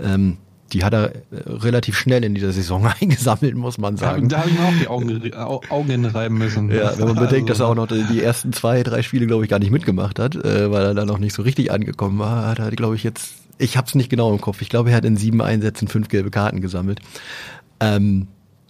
Ähm, 0.03 0.39
die 0.73 0.85
hat 0.85 0.93
er 0.93 1.15
äh, 1.15 1.21
relativ 1.47 1.97
schnell 1.97 2.25
in 2.25 2.35
dieser 2.35 2.53
Saison 2.53 2.87
eingesammelt, 3.01 3.55
muss 3.55 3.79
man 3.79 3.97
sagen. 3.97 4.29
Da, 4.29 4.37
da 4.37 4.43
habe 4.43 4.51
ich 4.51 4.59
mir 4.59 4.91
auch 4.91 5.03
die 5.03 5.35
Augen, 5.35 5.71
Augen 5.71 6.05
reiben 6.05 6.39
müssen. 6.39 6.71
Ja, 6.71 6.99
wenn 6.99 7.07
man 7.07 7.17
bedenkt, 7.17 7.49
dass 7.49 7.61
er 7.61 7.69
auch 7.69 7.75
noch 7.75 7.87
die 7.87 8.23
ersten 8.23 8.53
zwei, 8.53 8.83
drei 8.83 9.03
Spiele, 9.03 9.27
glaube 9.27 9.45
ich, 9.45 9.51
gar 9.51 9.61
nicht 9.61 9.71
mitgemacht 9.71 10.19
hat, 10.19 10.35
äh, 10.35 10.71
weil 10.71 10.85
er 10.85 10.95
da 10.95 11.05
noch 11.05 11.19
nicht 11.19 11.35
so 11.35 11.43
richtig 11.43 11.71
angekommen 11.71 12.19
war, 12.19 12.47
hat 12.47 12.59
er, 12.59 12.71
glaube 12.73 12.97
ich, 12.97 13.05
jetzt 13.05 13.48
ich 13.59 13.77
habe 13.77 13.87
es 13.87 13.95
nicht 13.95 14.11
genau 14.11 14.33
im 14.33 14.41
Kopf. 14.41 14.63
Ich 14.63 14.69
glaube, 14.69 14.91
er 14.91 14.97
hat 14.97 15.05
in 15.05 15.17
sieben 15.17 15.43
Einsätzen 15.43 15.89
fünf 15.89 16.09
gelbe 16.09 16.31
Karten 16.31 16.61
gesammelt. 16.61 17.01
Ähm, 17.81 18.29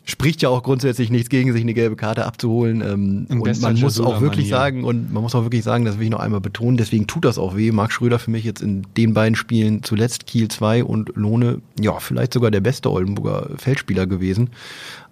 spricht 0.09 0.41
ja 0.41 0.49
auch 0.49 0.63
grundsätzlich 0.63 1.11
nichts 1.11 1.29
gegen, 1.29 1.53
sich 1.53 1.61
eine 1.61 1.75
gelbe 1.75 1.95
Karte 1.95 2.25
abzuholen. 2.25 2.81
Ähm, 2.81 3.27
und 3.29 3.61
man 3.61 3.79
muss 3.79 4.01
auch 4.01 4.23
wirklich 4.23 4.49
sagen, 4.49 4.85
und 4.85 5.13
man 5.13 5.23
muss 5.23 5.35
auch 5.35 5.43
wirklich 5.43 5.63
sagen, 5.63 5.85
das 5.85 5.99
will 5.99 6.05
ich 6.05 6.11
noch 6.11 6.21
einmal 6.21 6.41
betonen, 6.41 6.79
deswegen 6.79 7.07
tut 7.07 7.27
das 7.27 7.39
auch 7.39 7.57
weh. 7.57 7.71
Marc 7.73 7.93
Schröder 7.93 8.19
für 8.19 8.31
mich 8.31 8.45
jetzt 8.45 8.63
in 8.63 8.87
den 8.97 9.13
beiden 9.13 9.37
Spielen 9.37 9.83
zuletzt 9.83 10.27
Kiel 10.27 10.49
2 10.49 10.83
und 10.85 11.15
Lohne, 11.15 11.61
ja, 11.79 12.01
vielleicht 12.01 12.33
sogar 12.33 12.51
der 12.51 12.61
beste 12.61 12.91
Oldenburger 12.91 13.51
Feldspieler 13.59 14.07
gewesen. 14.07 14.51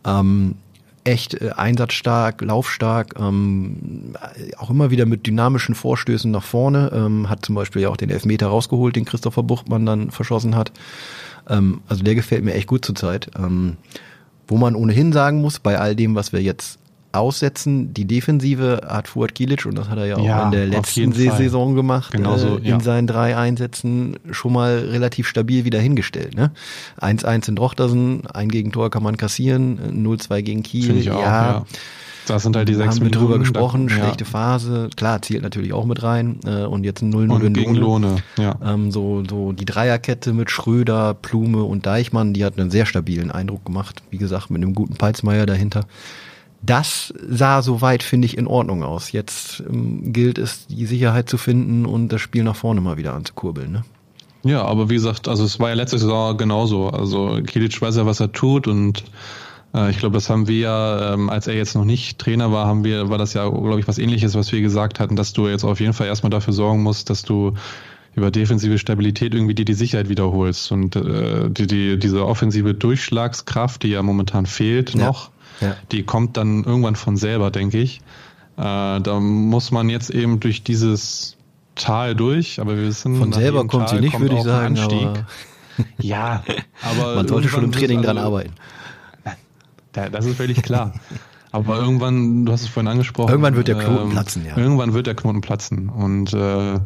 Ähm, 0.06 0.54
echt 1.06 1.40
äh, 1.40 1.50
einsatzstark, 1.56 2.42
laufstark, 2.42 3.14
ähm, 3.18 4.14
auch 4.58 4.70
immer 4.70 4.90
wieder 4.90 5.06
mit 5.06 5.26
dynamischen 5.26 5.74
Vorstößen 5.74 6.30
nach 6.30 6.42
vorne. 6.42 6.90
Ähm, 6.94 7.28
hat 7.30 7.44
zum 7.44 7.54
Beispiel 7.54 7.82
ja 7.82 7.88
auch 7.88 7.96
den 7.96 8.10
Elfmeter 8.10 8.48
rausgeholt, 8.48 8.96
den 8.96 9.04
Christopher 9.04 9.42
Buchtmann 9.42 9.86
dann 9.86 10.10
verschossen 10.10 10.56
hat. 10.56 10.72
Ähm, 11.48 11.80
also 11.88 12.02
der 12.02 12.14
gefällt 12.14 12.44
mir 12.44 12.54
echt 12.54 12.66
gut 12.66 12.84
zurzeit. 12.84 13.30
Ähm, 13.38 13.76
wo 14.48 14.56
man 14.56 14.74
ohnehin 14.74 15.12
sagen 15.12 15.40
muss, 15.40 15.58
bei 15.58 15.78
all 15.78 15.96
dem, 15.96 16.14
was 16.14 16.32
wir 16.32 16.42
jetzt 16.42 16.78
aussetzen. 17.12 17.94
Die 17.94 18.04
Defensive 18.04 18.80
hat 18.86 19.08
Fuad 19.08 19.34
Kilic, 19.34 19.66
und 19.66 19.76
das 19.76 19.88
hat 19.88 19.98
er 19.98 20.06
ja 20.06 20.16
auch 20.16 20.24
ja, 20.24 20.44
in 20.44 20.50
der 20.50 20.66
letzten 20.66 21.12
Saison 21.12 21.74
gemacht, 21.74 22.12
Genauso, 22.12 22.56
äh, 22.56 22.58
in 22.58 22.64
ja. 22.64 22.80
seinen 22.80 23.06
drei 23.06 23.36
Einsätzen 23.36 24.16
schon 24.30 24.52
mal 24.52 24.78
relativ 24.78 25.26
stabil 25.26 25.64
wieder 25.64 25.78
hingestellt. 25.78 26.34
Ne? 26.34 26.52
1-1 27.00 27.48
in 27.48 27.56
Drochtersen, 27.56 28.26
ein 28.26 28.48
Gegentor 28.48 28.90
kann 28.90 29.02
man 29.02 29.16
kassieren, 29.16 30.06
0-2 30.06 30.42
gegen 30.42 30.62
Kiel. 30.62 30.96
Ich 30.96 31.10
auch, 31.10 31.20
ja. 31.20 31.50
ja. 31.50 31.64
Das 32.26 32.42
sind 32.42 32.56
halt 32.56 32.68
die 32.68 32.74
sechs 32.74 32.96
haben 32.96 33.04
wir 33.04 33.10
drüber 33.10 33.38
gesprochen, 33.38 33.88
ja. 33.88 33.94
schlechte 33.94 34.24
Phase, 34.24 34.90
klar, 34.96 35.22
zählt 35.22 35.42
natürlich 35.42 35.72
auch 35.72 35.84
mit 35.84 36.02
rein 36.02 36.40
äh, 36.44 36.64
und 36.64 36.84
jetzt 36.84 37.02
ein 37.02 37.14
0-0 37.14 37.46
in 37.46 37.52
gegen 37.54 37.74
Lohne. 37.76 38.16
Ja. 38.36 38.56
Ähm, 38.64 38.90
so, 38.90 39.22
so 39.28 39.52
die 39.52 39.64
Dreierkette 39.64 40.32
mit 40.32 40.50
Schröder, 40.50 41.14
Plume 41.14 41.62
und 41.62 41.86
Deichmann, 41.86 42.32
die 42.32 42.44
hat 42.44 42.58
einen 42.58 42.70
sehr 42.70 42.84
stabilen 42.84 43.30
Eindruck 43.30 43.64
gemacht, 43.64 44.02
wie 44.10 44.18
gesagt, 44.18 44.50
mit 44.50 44.62
einem 44.62 44.74
guten 44.74 44.96
Peitsmeier 44.96 45.46
dahinter 45.46 45.86
das 46.66 47.14
sah 47.28 47.62
soweit, 47.62 48.02
finde 48.02 48.26
ich, 48.26 48.36
in 48.36 48.46
Ordnung 48.46 48.82
aus. 48.82 49.12
Jetzt 49.12 49.62
ähm, 49.68 50.12
gilt 50.12 50.38
es, 50.38 50.66
die 50.66 50.86
Sicherheit 50.86 51.28
zu 51.28 51.38
finden 51.38 51.86
und 51.86 52.08
das 52.08 52.20
Spiel 52.20 52.44
nach 52.44 52.56
vorne 52.56 52.80
mal 52.80 52.96
wieder 52.96 53.14
anzukurbeln. 53.14 53.72
Ne? 53.72 53.84
Ja, 54.44 54.64
aber 54.64 54.90
wie 54.90 54.94
gesagt, 54.94 55.28
also 55.28 55.44
es 55.44 55.58
war 55.58 55.70
ja 55.70 55.74
letzte 55.74 55.98
Saison 55.98 56.36
genauso. 56.36 56.88
Also 56.90 57.40
Kilic 57.46 57.80
weiß 57.80 57.96
ja, 57.96 58.06
was 58.06 58.20
er 58.20 58.32
tut 58.32 58.68
und 58.68 59.04
äh, 59.74 59.90
ich 59.90 59.98
glaube, 59.98 60.14
das 60.14 60.30
haben 60.30 60.48
wir 60.48 60.58
ja, 60.58 61.14
ähm, 61.14 61.30
als 61.30 61.46
er 61.46 61.54
jetzt 61.54 61.74
noch 61.74 61.84
nicht 61.84 62.18
Trainer 62.18 62.52
war, 62.52 62.66
haben 62.66 62.84
wir, 62.84 63.08
war 63.10 63.18
das 63.18 63.34
ja, 63.34 63.48
glaube 63.48 63.80
ich, 63.80 63.88
was 63.88 63.98
ähnliches, 63.98 64.34
was 64.34 64.52
wir 64.52 64.60
gesagt 64.60 65.00
hatten, 65.00 65.16
dass 65.16 65.32
du 65.32 65.48
jetzt 65.48 65.64
auf 65.64 65.80
jeden 65.80 65.92
Fall 65.92 66.06
erstmal 66.06 66.30
dafür 66.30 66.52
sorgen 66.52 66.82
musst, 66.82 67.10
dass 67.10 67.22
du 67.22 67.54
über 68.14 68.30
defensive 68.30 68.78
Stabilität 68.78 69.34
irgendwie 69.34 69.54
dir 69.54 69.66
die 69.66 69.74
Sicherheit 69.74 70.08
wiederholst 70.08 70.72
und 70.72 70.96
äh, 70.96 71.50
die, 71.50 71.66
die, 71.66 71.98
diese 71.98 72.24
offensive 72.24 72.72
Durchschlagskraft, 72.72 73.82
die 73.82 73.88
ja 73.88 74.02
momentan 74.02 74.46
fehlt 74.46 74.94
ja. 74.94 75.06
noch, 75.06 75.30
ja. 75.60 75.76
die 75.92 76.02
kommt 76.04 76.36
dann 76.36 76.64
irgendwann 76.64 76.96
von 76.96 77.16
selber, 77.16 77.50
denke 77.50 77.78
ich. 77.78 78.00
Äh, 78.56 79.00
da 79.00 79.20
muss 79.20 79.70
man 79.70 79.88
jetzt 79.88 80.10
eben 80.10 80.40
durch 80.40 80.62
dieses 80.62 81.36
Tal 81.74 82.14
durch, 82.14 82.60
aber 82.60 82.76
wir 82.76 82.84
wissen, 82.84 83.16
von 83.16 83.32
selber 83.32 83.66
kommt 83.66 83.88
Tal 83.88 83.98
sie 83.98 84.04
nicht, 84.04 84.18
würde 84.18 84.36
ich 84.36 84.42
sagen. 84.42 84.78
Aber 84.78 85.26
ja, 85.98 86.42
aber 86.82 87.16
man 87.16 87.28
sollte 87.28 87.48
schon 87.48 87.64
im 87.64 87.72
Training 87.72 87.98
also, 87.98 88.08
dran 88.08 88.18
arbeiten. 88.18 88.54
Das 89.92 90.26
ist 90.26 90.36
völlig 90.36 90.62
klar. 90.62 90.92
Aber 91.52 91.78
irgendwann, 91.78 92.44
du 92.44 92.52
hast 92.52 92.62
es 92.62 92.68
vorhin 92.68 92.88
angesprochen. 92.88 93.30
Irgendwann 93.30 93.56
wird 93.56 93.68
der 93.68 93.76
Knoten 93.76 94.04
ähm, 94.04 94.10
platzen, 94.10 94.44
ja. 94.44 94.56
Irgendwann 94.56 94.92
wird 94.92 95.06
der 95.06 95.14
Knoten 95.14 95.40
platzen. 95.40 95.88
Und 95.88 96.34
äh, 96.34 96.78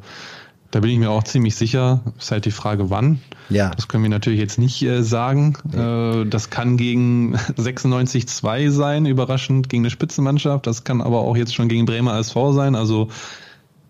da 0.70 0.80
bin 0.80 0.90
ich 0.90 0.98
mir 0.98 1.11
auch 1.11 1.24
ziemlich 1.24 1.56
sicher. 1.56 2.00
Ist 2.18 2.30
halt 2.30 2.44
die 2.44 2.50
Frage, 2.50 2.90
wann. 2.90 3.20
Ja. 3.48 3.70
Das 3.70 3.88
können 3.88 4.04
wir 4.04 4.11
natürlich 4.11 4.38
jetzt 4.38 4.59
nicht 4.59 4.83
äh, 4.83 5.02
sagen. 5.02 5.56
Nee. 5.64 6.22
Äh, 6.22 6.26
das 6.26 6.50
kann 6.50 6.76
gegen 6.76 7.37
96-2 7.56 8.70
sein, 8.70 9.06
überraschend 9.06 9.68
gegen 9.68 9.83
eine 9.83 9.90
Spitzenmannschaft. 9.90 10.66
Das 10.66 10.85
kann 10.85 11.00
aber 11.00 11.20
auch 11.20 11.37
jetzt 11.37 11.54
schon 11.54 11.68
gegen 11.68 11.87
Bremer 11.87 12.18
SV 12.18 12.52
sein. 12.52 12.76
Also 12.76 13.09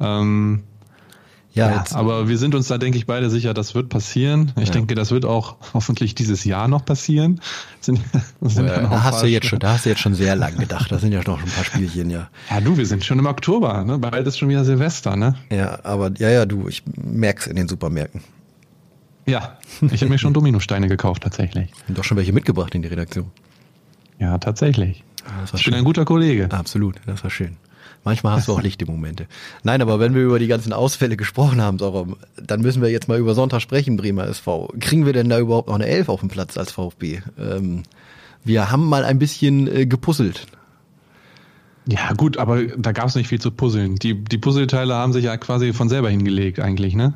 ähm, 0.00 0.62
ja, 1.52 1.70
ja 1.70 1.84
aber 1.94 2.28
wir 2.28 2.38
sind 2.38 2.54
uns 2.54 2.68
da, 2.68 2.78
denke 2.78 2.96
ich, 2.96 3.06
beide 3.06 3.28
sicher, 3.28 3.54
das 3.54 3.74
wird 3.74 3.88
passieren. 3.88 4.52
Ich 4.56 4.68
ja. 4.68 4.74
denke, 4.74 4.94
das 4.94 5.10
wird 5.10 5.24
auch 5.24 5.56
hoffentlich 5.74 6.14
dieses 6.14 6.44
Jahr 6.44 6.68
noch 6.68 6.84
passieren. 6.84 7.40
Sind, 7.82 7.98
sind 8.42 8.66
ja, 8.66 8.82
da 8.82 9.04
hast 9.04 9.22
du 9.22 9.26
jetzt 9.26 9.46
schon, 9.46 9.58
da 9.58 9.72
hast 9.72 9.86
du 9.86 9.88
jetzt 9.88 10.02
schon 10.02 10.14
sehr 10.14 10.36
lang 10.36 10.54
gedacht. 10.58 10.92
Das 10.92 11.00
sind 11.00 11.12
ja 11.12 11.22
noch 11.26 11.42
ein 11.42 11.48
paar 11.48 11.64
Spielchen, 11.64 12.10
ja. 12.10 12.28
Ja, 12.50 12.60
du, 12.60 12.76
wir 12.76 12.84
sind 12.84 13.06
schon 13.06 13.18
im 13.18 13.24
Oktober, 13.24 13.84
ne? 13.84 13.98
Bald 13.98 14.26
ist 14.26 14.38
schon 14.38 14.50
wieder 14.50 14.66
Silvester, 14.66 15.16
ne? 15.16 15.34
Ja, 15.50 15.78
aber 15.82 16.10
ja, 16.18 16.28
ja, 16.28 16.44
du, 16.44 16.68
ich 16.68 16.82
merk's 16.94 17.46
in 17.46 17.56
den 17.56 17.68
Supermärkten. 17.68 18.20
Ja, 19.24 19.56
ich 19.80 20.02
habe 20.02 20.10
mir 20.10 20.18
schon 20.18 20.34
Dominosteine 20.34 20.88
gekauft, 20.88 21.22
tatsächlich. 21.22 21.70
Und 21.88 21.96
doch 21.96 22.04
schon 22.04 22.18
welche 22.18 22.34
mitgebracht 22.34 22.74
in 22.74 22.82
die 22.82 22.88
Redaktion. 22.88 23.30
Ja, 24.18 24.36
tatsächlich. 24.36 25.02
Ich 25.54 25.62
schön. 25.62 25.70
bin 25.70 25.78
ein 25.78 25.84
guter 25.84 26.04
Kollege. 26.04 26.48
Absolut, 26.50 27.00
das 27.06 27.22
war 27.24 27.30
schön. 27.30 27.56
Manchmal 28.02 28.36
hast 28.36 28.48
du 28.48 28.54
auch 28.54 28.62
lichte 28.62 28.86
Momente. 28.86 29.26
Nein, 29.62 29.82
aber 29.82 30.00
wenn 30.00 30.14
wir 30.14 30.22
über 30.22 30.38
die 30.38 30.46
ganzen 30.46 30.72
Ausfälle 30.72 31.16
gesprochen 31.16 31.60
haben, 31.60 31.76
dann 31.78 32.60
müssen 32.62 32.80
wir 32.80 32.90
jetzt 32.90 33.08
mal 33.08 33.18
über 33.18 33.34
Sonntag 33.34 33.60
sprechen, 33.60 33.96
Bremer 33.96 34.26
SV. 34.26 34.72
Kriegen 34.80 35.04
wir 35.04 35.12
denn 35.12 35.28
da 35.28 35.38
überhaupt 35.38 35.68
noch 35.68 35.74
eine 35.74 35.86
Elf 35.86 36.08
auf 36.08 36.20
dem 36.20 36.30
Platz 36.30 36.56
als 36.56 36.72
VfB? 36.72 37.20
Ähm, 37.38 37.82
wir 38.42 38.70
haben 38.70 38.86
mal 38.86 39.04
ein 39.04 39.18
bisschen 39.18 39.66
äh, 39.68 39.86
gepuzzelt. 39.86 40.46
Ja, 41.86 42.12
gut, 42.16 42.38
aber 42.38 42.62
da 42.64 42.92
gab 42.92 43.06
es 43.06 43.16
nicht 43.16 43.28
viel 43.28 43.40
zu 43.40 43.50
puzzeln. 43.50 43.96
Die, 43.96 44.14
die 44.14 44.38
Puzzleteile 44.38 44.94
haben 44.94 45.12
sich 45.12 45.24
ja 45.24 45.36
quasi 45.36 45.72
von 45.72 45.88
selber 45.88 46.08
hingelegt, 46.08 46.60
eigentlich, 46.60 46.94
ne? 46.94 47.14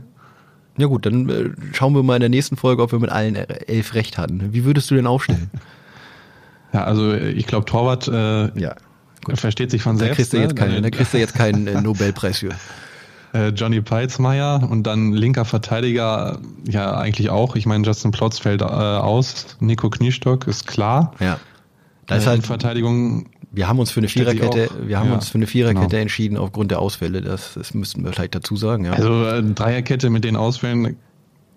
Ja 0.76 0.86
gut, 0.86 1.06
dann 1.06 1.28
äh, 1.28 1.50
schauen 1.72 1.94
wir 1.94 2.02
mal 2.02 2.16
in 2.16 2.20
der 2.20 2.28
nächsten 2.28 2.56
Folge, 2.56 2.82
ob 2.82 2.92
wir 2.92 2.98
mit 2.98 3.10
allen 3.10 3.36
elf 3.36 3.94
recht 3.94 4.18
hatten. 4.18 4.52
Wie 4.52 4.64
würdest 4.64 4.90
du 4.90 4.96
denn 4.96 5.06
aufstellen? 5.06 5.50
Ja, 6.72 6.82
also 6.82 7.12
ich 7.12 7.46
glaube 7.46 7.66
Torwart 7.66 8.08
äh, 8.08 8.58
ja. 8.60 8.74
Gut. 9.24 9.38
Versteht 9.38 9.70
sich 9.70 9.82
von 9.82 9.96
selbst. 9.96 10.12
Da 10.12 10.14
kriegst 10.16 10.32
du 10.32 10.36
jetzt, 10.38 10.54
ne? 10.54 10.54
keinen, 10.54 10.82
da 10.82 10.90
kriegst 10.90 11.14
du 11.14 11.18
jetzt 11.18 11.34
keinen 11.34 11.66
äh, 11.66 11.80
Nobelpreis 11.80 12.38
für. 12.38 12.50
Äh, 13.34 13.48
Johnny 13.48 13.80
Peitzmeier 13.80 14.64
und 14.70 14.84
dann 14.84 15.12
linker 15.12 15.44
Verteidiger, 15.44 16.38
ja 16.68 16.96
eigentlich 16.96 17.30
auch. 17.30 17.56
Ich 17.56 17.66
meine, 17.66 17.84
Justin 17.84 18.12
Plotz 18.12 18.38
fällt 18.38 18.62
äh, 18.62 18.64
aus, 18.64 19.56
Nico 19.58 19.90
Kniestock 19.90 20.46
ist 20.46 20.68
klar. 20.68 21.14
Ja. 21.18 21.40
Da 22.06 22.14
ist 22.14 22.26
äh, 22.26 22.28
halt 22.28 22.46
Verteidigung. 22.46 23.26
Wir 23.50 23.66
haben 23.66 23.80
uns 23.80 23.90
für 23.90 23.98
eine 23.98 24.08
Viererkette, 24.08 24.68
wir 24.86 25.00
haben 25.00 25.08
ja, 25.08 25.14
uns 25.14 25.30
für 25.30 25.38
eine 25.38 25.48
Viererkette 25.48 25.88
genau. 25.88 26.02
entschieden 26.02 26.36
aufgrund 26.36 26.70
der 26.70 26.78
Ausfälle. 26.78 27.22
Das, 27.22 27.54
das 27.54 27.74
müssten 27.74 28.04
wir 28.04 28.12
vielleicht 28.12 28.36
dazu 28.36 28.54
sagen. 28.56 28.84
Ja. 28.84 28.92
Also 28.92 29.26
äh, 29.26 29.42
Dreierkette 29.42 30.10
mit 30.10 30.22
den 30.22 30.36
Ausfällen 30.36 30.96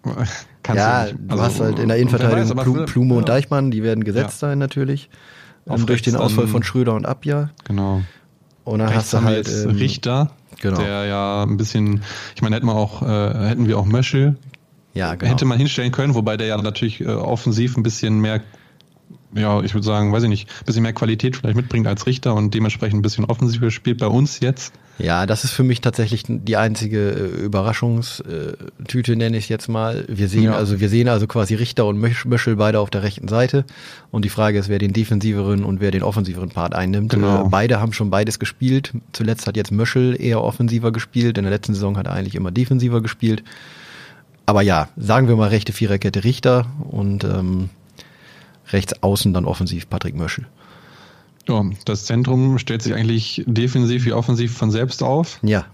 kannst 0.63 0.79
ja, 0.79 1.05
du, 1.05 1.11
nicht. 1.11 1.21
Also, 1.27 1.35
du 1.35 1.41
hast 1.41 1.59
halt 1.59 1.79
in 1.79 1.89
der 1.89 1.97
Innenverteidigung 1.97 2.57
weiß, 2.57 2.91
Plume 2.91 3.13
und 3.13 3.29
Deichmann, 3.29 3.69
die 3.69 3.83
werden 3.83 4.03
gesetzt 4.03 4.41
ja. 4.41 4.49
sein 4.49 4.57
natürlich. 4.57 5.09
Auf 5.67 5.85
durch 5.85 6.01
den 6.01 6.15
Ausfall 6.15 6.47
von 6.47 6.63
Schröder 6.63 6.93
und 6.93 7.05
Abja. 7.05 7.49
Genau. 7.65 8.01
Und 8.63 8.79
dann 8.79 8.93
hast 8.93 9.13
du 9.13 9.21
halt 9.21 9.47
ähm, 9.47 9.71
Richter, 9.71 10.31
genau. 10.59 10.77
der 10.77 11.05
ja 11.05 11.43
ein 11.43 11.57
bisschen, 11.57 12.03
ich 12.35 12.41
meine, 12.41 12.55
hätten 12.55 12.67
wir 12.67 12.75
auch, 12.75 13.01
äh, 13.01 13.47
hätten 13.47 13.67
wir 13.67 13.77
auch 13.77 13.85
Möschel. 13.85 14.35
Ja, 14.93 15.15
genau. 15.15 15.31
Hätte 15.31 15.45
man 15.45 15.57
hinstellen 15.57 15.91
können, 15.91 16.15
wobei 16.15 16.37
der 16.37 16.47
ja 16.47 16.57
natürlich 16.61 17.01
äh, 17.01 17.07
offensiv 17.07 17.77
ein 17.77 17.83
bisschen 17.83 18.19
mehr 18.19 18.41
ja, 19.33 19.61
ich 19.61 19.73
würde 19.73 19.85
sagen, 19.85 20.11
weiß 20.11 20.23
ich 20.23 20.29
nicht, 20.29 20.49
ein 20.49 20.65
bisschen 20.65 20.83
mehr 20.83 20.93
Qualität 20.93 21.35
vielleicht 21.35 21.55
mitbringt 21.55 21.87
als 21.87 22.07
Richter 22.07 22.33
und 22.33 22.53
dementsprechend 22.53 22.99
ein 22.99 23.01
bisschen 23.01 23.25
offensiver 23.25 23.71
spielt 23.71 23.99
bei 23.99 24.07
uns 24.07 24.39
jetzt. 24.39 24.73
Ja, 24.99 25.25
das 25.25 25.43
ist 25.43 25.51
für 25.51 25.63
mich 25.63 25.81
tatsächlich 25.81 26.23
die 26.27 26.57
einzige 26.57 27.11
äh, 27.11 27.43
Überraschungstüte, 27.43 29.15
nenne 29.15 29.37
ich 29.37 29.45
es 29.45 29.49
jetzt 29.49 29.67
mal. 29.67 30.05
Wir 30.07 30.27
sehen 30.27 30.45
ja. 30.45 30.55
also, 30.55 30.79
wir 30.79 30.89
sehen 30.89 31.07
also 31.07 31.27
quasi 31.27 31.53
Richter 31.53 31.85
und 31.85 31.99
Möschel 31.99 32.55
beide 32.55 32.79
auf 32.79 32.89
der 32.89 33.03
rechten 33.03 33.27
Seite. 33.27 33.65
Und 34.09 34.25
die 34.25 34.29
Frage 34.29 34.57
ist, 34.57 34.69
wer 34.69 34.79
den 34.79 34.93
defensiveren 34.93 35.63
und 35.63 35.81
wer 35.81 35.91
den 35.91 36.01
offensiveren 36.01 36.49
Part 36.49 36.73
einnimmt. 36.73 37.11
Genau. 37.11 37.45
Äh, 37.45 37.49
beide 37.49 37.79
haben 37.79 37.93
schon 37.93 38.09
beides 38.09 38.39
gespielt. 38.39 38.93
Zuletzt 39.13 39.45
hat 39.45 39.55
jetzt 39.55 39.71
Möschel 39.71 40.19
eher 40.19 40.41
offensiver 40.43 40.91
gespielt. 40.91 41.37
In 41.37 41.43
der 41.43 41.51
letzten 41.51 41.75
Saison 41.75 41.97
hat 41.97 42.07
er 42.07 42.13
eigentlich 42.13 42.35
immer 42.35 42.51
defensiver 42.51 43.01
gespielt. 43.01 43.43
Aber 44.47 44.61
ja, 44.61 44.89
sagen 44.97 45.27
wir 45.27 45.35
mal 45.35 45.49
rechte 45.49 45.73
Viererkette 45.73 46.23
Richter 46.23 46.65
und 46.89 47.23
ähm, 47.23 47.69
rechts 48.69 49.03
außen 49.03 49.33
dann 49.33 49.45
offensiv 49.45 49.89
Patrick 49.89 50.15
Möschel. 50.15 50.47
Ja, 51.47 51.65
das 51.85 52.05
Zentrum 52.05 52.57
stellt 52.59 52.81
sich 52.81 52.93
eigentlich 52.93 53.43
defensiv 53.45 54.05
wie 54.05 54.13
offensiv 54.13 54.57
von 54.57 54.71
selbst 54.71 55.03
auf. 55.03 55.39
Ja. 55.43 55.65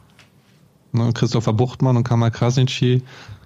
Ne, 0.92 1.12
Christopher 1.14 1.54
Buchtmann 1.54 1.98
und 1.98 2.04
Kamal 2.04 2.32
Krasnitschi 2.32 3.02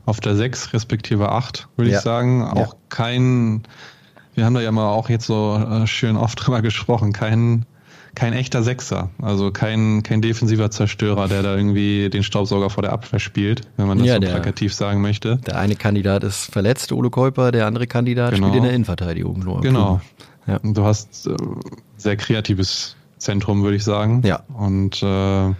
auf 0.05 0.19
der 0.19 0.35
6 0.35 0.73
respektive 0.73 1.31
8, 1.31 1.67
würde 1.77 1.91
ja. 1.91 1.97
ich 1.97 2.03
sagen. 2.03 2.43
Auch 2.43 2.73
ja. 2.73 2.79
kein, 2.89 3.63
wir 4.35 4.45
haben 4.45 4.53
da 4.53 4.61
ja 4.61 4.71
mal 4.71 4.89
auch 4.89 5.09
jetzt 5.09 5.27
so 5.27 5.55
äh, 5.57 5.87
schön 5.87 6.17
oft 6.17 6.37
drüber 6.45 6.61
gesprochen, 6.61 7.13
kein 7.13 7.65
kein 8.17 8.33
echter 8.33 8.63
Sechser, 8.63 9.11
also 9.21 9.51
kein, 9.51 10.01
kein 10.01 10.23
defensiver 10.23 10.71
Zerstörer, 10.71 11.27
der 11.27 11.43
da 11.43 11.55
irgendwie 11.55 12.09
den 12.09 12.23
Staubsauger 12.23 12.71
vor 12.71 12.81
der 12.81 12.91
Abwehr 12.91 13.19
spielt, 13.19 13.61
wenn 13.77 13.85
man 13.85 13.99
das 13.99 14.07
ja, 14.07 14.15
so 14.15 14.21
der, 14.21 14.29
plakativ 14.29 14.73
sagen 14.73 15.01
möchte. 15.01 15.37
Der 15.45 15.59
eine 15.59 15.75
Kandidat 15.75 16.23
ist 16.23 16.51
verletzt, 16.51 16.91
Ole 16.91 17.11
Käuper, 17.11 17.51
der 17.51 17.67
andere 17.67 17.85
Kandidat 17.85 18.33
genau. 18.33 18.47
spielt 18.47 18.57
in 18.57 18.63
der 18.63 18.73
Innenverteidigung. 18.73 19.39
Nur 19.41 19.61
genau. 19.61 20.01
Ja. 20.47 20.57
Du 20.63 20.83
hast 20.83 21.27
äh, 21.27 21.35
sehr 22.07 22.15
kreatives 22.15 22.95
Zentrum, 23.17 23.63
würde 23.63 23.75
ich 23.75 23.83
sagen. 23.83 24.21
Ja. 24.23 24.43
Und 24.47 25.03
äh, 25.03 25.53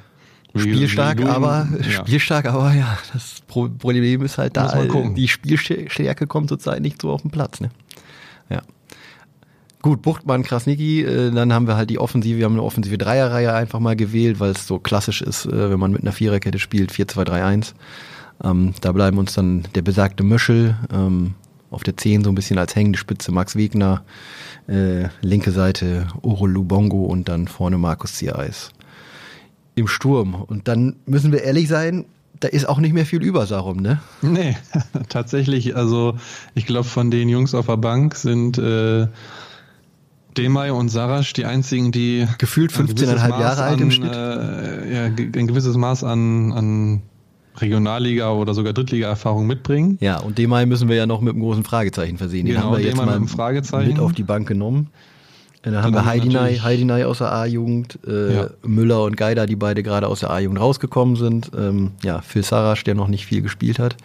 Spielstark, 0.56 1.18
du, 1.18 1.28
aber 1.28 1.68
ja. 1.82 1.92
spielstark, 1.92 2.46
aber 2.46 2.74
ja, 2.74 2.98
das 3.12 3.42
Problem 3.48 4.24
ist 4.24 4.38
halt 4.38 4.56
da, 4.56 4.86
die 4.86 5.28
Spielstärke 5.28 6.26
kommt 6.26 6.48
zurzeit 6.50 6.82
nicht 6.82 7.02
so 7.02 7.12
auf 7.12 7.22
den 7.22 7.32
Platz. 7.32 7.60
Ne? 7.60 7.70
Ja. 8.50 8.62
Gut, 9.82 10.02
Buchtmann, 10.02 10.44
Krasniki, 10.44 11.04
äh, 11.04 11.32
dann 11.32 11.54
haben 11.54 11.68
wir 11.68 11.76
halt 11.76 11.90
die 11.90 12.00
Offensive, 12.00 12.38
wir 12.38 12.46
haben 12.46 12.54
eine 12.54 12.64
offensive 12.64 12.98
Dreierreihe 12.98 13.54
einfach 13.54 13.80
mal 13.80 13.96
gewählt, 13.96 14.40
weil 14.40 14.52
es 14.52 14.66
so 14.66 14.80
klassisch 14.80 15.22
ist, 15.22 15.46
äh, 15.46 15.70
wenn 15.70 15.80
man 15.80 15.92
mit 15.92 16.02
einer 16.02 16.14
Viererkette 16.14 16.60
spielt, 16.60 16.92
4-2-3-1. 16.92 17.74
Ähm, 18.44 18.74
da 18.82 18.92
bleiben 18.94 19.18
uns 19.18 19.34
dann 19.34 19.68
der 19.76 19.82
besagte 19.82 20.24
Möschel, 20.24 20.78
ähm, 20.94 21.36
auf 21.70 21.84
der 21.84 21.98
10 21.98 22.24
so 22.24 22.32
ein 22.32 22.36
bisschen 22.36 22.58
als 22.58 22.76
hängende 22.76 22.98
Spitze 22.98 23.32
Max 23.32 23.56
Wegner, 23.56 24.04
äh, 24.68 25.08
linke 25.22 25.52
Seite 25.52 26.08
Oro 26.22 26.46
Lubongo 26.46 27.06
und 27.06 27.30
dann 27.30 27.48
vorne 27.48 27.78
Markus 27.78 28.16
Ziereis. 28.16 28.72
Im 29.76 29.88
Sturm. 29.88 30.34
Und 30.36 30.68
dann 30.68 30.96
müssen 31.06 31.32
wir 31.32 31.44
ehrlich 31.44 31.68
sein, 31.68 32.06
da 32.40 32.48
ist 32.48 32.68
auch 32.68 32.80
nicht 32.80 32.94
mehr 32.94 33.06
viel 33.06 33.24
über 33.24 33.46
Sarum, 33.46 33.78
ne? 33.78 34.00
Nee, 34.22 34.56
tatsächlich. 35.10 35.76
Also 35.76 36.18
ich 36.56 36.66
glaube, 36.66 36.88
von 36.88 37.12
den 37.12 37.30
Jungs 37.30 37.54
auf 37.54 37.68
der 37.68 37.78
Bank 37.78 38.16
sind 38.16 38.58
äh, 38.58 39.08
Demay 40.38 40.70
und 40.70 40.90
Sarasch 40.90 41.34
die 41.34 41.46
einzigen, 41.46 41.92
die 41.92 42.28
gefühlt 42.38 42.72
15,5 42.72 43.40
Jahre 43.40 43.64
alt 43.64 43.82
im 43.82 43.92
Schnitt. 43.92 44.14
Äh, 44.14 44.94
ja, 44.94 45.04
ein 45.06 45.48
gewisses 45.48 45.76
Maß 45.76 46.04
an, 46.04 46.52
an 46.54 47.02
Regionalliga 47.60 48.32
oder 48.32 48.54
sogar 48.54 48.74
Drittliga-Erfahrung 48.74 49.48
mitbringen. 49.48 49.98
Ja, 50.02 50.20
und 50.20 50.38
Demay 50.38 50.66
müssen 50.66 50.90
wir 50.90 50.96
ja 50.96 51.06
noch 51.06 51.22
mit 51.22 51.34
einem 51.34 51.42
großen 51.42 51.64
Fragezeichen 51.64 52.18
versehen. 52.18 52.46
Den 52.46 52.56
genau, 52.56 52.68
haben 52.68 52.78
wir 52.78 52.86
jetzt 52.86 52.98
mal 52.98 53.20
mit, 53.20 53.88
mit 53.88 54.00
auf 54.00 54.14
die 54.14 54.24
Bank 54.24 54.48
genommen. 54.48 54.88
Dann, 55.64 55.74
dann 55.74 55.84
haben 55.84 55.94
wir 55.94 56.06
Heidinei, 56.06 56.56
Heidinei 56.58 57.06
aus 57.06 57.18
der 57.18 57.34
A-Jugend, 57.34 58.00
äh, 58.08 58.36
ja. 58.36 58.50
Müller 58.64 59.04
und 59.04 59.18
Geider, 59.18 59.48
die 59.48 59.56
beide 59.56 59.84
gerade 59.84 60.08
aus 60.08 60.22
der 60.22 60.30
A-Jugend 60.30 60.60
rausgekommen 60.60 61.16
sind. 61.16 61.52
Ähm, 61.58 61.92
ja, 62.04 62.22
Phil 62.22 62.44
Sarasch, 62.44 62.84
der 62.84 62.96
noch 62.96 63.08
nicht 63.08 63.26
viel 63.26 63.42
gespielt 63.42 63.80
hat. 63.80 63.98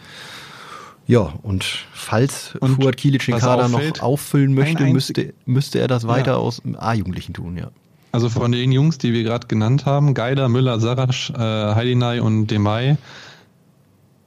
Ja, 1.07 1.33
und 1.43 1.65
falls 1.93 2.57
und 2.61 2.77
Fuad 2.77 2.97
Kilic 2.97 3.27
den 3.27 3.39
Kader 3.39 3.67
auffällt, 3.67 3.99
noch 3.99 4.03
auffüllen 4.03 4.55
möchte, 4.55 4.85
müsste, 4.87 5.35
müsste 5.47 5.79
er 5.79 5.89
das 5.89 6.07
weiter 6.07 6.33
ja. 6.33 6.37
aus 6.39 6.63
A-Jugendlichen 6.79 7.35
tun, 7.35 7.57
ja. 7.57 7.71
Also 8.13 8.29
von 8.29 8.53
den 8.53 8.73
Jungs, 8.73 8.99
die 8.99 9.13
wir 9.13 9.23
gerade 9.23 9.47
genannt 9.47 9.87
haben, 9.87 10.13
Geider, 10.15 10.49
Müller, 10.49 10.79
Sarasch, 10.81 11.31
äh, 11.31 11.39
Heidinei 11.39 12.21
und 12.21 12.49
Demay, 12.49 12.97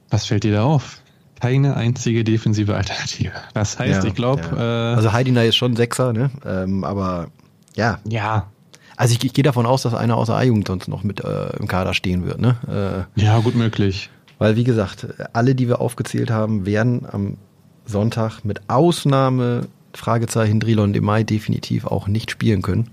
was 0.10 0.26
fällt 0.26 0.43
dir 0.43 0.53
da 0.53 0.64
auf? 0.64 1.01
Keine 1.39 1.76
einzige 1.76 2.24
defensive 2.24 2.76
Alternative. 2.76 3.32
Das 3.53 3.78
heißt, 3.78 4.03
ja, 4.03 4.10
ich 4.10 4.16
glaube. 4.16 4.41
Ja. 4.56 4.93
Äh, 4.93 4.95
also 4.95 5.14
Heidinei 5.14 5.47
ist 5.47 5.56
schon 5.56 5.76
Sechser, 5.76 6.14
ne? 6.14 6.32
Ähm, 6.45 6.84
aber 6.84 7.28
ja. 7.76 7.99
Ja. 8.08 8.47
Also 8.95 9.14
ich, 9.14 9.24
ich 9.24 9.34
gehe 9.34 9.43
davon 9.43 9.66
aus, 9.66 9.82
dass 9.82 9.93
einer 9.93 10.16
aus 10.16 10.28
der 10.28 10.38
A-Jugend 10.38 10.68
sonst 10.68 10.88
noch 10.88 11.03
mit 11.03 11.20
äh, 11.24 11.58
im 11.58 11.68
Kader 11.68 11.93
stehen 11.93 12.26
wird, 12.26 12.39
ne? 12.39 13.08
Äh, 13.18 13.22
ja, 13.22 13.39
gut 13.39 13.56
möglich. 13.56 14.10
Weil, 14.38 14.56
wie 14.56 14.64
gesagt, 14.64 15.08
alle, 15.34 15.56
die 15.56 15.68
wir 15.68 15.82
aufgezählt 15.82 16.32
haben, 16.32 16.66
werden 16.66 17.06
am 17.10 17.38
Sonntag 17.86 18.43
mit 18.43 18.70
Ausnahme 18.70 19.68
Fragezeichen 19.93 20.60
Drilon 20.60 20.93
de 20.93 21.01
Mai 21.01 21.24
definitiv 21.24 21.86
auch 21.86 22.08
nicht 22.08 22.32
spielen 22.32 22.62
können. 22.62 22.89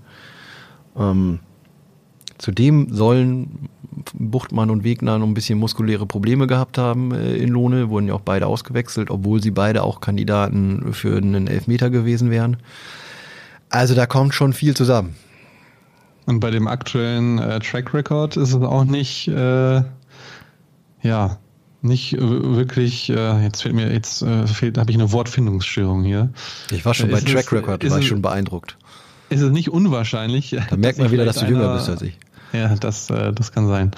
Ähm, 0.97 1.39
zudem 2.37 2.93
sollen 2.93 3.69
Buchtmann 4.13 4.69
und 4.69 4.83
Wegner 4.83 5.17
noch 5.17 5.27
ein 5.27 5.33
bisschen 5.33 5.59
muskuläre 5.59 6.05
Probleme 6.05 6.47
gehabt 6.47 6.77
haben 6.77 7.13
äh, 7.13 7.35
in 7.35 7.49
Lohne, 7.49 7.89
wurden 7.89 8.07
ja 8.07 8.13
auch 8.13 8.21
beide 8.21 8.47
ausgewechselt, 8.47 9.09
obwohl 9.09 9.41
sie 9.41 9.51
beide 9.51 9.83
auch 9.83 10.01
Kandidaten 10.01 10.93
für 10.93 11.17
einen 11.17 11.47
Elfmeter 11.47 11.89
gewesen 11.89 12.31
wären. 12.31 12.57
Also 13.69 13.95
da 13.95 14.05
kommt 14.05 14.33
schon 14.33 14.53
viel 14.53 14.75
zusammen. 14.75 15.15
Und 16.25 16.39
bei 16.39 16.51
dem 16.51 16.67
aktuellen 16.67 17.39
äh, 17.39 17.59
Track 17.59 17.93
Record 17.93 18.37
ist 18.37 18.49
es 18.49 18.55
auch 18.55 18.85
nicht, 18.85 19.27
äh, 19.27 19.81
ja, 21.01 21.37
nicht 21.81 22.15
wirklich, 22.17 23.09
äh, 23.09 23.43
jetzt 23.43 23.61
fehlt 23.61 23.75
mir, 23.75 23.91
jetzt 23.91 24.21
äh, 24.21 24.47
fehlt, 24.47 24.77
habe 24.77 24.89
ich 24.89 24.97
eine 24.97 25.11
Wortfindungsstörung 25.11 26.03
hier. 26.03 26.29
Ich 26.71 26.85
war 26.85 26.93
schon 26.93 27.11
bei 27.11 27.19
Track 27.19 27.51
Record, 27.51 27.89
war 27.89 27.99
ich 27.99 28.07
schon 28.07 28.21
beeindruckt. 28.21 28.77
Ist 29.33 29.41
es 29.41 29.51
nicht 29.51 29.69
unwahrscheinlich. 29.69 30.55
Da 30.69 30.75
merkt 30.77 30.99
man 30.99 31.11
wieder, 31.11 31.25
dass 31.25 31.37
du 31.37 31.45
jünger 31.45 31.73
bist 31.73 31.89
als 31.89 32.01
ich. 32.01 32.17
Ja, 32.53 32.75
das, 32.75 33.09
äh, 33.09 33.33
das 33.33 33.51
kann 33.51 33.67
sein. 33.67 33.91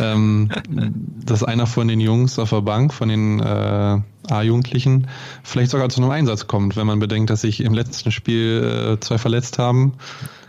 ähm, 0.00 0.50
dass 1.24 1.44
einer 1.44 1.66
von 1.66 1.86
den 1.86 2.00
Jungs 2.00 2.38
auf 2.38 2.50
der 2.50 2.62
Bank, 2.62 2.92
von 2.92 3.08
den 3.08 3.38
äh, 3.38 4.00
A-Jugendlichen, 4.28 5.06
vielleicht 5.44 5.70
sogar 5.70 5.88
zu 5.88 6.02
einem 6.02 6.10
Einsatz 6.10 6.48
kommt, 6.48 6.76
wenn 6.76 6.86
man 6.86 6.98
bedenkt, 6.98 7.30
dass 7.30 7.42
sich 7.42 7.60
im 7.62 7.74
letzten 7.74 8.10
Spiel 8.10 8.96
äh, 8.96 9.00
zwei 9.00 9.18
verletzt 9.18 9.58
haben. 9.58 9.94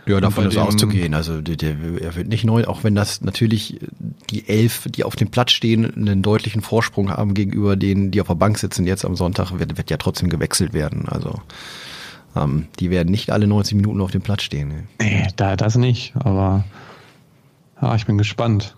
Ja, 0.06 0.20
davon 0.20 0.46
ist 0.46 0.58
auszugehen. 0.58 1.14
Also 1.14 1.40
der, 1.40 1.56
der, 1.56 1.76
er 2.00 2.14
wird 2.16 2.28
nicht 2.28 2.44
neu, 2.44 2.64
auch 2.64 2.84
wenn 2.84 2.94
das 2.94 3.22
natürlich 3.22 3.80
die 4.30 4.48
elf, 4.48 4.86
die 4.88 5.04
auf 5.04 5.16
dem 5.16 5.30
Platz 5.30 5.52
stehen, 5.52 5.94
einen 5.94 6.22
deutlichen 6.22 6.60
Vorsprung 6.60 7.10
haben 7.10 7.32
gegenüber 7.34 7.76
denen, 7.76 8.10
die 8.10 8.20
auf 8.20 8.26
der 8.26 8.34
Bank 8.34 8.58
sitzen 8.58 8.84
jetzt 8.84 9.04
am 9.04 9.16
Sonntag, 9.16 9.58
wird, 9.58 9.78
wird 9.78 9.90
ja 9.90 9.96
trotzdem 9.96 10.28
gewechselt 10.28 10.74
werden. 10.74 11.08
Also 11.08 11.40
ähm, 12.36 12.66
die 12.80 12.90
werden 12.90 13.10
nicht 13.10 13.30
alle 13.30 13.46
90 13.46 13.76
Minuten 13.76 14.00
auf 14.00 14.10
dem 14.10 14.22
Platz 14.22 14.42
stehen. 14.42 14.68
Ne? 14.68 14.84
Nee, 15.00 15.28
da, 15.36 15.56
das 15.56 15.76
nicht, 15.76 16.14
aber 16.16 16.64
ja, 17.80 17.94
ich 17.94 18.06
bin 18.06 18.18
gespannt. 18.18 18.76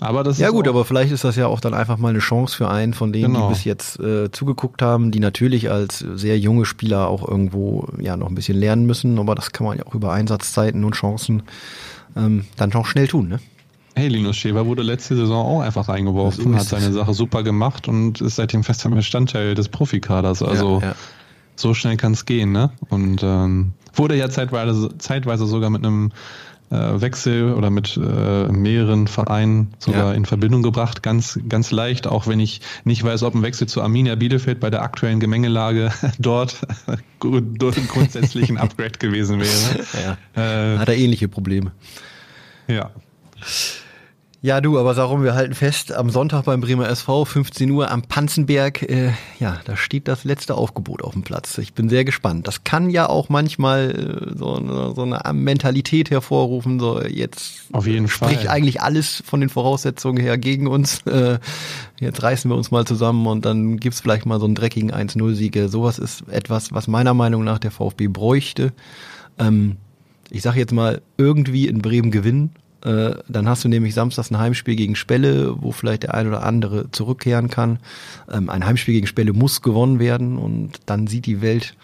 Aber 0.00 0.22
das 0.22 0.38
ja 0.38 0.50
gut, 0.50 0.68
aber 0.68 0.84
vielleicht 0.84 1.10
ist 1.10 1.24
das 1.24 1.34
ja 1.34 1.48
auch 1.48 1.58
dann 1.58 1.74
einfach 1.74 1.98
mal 1.98 2.10
eine 2.10 2.20
Chance 2.20 2.56
für 2.56 2.70
einen 2.70 2.94
von 2.94 3.12
denen, 3.12 3.34
genau. 3.34 3.48
die 3.48 3.54
bis 3.54 3.64
jetzt 3.64 3.98
äh, 3.98 4.30
zugeguckt 4.30 4.80
haben, 4.80 5.10
die 5.10 5.18
natürlich 5.18 5.70
als 5.70 5.98
sehr 5.98 6.38
junge 6.38 6.66
Spieler 6.66 7.08
auch 7.08 7.26
irgendwo 7.26 7.88
ja 8.00 8.16
noch 8.16 8.28
ein 8.28 8.36
bisschen 8.36 8.56
lernen 8.56 8.86
müssen, 8.86 9.18
aber 9.18 9.34
das 9.34 9.50
kann 9.50 9.66
man 9.66 9.78
ja 9.78 9.86
auch 9.86 9.94
über 9.94 10.12
Einsatzzeiten 10.12 10.84
und 10.84 10.94
Chancen 10.94 11.42
ähm, 12.16 12.44
dann 12.56 12.72
auch 12.74 12.86
schnell 12.86 13.08
tun, 13.08 13.28
ne? 13.28 13.40
Hey, 13.96 14.06
Linus 14.06 14.36
Schäfer 14.36 14.64
wurde 14.66 14.84
letzte 14.84 15.16
Saison 15.16 15.44
auch 15.44 15.60
einfach 15.60 15.88
reingeworfen, 15.88 16.54
hat 16.54 16.66
seine 16.66 16.92
Sache 16.92 17.14
super 17.14 17.42
gemacht 17.42 17.88
und 17.88 18.20
ist 18.20 18.36
seitdem 18.36 18.62
fester 18.62 18.90
Bestandteil 18.90 19.56
des 19.56 19.68
Profikaders. 19.68 20.40
Also 20.40 20.78
ja, 20.80 20.90
ja. 20.90 20.94
So 21.58 21.74
schnell 21.74 21.96
kann 21.96 22.12
es 22.12 22.24
gehen, 22.24 22.52
ne? 22.52 22.70
Und 22.88 23.22
ähm, 23.22 23.72
wurde 23.94 24.16
ja 24.16 24.30
zeitweise, 24.30 24.96
zeitweise 24.98 25.46
sogar 25.46 25.70
mit 25.70 25.84
einem 25.84 26.12
äh, 26.70 27.00
Wechsel 27.00 27.54
oder 27.54 27.70
mit 27.70 27.96
äh, 27.96 28.48
mehreren 28.48 29.06
Vereinen 29.06 29.74
sogar 29.78 30.10
ja. 30.10 30.12
in 30.12 30.24
Verbindung 30.24 30.62
gebracht. 30.62 31.02
Ganz, 31.02 31.38
ganz 31.48 31.70
leicht, 31.70 32.06
auch 32.06 32.26
wenn 32.26 32.40
ich 32.40 32.60
nicht 32.84 33.02
weiß, 33.02 33.22
ob 33.24 33.34
ein 33.34 33.42
Wechsel 33.42 33.66
zu 33.66 33.82
Arminia 33.82 34.14
Bielefeld 34.14 34.60
bei 34.60 34.70
der 34.70 34.82
aktuellen 34.82 35.18
Gemengelage 35.18 35.90
dort 36.18 36.58
grundsätzlich 37.18 38.50
ein 38.50 38.58
Upgrade 38.58 38.98
gewesen 38.98 39.40
wäre. 39.40 40.16
Ja. 40.34 40.74
Äh, 40.74 40.78
Hat 40.78 40.88
er 40.88 40.96
ähnliche 40.96 41.28
Probleme. 41.28 41.72
Ja. 42.68 42.90
Ja, 44.40 44.60
du, 44.60 44.78
aber 44.78 44.96
warum 44.96 45.24
wir 45.24 45.34
halten 45.34 45.54
fest, 45.54 45.92
am 45.92 46.10
Sonntag 46.10 46.44
beim 46.44 46.60
Bremer 46.60 46.88
SV, 46.88 47.24
15 47.24 47.68
Uhr 47.72 47.90
am 47.90 48.02
Panzenberg, 48.02 48.82
äh, 48.82 49.10
ja, 49.40 49.58
da 49.64 49.76
steht 49.76 50.06
das 50.06 50.22
letzte 50.22 50.54
Aufgebot 50.54 51.02
auf 51.02 51.14
dem 51.14 51.22
Platz. 51.24 51.58
Ich 51.58 51.74
bin 51.74 51.88
sehr 51.88 52.04
gespannt. 52.04 52.46
Das 52.46 52.62
kann 52.62 52.88
ja 52.88 53.08
auch 53.08 53.30
manchmal 53.30 53.90
äh, 53.90 54.38
so, 54.38 54.54
eine, 54.54 54.94
so 54.94 55.02
eine 55.02 55.20
Mentalität 55.32 56.12
hervorrufen, 56.12 56.78
so 56.78 57.02
jetzt 57.02 57.62
auf 57.72 57.88
jeden 57.88 58.06
spricht 58.06 58.42
Fall. 58.42 58.48
eigentlich 58.48 58.80
alles 58.80 59.24
von 59.26 59.40
den 59.40 59.48
Voraussetzungen 59.48 60.22
her 60.22 60.38
gegen 60.38 60.66
uns. 60.66 61.02
Äh, 61.08 61.38
jetzt 61.98 62.22
reißen 62.22 62.50
wir 62.50 62.54
uns 62.54 62.70
mal 62.70 62.84
zusammen 62.84 63.26
und 63.26 63.46
dann 63.46 63.78
gibt's 63.78 64.00
vielleicht 64.00 64.26
mal 64.26 64.38
so 64.38 64.44
einen 64.44 64.54
dreckigen 64.54 64.92
1-0-Siege. 64.92 65.68
Sowas 65.68 65.98
ist 65.98 66.28
etwas, 66.28 66.70
was 66.72 66.86
meiner 66.86 67.14
Meinung 67.14 67.44
nach 67.44 67.58
der 67.58 67.70
VfB 67.70 68.08
bräuchte. 68.08 68.72
Ähm, 69.38 69.78
ich 70.28 70.42
sage 70.42 70.60
jetzt 70.60 70.72
mal, 70.72 71.00
irgendwie 71.16 71.66
in 71.66 71.80
Bremen 71.80 72.10
gewinnen 72.10 72.50
äh, 72.84 73.14
dann 73.28 73.48
hast 73.48 73.64
du 73.64 73.68
nämlich 73.68 73.94
samstags 73.94 74.30
ein 74.30 74.38
Heimspiel 74.38 74.76
gegen 74.76 74.94
Spelle, 74.94 75.60
wo 75.60 75.72
vielleicht 75.72 76.04
der 76.04 76.14
ein 76.14 76.28
oder 76.28 76.44
andere 76.44 76.90
zurückkehren 76.90 77.48
kann. 77.48 77.78
Ähm, 78.30 78.48
ein 78.50 78.64
Heimspiel 78.64 78.94
gegen 78.94 79.06
Spelle 79.06 79.32
muss 79.32 79.62
gewonnen 79.62 79.98
werden 79.98 80.38
und 80.38 80.80
dann 80.86 81.06
sieht 81.06 81.26
die 81.26 81.40
Welt 81.40 81.74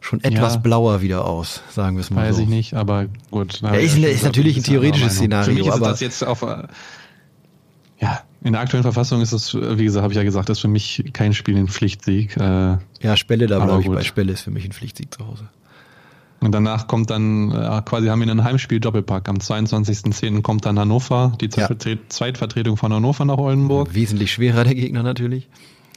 schon 0.00 0.22
etwas 0.24 0.54
ja. 0.54 0.60
blauer 0.60 1.00
wieder 1.00 1.26
aus, 1.26 1.62
sagen 1.70 1.96
wir 1.96 2.00
es 2.00 2.10
mal 2.10 2.28
Weiß 2.28 2.36
so. 2.36 2.42
ich 2.42 2.48
nicht, 2.48 2.74
aber 2.74 3.06
gut. 3.30 3.60
Ja, 3.60 3.74
ist, 3.74 3.96
ist 3.96 4.24
natürlich 4.24 4.56
ein 4.56 4.64
theoretisches 4.64 5.14
Szenario. 5.14 5.44
Für 5.44 5.58
mich 5.58 5.66
ist 5.66 5.72
aber 5.74 5.88
das 5.88 6.00
jetzt 6.00 6.24
auf, 6.24 6.42
äh, 6.42 6.66
ja, 8.00 8.22
in 8.42 8.52
der 8.52 8.62
aktuellen 8.62 8.82
Verfassung 8.82 9.20
ist 9.20 9.32
es, 9.32 9.54
wie 9.54 9.84
gesagt, 9.84 10.02
habe 10.02 10.12
ich 10.12 10.16
ja 10.16 10.24
gesagt, 10.24 10.48
das 10.48 10.58
ist 10.58 10.62
für 10.62 10.68
mich 10.68 11.04
kein 11.12 11.34
Spiel 11.34 11.56
in 11.56 11.68
Pflichtsieg. 11.68 12.36
Äh, 12.36 12.78
ja, 13.00 13.16
Spelle, 13.16 13.46
da 13.46 13.64
glaube 13.64 13.82
ich, 13.82 13.86
gut. 13.86 13.94
bei 13.94 14.02
Spelle 14.02 14.32
ist 14.32 14.40
für 14.40 14.50
mich 14.50 14.64
ein 14.64 14.72
Pflichtsieg 14.72 15.14
zu 15.14 15.24
Hause. 15.26 15.48
Und 16.42 16.52
danach 16.52 16.88
kommt 16.88 17.10
dann, 17.10 17.52
äh, 17.52 17.82
quasi 17.84 18.08
haben 18.08 18.20
wir 18.20 18.30
einen 18.30 18.42
Heimspiel-Doppelpack. 18.42 19.28
Am 19.28 19.36
22.10. 19.36 20.42
kommt 20.42 20.66
dann 20.66 20.78
Hannover, 20.78 21.32
die 21.40 21.48
ja. 21.54 21.68
Zweitvertretung 22.08 22.76
von 22.76 22.92
Hannover 22.92 23.24
nach 23.24 23.38
Oldenburg. 23.38 23.94
Wesentlich 23.94 24.32
schwerer 24.32 24.64
der 24.64 24.74
Gegner 24.74 25.02
natürlich. 25.02 25.48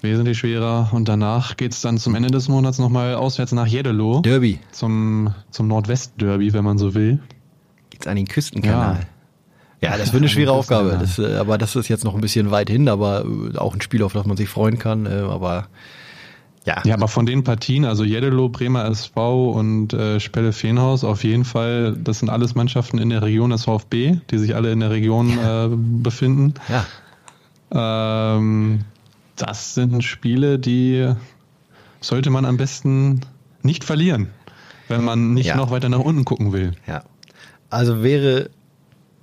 Wesentlich 0.02 0.38
schwerer. 0.38 0.90
Und 0.92 1.08
danach 1.08 1.58
geht's 1.58 1.82
dann 1.82 1.98
zum 1.98 2.14
Ende 2.14 2.30
des 2.30 2.48
Monats 2.48 2.78
nochmal 2.78 3.16
auswärts 3.16 3.54
nach 3.54 3.66
Jeddelo. 3.66 4.22
Derby. 4.22 4.60
Zum, 4.72 5.34
zum 5.50 5.68
Nordwest-Derby, 5.68 6.54
wenn 6.54 6.64
man 6.64 6.78
so 6.78 6.94
will. 6.94 7.20
Geht's 7.90 8.06
an 8.06 8.16
den 8.16 8.28
Küstenkanal. 8.28 9.00
Ja. 9.82 9.90
Ja, 9.90 9.98
das 9.98 10.14
wird 10.14 10.22
eine 10.22 10.30
schwere 10.30 10.52
Aufgabe. 10.52 10.98
Das, 11.00 11.20
äh, 11.20 11.36
aber 11.36 11.58
das 11.58 11.76
ist 11.76 11.88
jetzt 11.88 12.04
noch 12.04 12.16
ein 12.16 12.22
bisschen 12.22 12.52
weit 12.52 12.70
hin, 12.70 12.88
aber 12.88 13.26
äh, 13.26 13.58
auch 13.58 13.74
ein 13.74 13.82
Spiel, 13.82 14.04
auf 14.04 14.14
das 14.14 14.26
man 14.26 14.38
sich 14.38 14.50
freuen 14.50 14.78
kann. 14.78 15.08
Aber 15.08 15.68
ja. 16.66 16.82
ja, 16.84 16.96
aber 16.96 17.08
von 17.08 17.26
den 17.26 17.44
Partien, 17.44 17.86
also 17.86 18.04
Jeddelo, 18.04 18.50
Bremer 18.50 18.86
SV 18.86 19.52
und 19.52 19.94
äh, 19.94 20.20
Spelle 20.20 20.52
Feenhaus, 20.52 21.04
auf 21.04 21.24
jeden 21.24 21.46
Fall, 21.46 21.96
das 21.96 22.20
sind 22.20 22.30
alles 22.30 22.56
Mannschaften 22.56 22.98
in 22.98 23.10
der 23.10 23.22
Region 23.22 23.52
des 23.52 23.66
VfB, 23.66 24.18
die 24.32 24.38
sich 24.40 24.56
alle 24.56 24.72
in 24.72 24.80
der 24.80 24.90
Region 24.90 25.30
ja. 25.38 25.66
äh, 25.66 25.70
befinden. 25.72 26.56
Ja. 26.70 28.38
Ähm, 28.38 28.82
das 29.36 29.76
sind 29.76 30.04
Spiele, 30.04 30.58
die 30.58 31.14
sollte 32.02 32.30
man 32.30 32.46
am 32.46 32.58
besten 32.58 33.22
nicht 33.62 33.84
verlieren, 33.84 34.30
wenn 34.88 35.04
man 35.04 35.34
nicht 35.34 35.48
ja. 35.48 35.58
noch 35.58 35.72
weiter 35.72 35.90
nach 35.90 36.00
unten 36.00 36.26
gucken 36.26 36.52
will. 36.52 36.74
Ja. 36.88 37.04
Also 37.70 38.02
wäre 38.04 38.50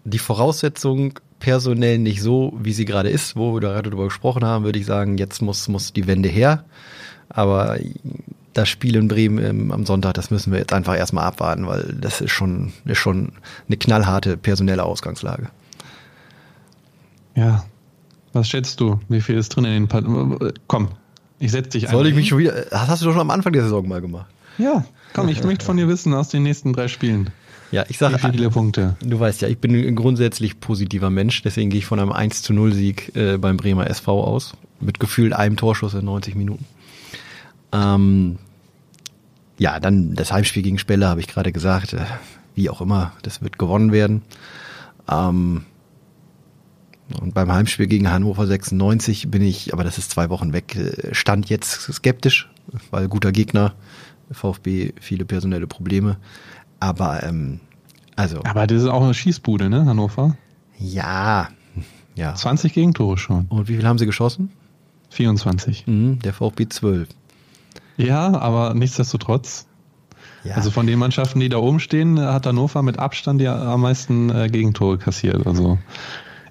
die 0.05 0.19
Voraussetzung 0.19 1.19
personell 1.41 1.99
nicht 1.99 2.23
so, 2.23 2.53
wie 2.57 2.73
sie 2.73 2.85
gerade 2.85 3.09
ist, 3.09 3.35
wo 3.35 3.55
wir 3.55 3.61
gerade 3.61 3.91
darüber 3.91 4.05
gesprochen 4.05 4.45
haben, 4.45 4.65
würde 4.65 4.79
ich 4.79 4.87
sagen, 4.87 5.19
jetzt 5.19 5.43
muss, 5.43 5.67
muss 5.69 5.93
die 5.93 6.07
Wende 6.07 6.29
her. 6.29 6.65
Aber 7.33 7.79
das 8.53 8.69
Spiel 8.69 8.97
in 8.97 9.09
Bremen 9.09 9.43
ähm, 9.43 9.73
am 9.73 9.87
Sonntag, 9.87 10.15
das 10.15 10.31
müssen 10.31 10.53
wir 10.53 10.59
jetzt 10.59 10.73
einfach 10.73 10.97
erstmal 10.97 11.25
abwarten, 11.25 11.67
weil 11.67 11.97
das 11.99 12.21
ist 12.21 12.33
schon, 12.33 12.73
ist 12.85 12.99
schon 12.99 13.33
eine 13.67 13.77
knallharte 13.77 14.37
personelle 14.37 14.85
Ausgangslage. 14.85 15.49
Ja. 17.35 17.65
Was 18.35 18.49
schätzt 18.49 18.81
du? 18.81 19.01
Wie 19.09 19.21
viel 19.21 19.37
ist 19.37 19.51
drin 19.51 19.65
in 19.65 19.73
den 19.73 19.89
pa 19.89 20.03
Komm, 20.67 20.89
ich 21.39 21.51
setze 21.51 21.71
dich 21.71 21.89
ein. 21.89 21.93
Soll 21.93 22.07
ich 22.07 22.15
mich 22.15 22.29
schon 22.29 22.39
wieder. 22.39 22.53
Das 22.71 22.89
hast 22.89 23.03
du 23.03 23.07
doch 23.07 23.13
schon 23.13 23.21
am 23.21 23.31
Anfang 23.31 23.53
der 23.53 23.63
Saison 23.63 23.87
mal 23.87 24.01
gemacht. 24.01 24.27
Ja, 24.59 24.85
komm, 25.13 25.29
ich 25.29 25.43
möchte 25.45 25.65
von 25.65 25.77
dir 25.77 25.89
wissen 25.89 26.15
aus 26.15 26.29
den 26.29 26.43
nächsten 26.43 26.73
drei 26.73 26.89
Spielen. 26.89 27.31
Ja, 27.73 27.85
ich 27.89 27.99
sage. 27.99 28.15
Wie 28.23 28.31
viele 28.31 28.51
Punkte? 28.51 28.97
Du 29.03 29.19
weißt 29.19 29.41
ja, 29.43 29.49
ich 29.49 29.59
bin 29.59 29.75
ein 29.75 29.97
grundsätzlich 29.97 30.61
positiver 30.61 31.11
Mensch, 31.11 31.43
deswegen 31.43 31.71
gehe 31.71 31.79
ich 31.79 31.87
von 31.87 31.99
einem 31.99 32.13
1 32.13 32.43
zu 32.43 32.53
0 32.53 32.73
Sieg 32.73 33.17
äh, 33.17 33.39
beim 33.39 33.57
Bremer 33.57 33.89
SV 33.89 34.25
aus. 34.25 34.53
Mit 34.81 35.01
gefühlt 35.01 35.33
einem 35.33 35.57
Torschuss 35.57 35.95
in 35.95 36.05
90 36.05 36.35
Minuten. 36.35 36.65
Ähm, 37.73 38.39
ja, 39.59 39.81
dann 39.81 40.15
das 40.15 40.33
Heimspiel 40.33 40.63
gegen 40.63 40.79
Spelle, 40.79 41.09
habe 41.09 41.21
ich 41.21 41.29
gerade 41.29 41.53
gesagt. 41.53 41.93
Äh, 41.93 42.05
wie 42.55 42.69
auch 42.69 42.81
immer, 42.81 43.13
das 43.23 43.43
wird 43.43 43.59
gewonnen 43.59 43.93
werden. 43.93 44.23
Ähm, 45.09 45.65
und 47.21 47.35
beim 47.35 47.53
Heimspiel 47.53 47.87
gegen 47.87 48.11
Hannover 48.11 48.47
96 48.47 49.31
bin 49.31 49.43
ich, 49.43 49.73
aber 49.73 49.85
das 49.85 49.99
ist 49.99 50.11
zwei 50.11 50.31
Wochen 50.31 50.53
weg, 50.53 50.77
äh, 50.77 51.15
stand 51.15 51.49
jetzt 51.51 51.93
skeptisch, 51.93 52.51
weil 52.91 53.09
guter 53.09 53.33
Gegner, 53.33 53.75
VfB 54.31 54.93
viele 55.01 55.25
personelle 55.25 55.67
Probleme. 55.67 56.17
Aber 56.81 57.23
ähm, 57.23 57.61
also. 58.17 58.41
Aber 58.45 58.67
das 58.67 58.83
ist 58.83 58.89
auch 58.89 59.03
eine 59.03 59.15
Schießbude, 59.15 59.69
ne, 59.69 59.85
Hannover? 59.85 60.37
Ja. 60.79 61.49
Ja. 62.15 62.35
20 62.35 62.73
Gegentore 62.73 63.19
schon. 63.19 63.47
Und 63.47 63.69
wie 63.69 63.77
viel 63.77 63.87
haben 63.87 63.99
sie 63.99 64.07
geschossen? 64.07 64.51
24. 65.11 65.87
Mhm, 65.87 66.19
der 66.21 66.33
VfB 66.33 66.69
12. 66.69 67.09
Ja, 67.97 68.35
aber 68.39 68.75
nichtsdestotrotz. 68.75 69.67
Ja. 70.45 70.55
Also 70.55 70.71
von 70.71 70.87
den 70.87 70.99
Mannschaften, 70.99 71.39
die 71.41 71.49
da 71.49 71.59
oben 71.59 71.79
stehen, 71.79 72.21
hat 72.21 72.47
Hannover 72.47 72.83
mit 72.83 72.99
Abstand 72.99 73.41
die 73.41 73.47
am 73.47 73.81
meisten 73.81 74.31
äh, 74.31 74.49
Gegentore 74.49 74.99
kassiert. 74.99 75.47
Also 75.47 75.79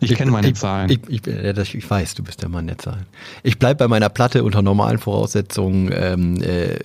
Ich 0.01 0.15
kenne 0.15 0.31
meine 0.31 0.53
Zahlen. 0.53 0.89
Ich, 0.89 0.99
ich, 1.07 1.27
ich, 1.27 1.75
ich, 1.75 1.89
weiß, 1.89 2.15
du 2.15 2.23
bist 2.23 2.41
der 2.41 2.49
Mann 2.49 2.65
der 2.65 2.77
Zahlen. 2.79 3.05
Ich 3.43 3.59
bleib 3.59 3.77
bei 3.77 3.87
meiner 3.87 4.09
Platte 4.09 4.43
unter 4.43 4.61
normalen 4.61 4.97
Voraussetzungen. 4.97 5.91
Ähm, 5.93 6.41
äh, 6.41 6.79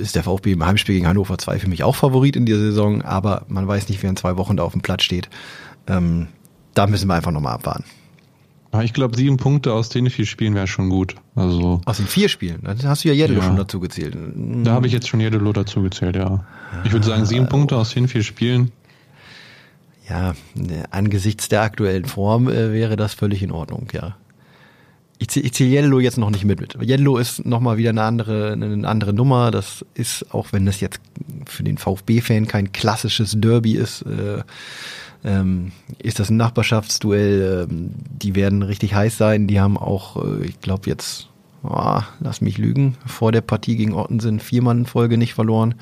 ist 0.00 0.14
der 0.14 0.22
VfB 0.22 0.52
im 0.52 0.64
Heimspiel 0.64 0.94
gegen 0.94 1.06
Hannover 1.06 1.36
2 1.36 1.58
für 1.58 1.68
mich 1.68 1.84
auch 1.84 1.96
Favorit 1.96 2.34
in 2.34 2.46
dieser 2.46 2.60
Saison, 2.60 3.02
aber 3.02 3.44
man 3.48 3.68
weiß 3.68 3.88
nicht, 3.88 4.02
wer 4.02 4.10
in 4.10 4.16
zwei 4.16 4.36
Wochen 4.38 4.56
da 4.56 4.62
auf 4.62 4.72
dem 4.72 4.80
Platz 4.80 5.02
steht. 5.02 5.28
Ähm, 5.86 6.28
da 6.74 6.86
müssen 6.86 7.08
wir 7.08 7.14
einfach 7.14 7.32
nochmal 7.32 7.54
abwarten. 7.54 7.84
Ich 8.82 8.92
glaube, 8.92 9.16
sieben 9.16 9.38
Punkte 9.38 9.72
aus 9.72 9.88
den 9.88 10.10
vier 10.10 10.26
Spielen 10.26 10.54
wäre 10.54 10.66
schon 10.66 10.90
gut. 10.90 11.14
Also 11.34 11.80
aus 11.86 11.96
den 11.96 12.06
vier 12.06 12.28
Spielen? 12.28 12.60
Da 12.62 12.76
hast 12.84 13.04
du 13.04 13.08
ja 13.08 13.14
Jedelo 13.14 13.40
ja. 13.40 13.46
schon 13.46 13.56
dazu 13.56 13.80
gezählt. 13.80 14.16
Da 14.36 14.72
habe 14.72 14.86
ich 14.86 14.92
jetzt 14.92 15.08
schon 15.08 15.20
Jedelo 15.20 15.52
dazu 15.52 15.82
gezählt, 15.82 16.16
ja. 16.16 16.44
Ich 16.84 16.92
würde 16.92 17.06
sagen, 17.06 17.24
sieben 17.24 17.46
ah, 17.46 17.48
Punkte 17.48 17.76
aus 17.76 17.94
den 17.94 18.08
vier 18.08 18.22
Spielen 18.22 18.70
ja, 20.08 20.34
angesichts 20.90 21.48
der 21.48 21.62
aktuellen 21.62 22.04
Form 22.04 22.48
äh, 22.48 22.72
wäre 22.72 22.96
das 22.96 23.14
völlig 23.14 23.42
in 23.42 23.52
Ordnung, 23.52 23.88
ja. 23.92 24.16
Ich 25.20 25.28
zähle 25.28 25.50
zähl 25.50 25.66
Yellow 25.66 25.98
jetzt 25.98 26.16
noch 26.16 26.30
nicht 26.30 26.44
mit. 26.44 26.60
mit. 26.60 26.76
Yellow 26.80 27.18
ist 27.18 27.44
nochmal 27.44 27.76
wieder 27.76 27.90
eine 27.90 28.02
andere, 28.02 28.52
eine 28.52 28.86
andere 28.86 29.12
Nummer. 29.12 29.50
Das 29.50 29.84
ist, 29.94 30.32
auch 30.32 30.52
wenn 30.52 30.64
das 30.64 30.80
jetzt 30.80 31.00
für 31.46 31.64
den 31.64 31.76
VfB-Fan 31.76 32.46
kein 32.46 32.72
klassisches 32.72 33.34
Derby 33.36 33.72
ist, 33.72 34.02
äh, 34.02 34.44
ähm, 35.24 35.72
ist 35.98 36.20
das 36.20 36.30
ein 36.30 36.36
Nachbarschaftsduell. 36.36 37.66
Ähm, 37.70 37.90
die 38.10 38.34
werden 38.34 38.62
richtig 38.62 38.94
heiß 38.94 39.18
sein. 39.18 39.46
Die 39.46 39.60
haben 39.60 39.76
auch, 39.76 40.22
äh, 40.22 40.46
ich 40.46 40.60
glaube 40.60 40.88
jetzt, 40.88 41.28
oh, 41.62 42.00
lass 42.20 42.40
mich 42.40 42.58
lügen, 42.58 42.96
vor 43.06 43.32
der 43.32 43.40
Partie 43.40 43.76
gegen 43.76 43.94
Ottensen 43.94 44.40
viermal 44.40 44.76
in 44.76 44.86
Folge 44.86 45.18
nicht 45.18 45.34
verloren. 45.34 45.74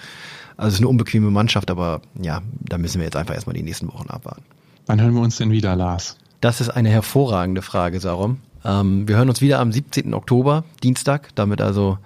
Also 0.56 0.68
es 0.68 0.74
ist 0.74 0.80
eine 0.80 0.88
unbequeme 0.88 1.30
Mannschaft, 1.30 1.70
aber 1.70 2.00
ja, 2.20 2.40
da 2.60 2.78
müssen 2.78 2.98
wir 2.98 3.04
jetzt 3.04 3.16
einfach 3.16 3.34
erstmal 3.34 3.54
die 3.54 3.62
nächsten 3.62 3.88
Wochen 3.88 4.08
abwarten. 4.08 4.42
Wann 4.86 5.00
hören 5.00 5.14
wir 5.14 5.20
uns 5.20 5.36
denn 5.36 5.50
wieder, 5.50 5.76
Lars? 5.76 6.16
Das 6.40 6.60
ist 6.60 6.70
eine 6.70 6.88
hervorragende 6.88 7.60
Frage, 7.60 8.00
Sarum. 8.00 8.38
Ähm, 8.64 9.06
wir 9.06 9.16
hören 9.16 9.28
uns 9.28 9.40
wieder 9.40 9.58
am 9.58 9.72
17. 9.72 10.14
Oktober, 10.14 10.64
Dienstag, 10.82 11.34
damit 11.34 11.60
also 11.60 11.98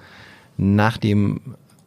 nach 0.57 0.97
dem 0.97 1.41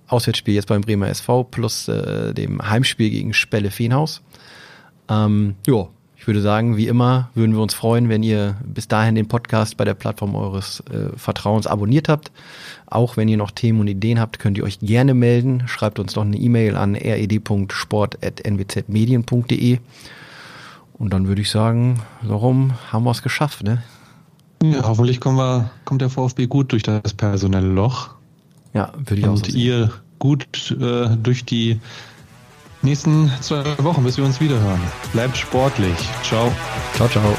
Auswärtsspiel 0.07 0.53
jetzt 0.53 0.67
beim 0.67 0.81
Bremer 0.81 1.09
SV 1.09 1.43
plus 1.45 1.87
äh, 1.87 2.33
dem 2.33 2.61
Heimspiel 2.61 3.09
gegen 3.09 3.33
Spelle 3.33 3.71
Feenhaus. 3.71 4.21
Ähm, 5.09 5.55
ja, 5.67 5.87
ich 6.23 6.27
würde 6.27 6.41
sagen, 6.41 6.77
wie 6.77 6.87
immer 6.87 7.29
würden 7.35 7.53
wir 7.53 7.61
uns 7.61 7.73
freuen, 7.73 8.07
wenn 8.07 8.23
ihr 8.23 8.55
bis 8.65 8.87
dahin 8.87 9.15
den 9.15 9.27
Podcast 9.27 9.75
bei 9.75 9.83
der 9.83 9.93
Plattform 9.93 10.35
eures 10.35 10.81
äh, 10.89 11.09
Vertrauens 11.17 11.67
abonniert 11.67 12.07
habt. 12.07 12.31
Auch 12.85 13.17
wenn 13.17 13.27
ihr 13.27 13.35
noch 13.35 13.51
Themen 13.51 13.81
und 13.81 13.89
Ideen 13.89 14.21
habt, 14.21 14.39
könnt 14.39 14.57
ihr 14.57 14.63
euch 14.63 14.79
gerne 14.79 15.13
melden. 15.13 15.63
Schreibt 15.67 15.99
uns 15.99 16.13
doch 16.13 16.21
eine 16.21 16.37
E-Mail 16.37 16.77
an 16.77 16.95
red.sport.nwzmedien.de. 16.95 19.79
Und 20.93 21.11
dann 21.11 21.27
würde 21.27 21.41
ich 21.41 21.49
sagen, 21.49 21.99
warum 22.21 22.71
haben 22.89 23.03
wir 23.03 23.11
es 23.11 23.21
geschafft, 23.21 23.63
ne? 23.63 23.83
Ja, 24.63 24.87
hoffentlich 24.87 25.19
kommen 25.19 25.37
wir, 25.37 25.71
kommt 25.83 26.01
der 26.01 26.09
VfB 26.09 26.47
gut 26.47 26.71
durch 26.71 26.83
das 26.83 27.13
personelle 27.13 27.67
Loch. 27.67 28.11
Ja, 28.73 28.93
würde 28.95 29.17
ich 29.17 29.25
und 29.25 29.31
auch 29.31 29.45
so 29.45 29.57
ihr 29.57 29.91
gut 30.19 30.71
äh, 30.71 31.17
durch 31.17 31.43
die 31.43 31.81
nächsten 32.83 33.31
zwei 33.41 33.63
Wochen, 33.83 34.03
bis 34.03 34.17
wir 34.17 34.25
uns 34.25 34.39
wiederhören. 34.39 34.81
Bleibt 35.11 35.37
sportlich. 35.37 35.97
Ciao. 36.23 36.51
Ciao, 36.95 37.07
ciao. 37.07 37.35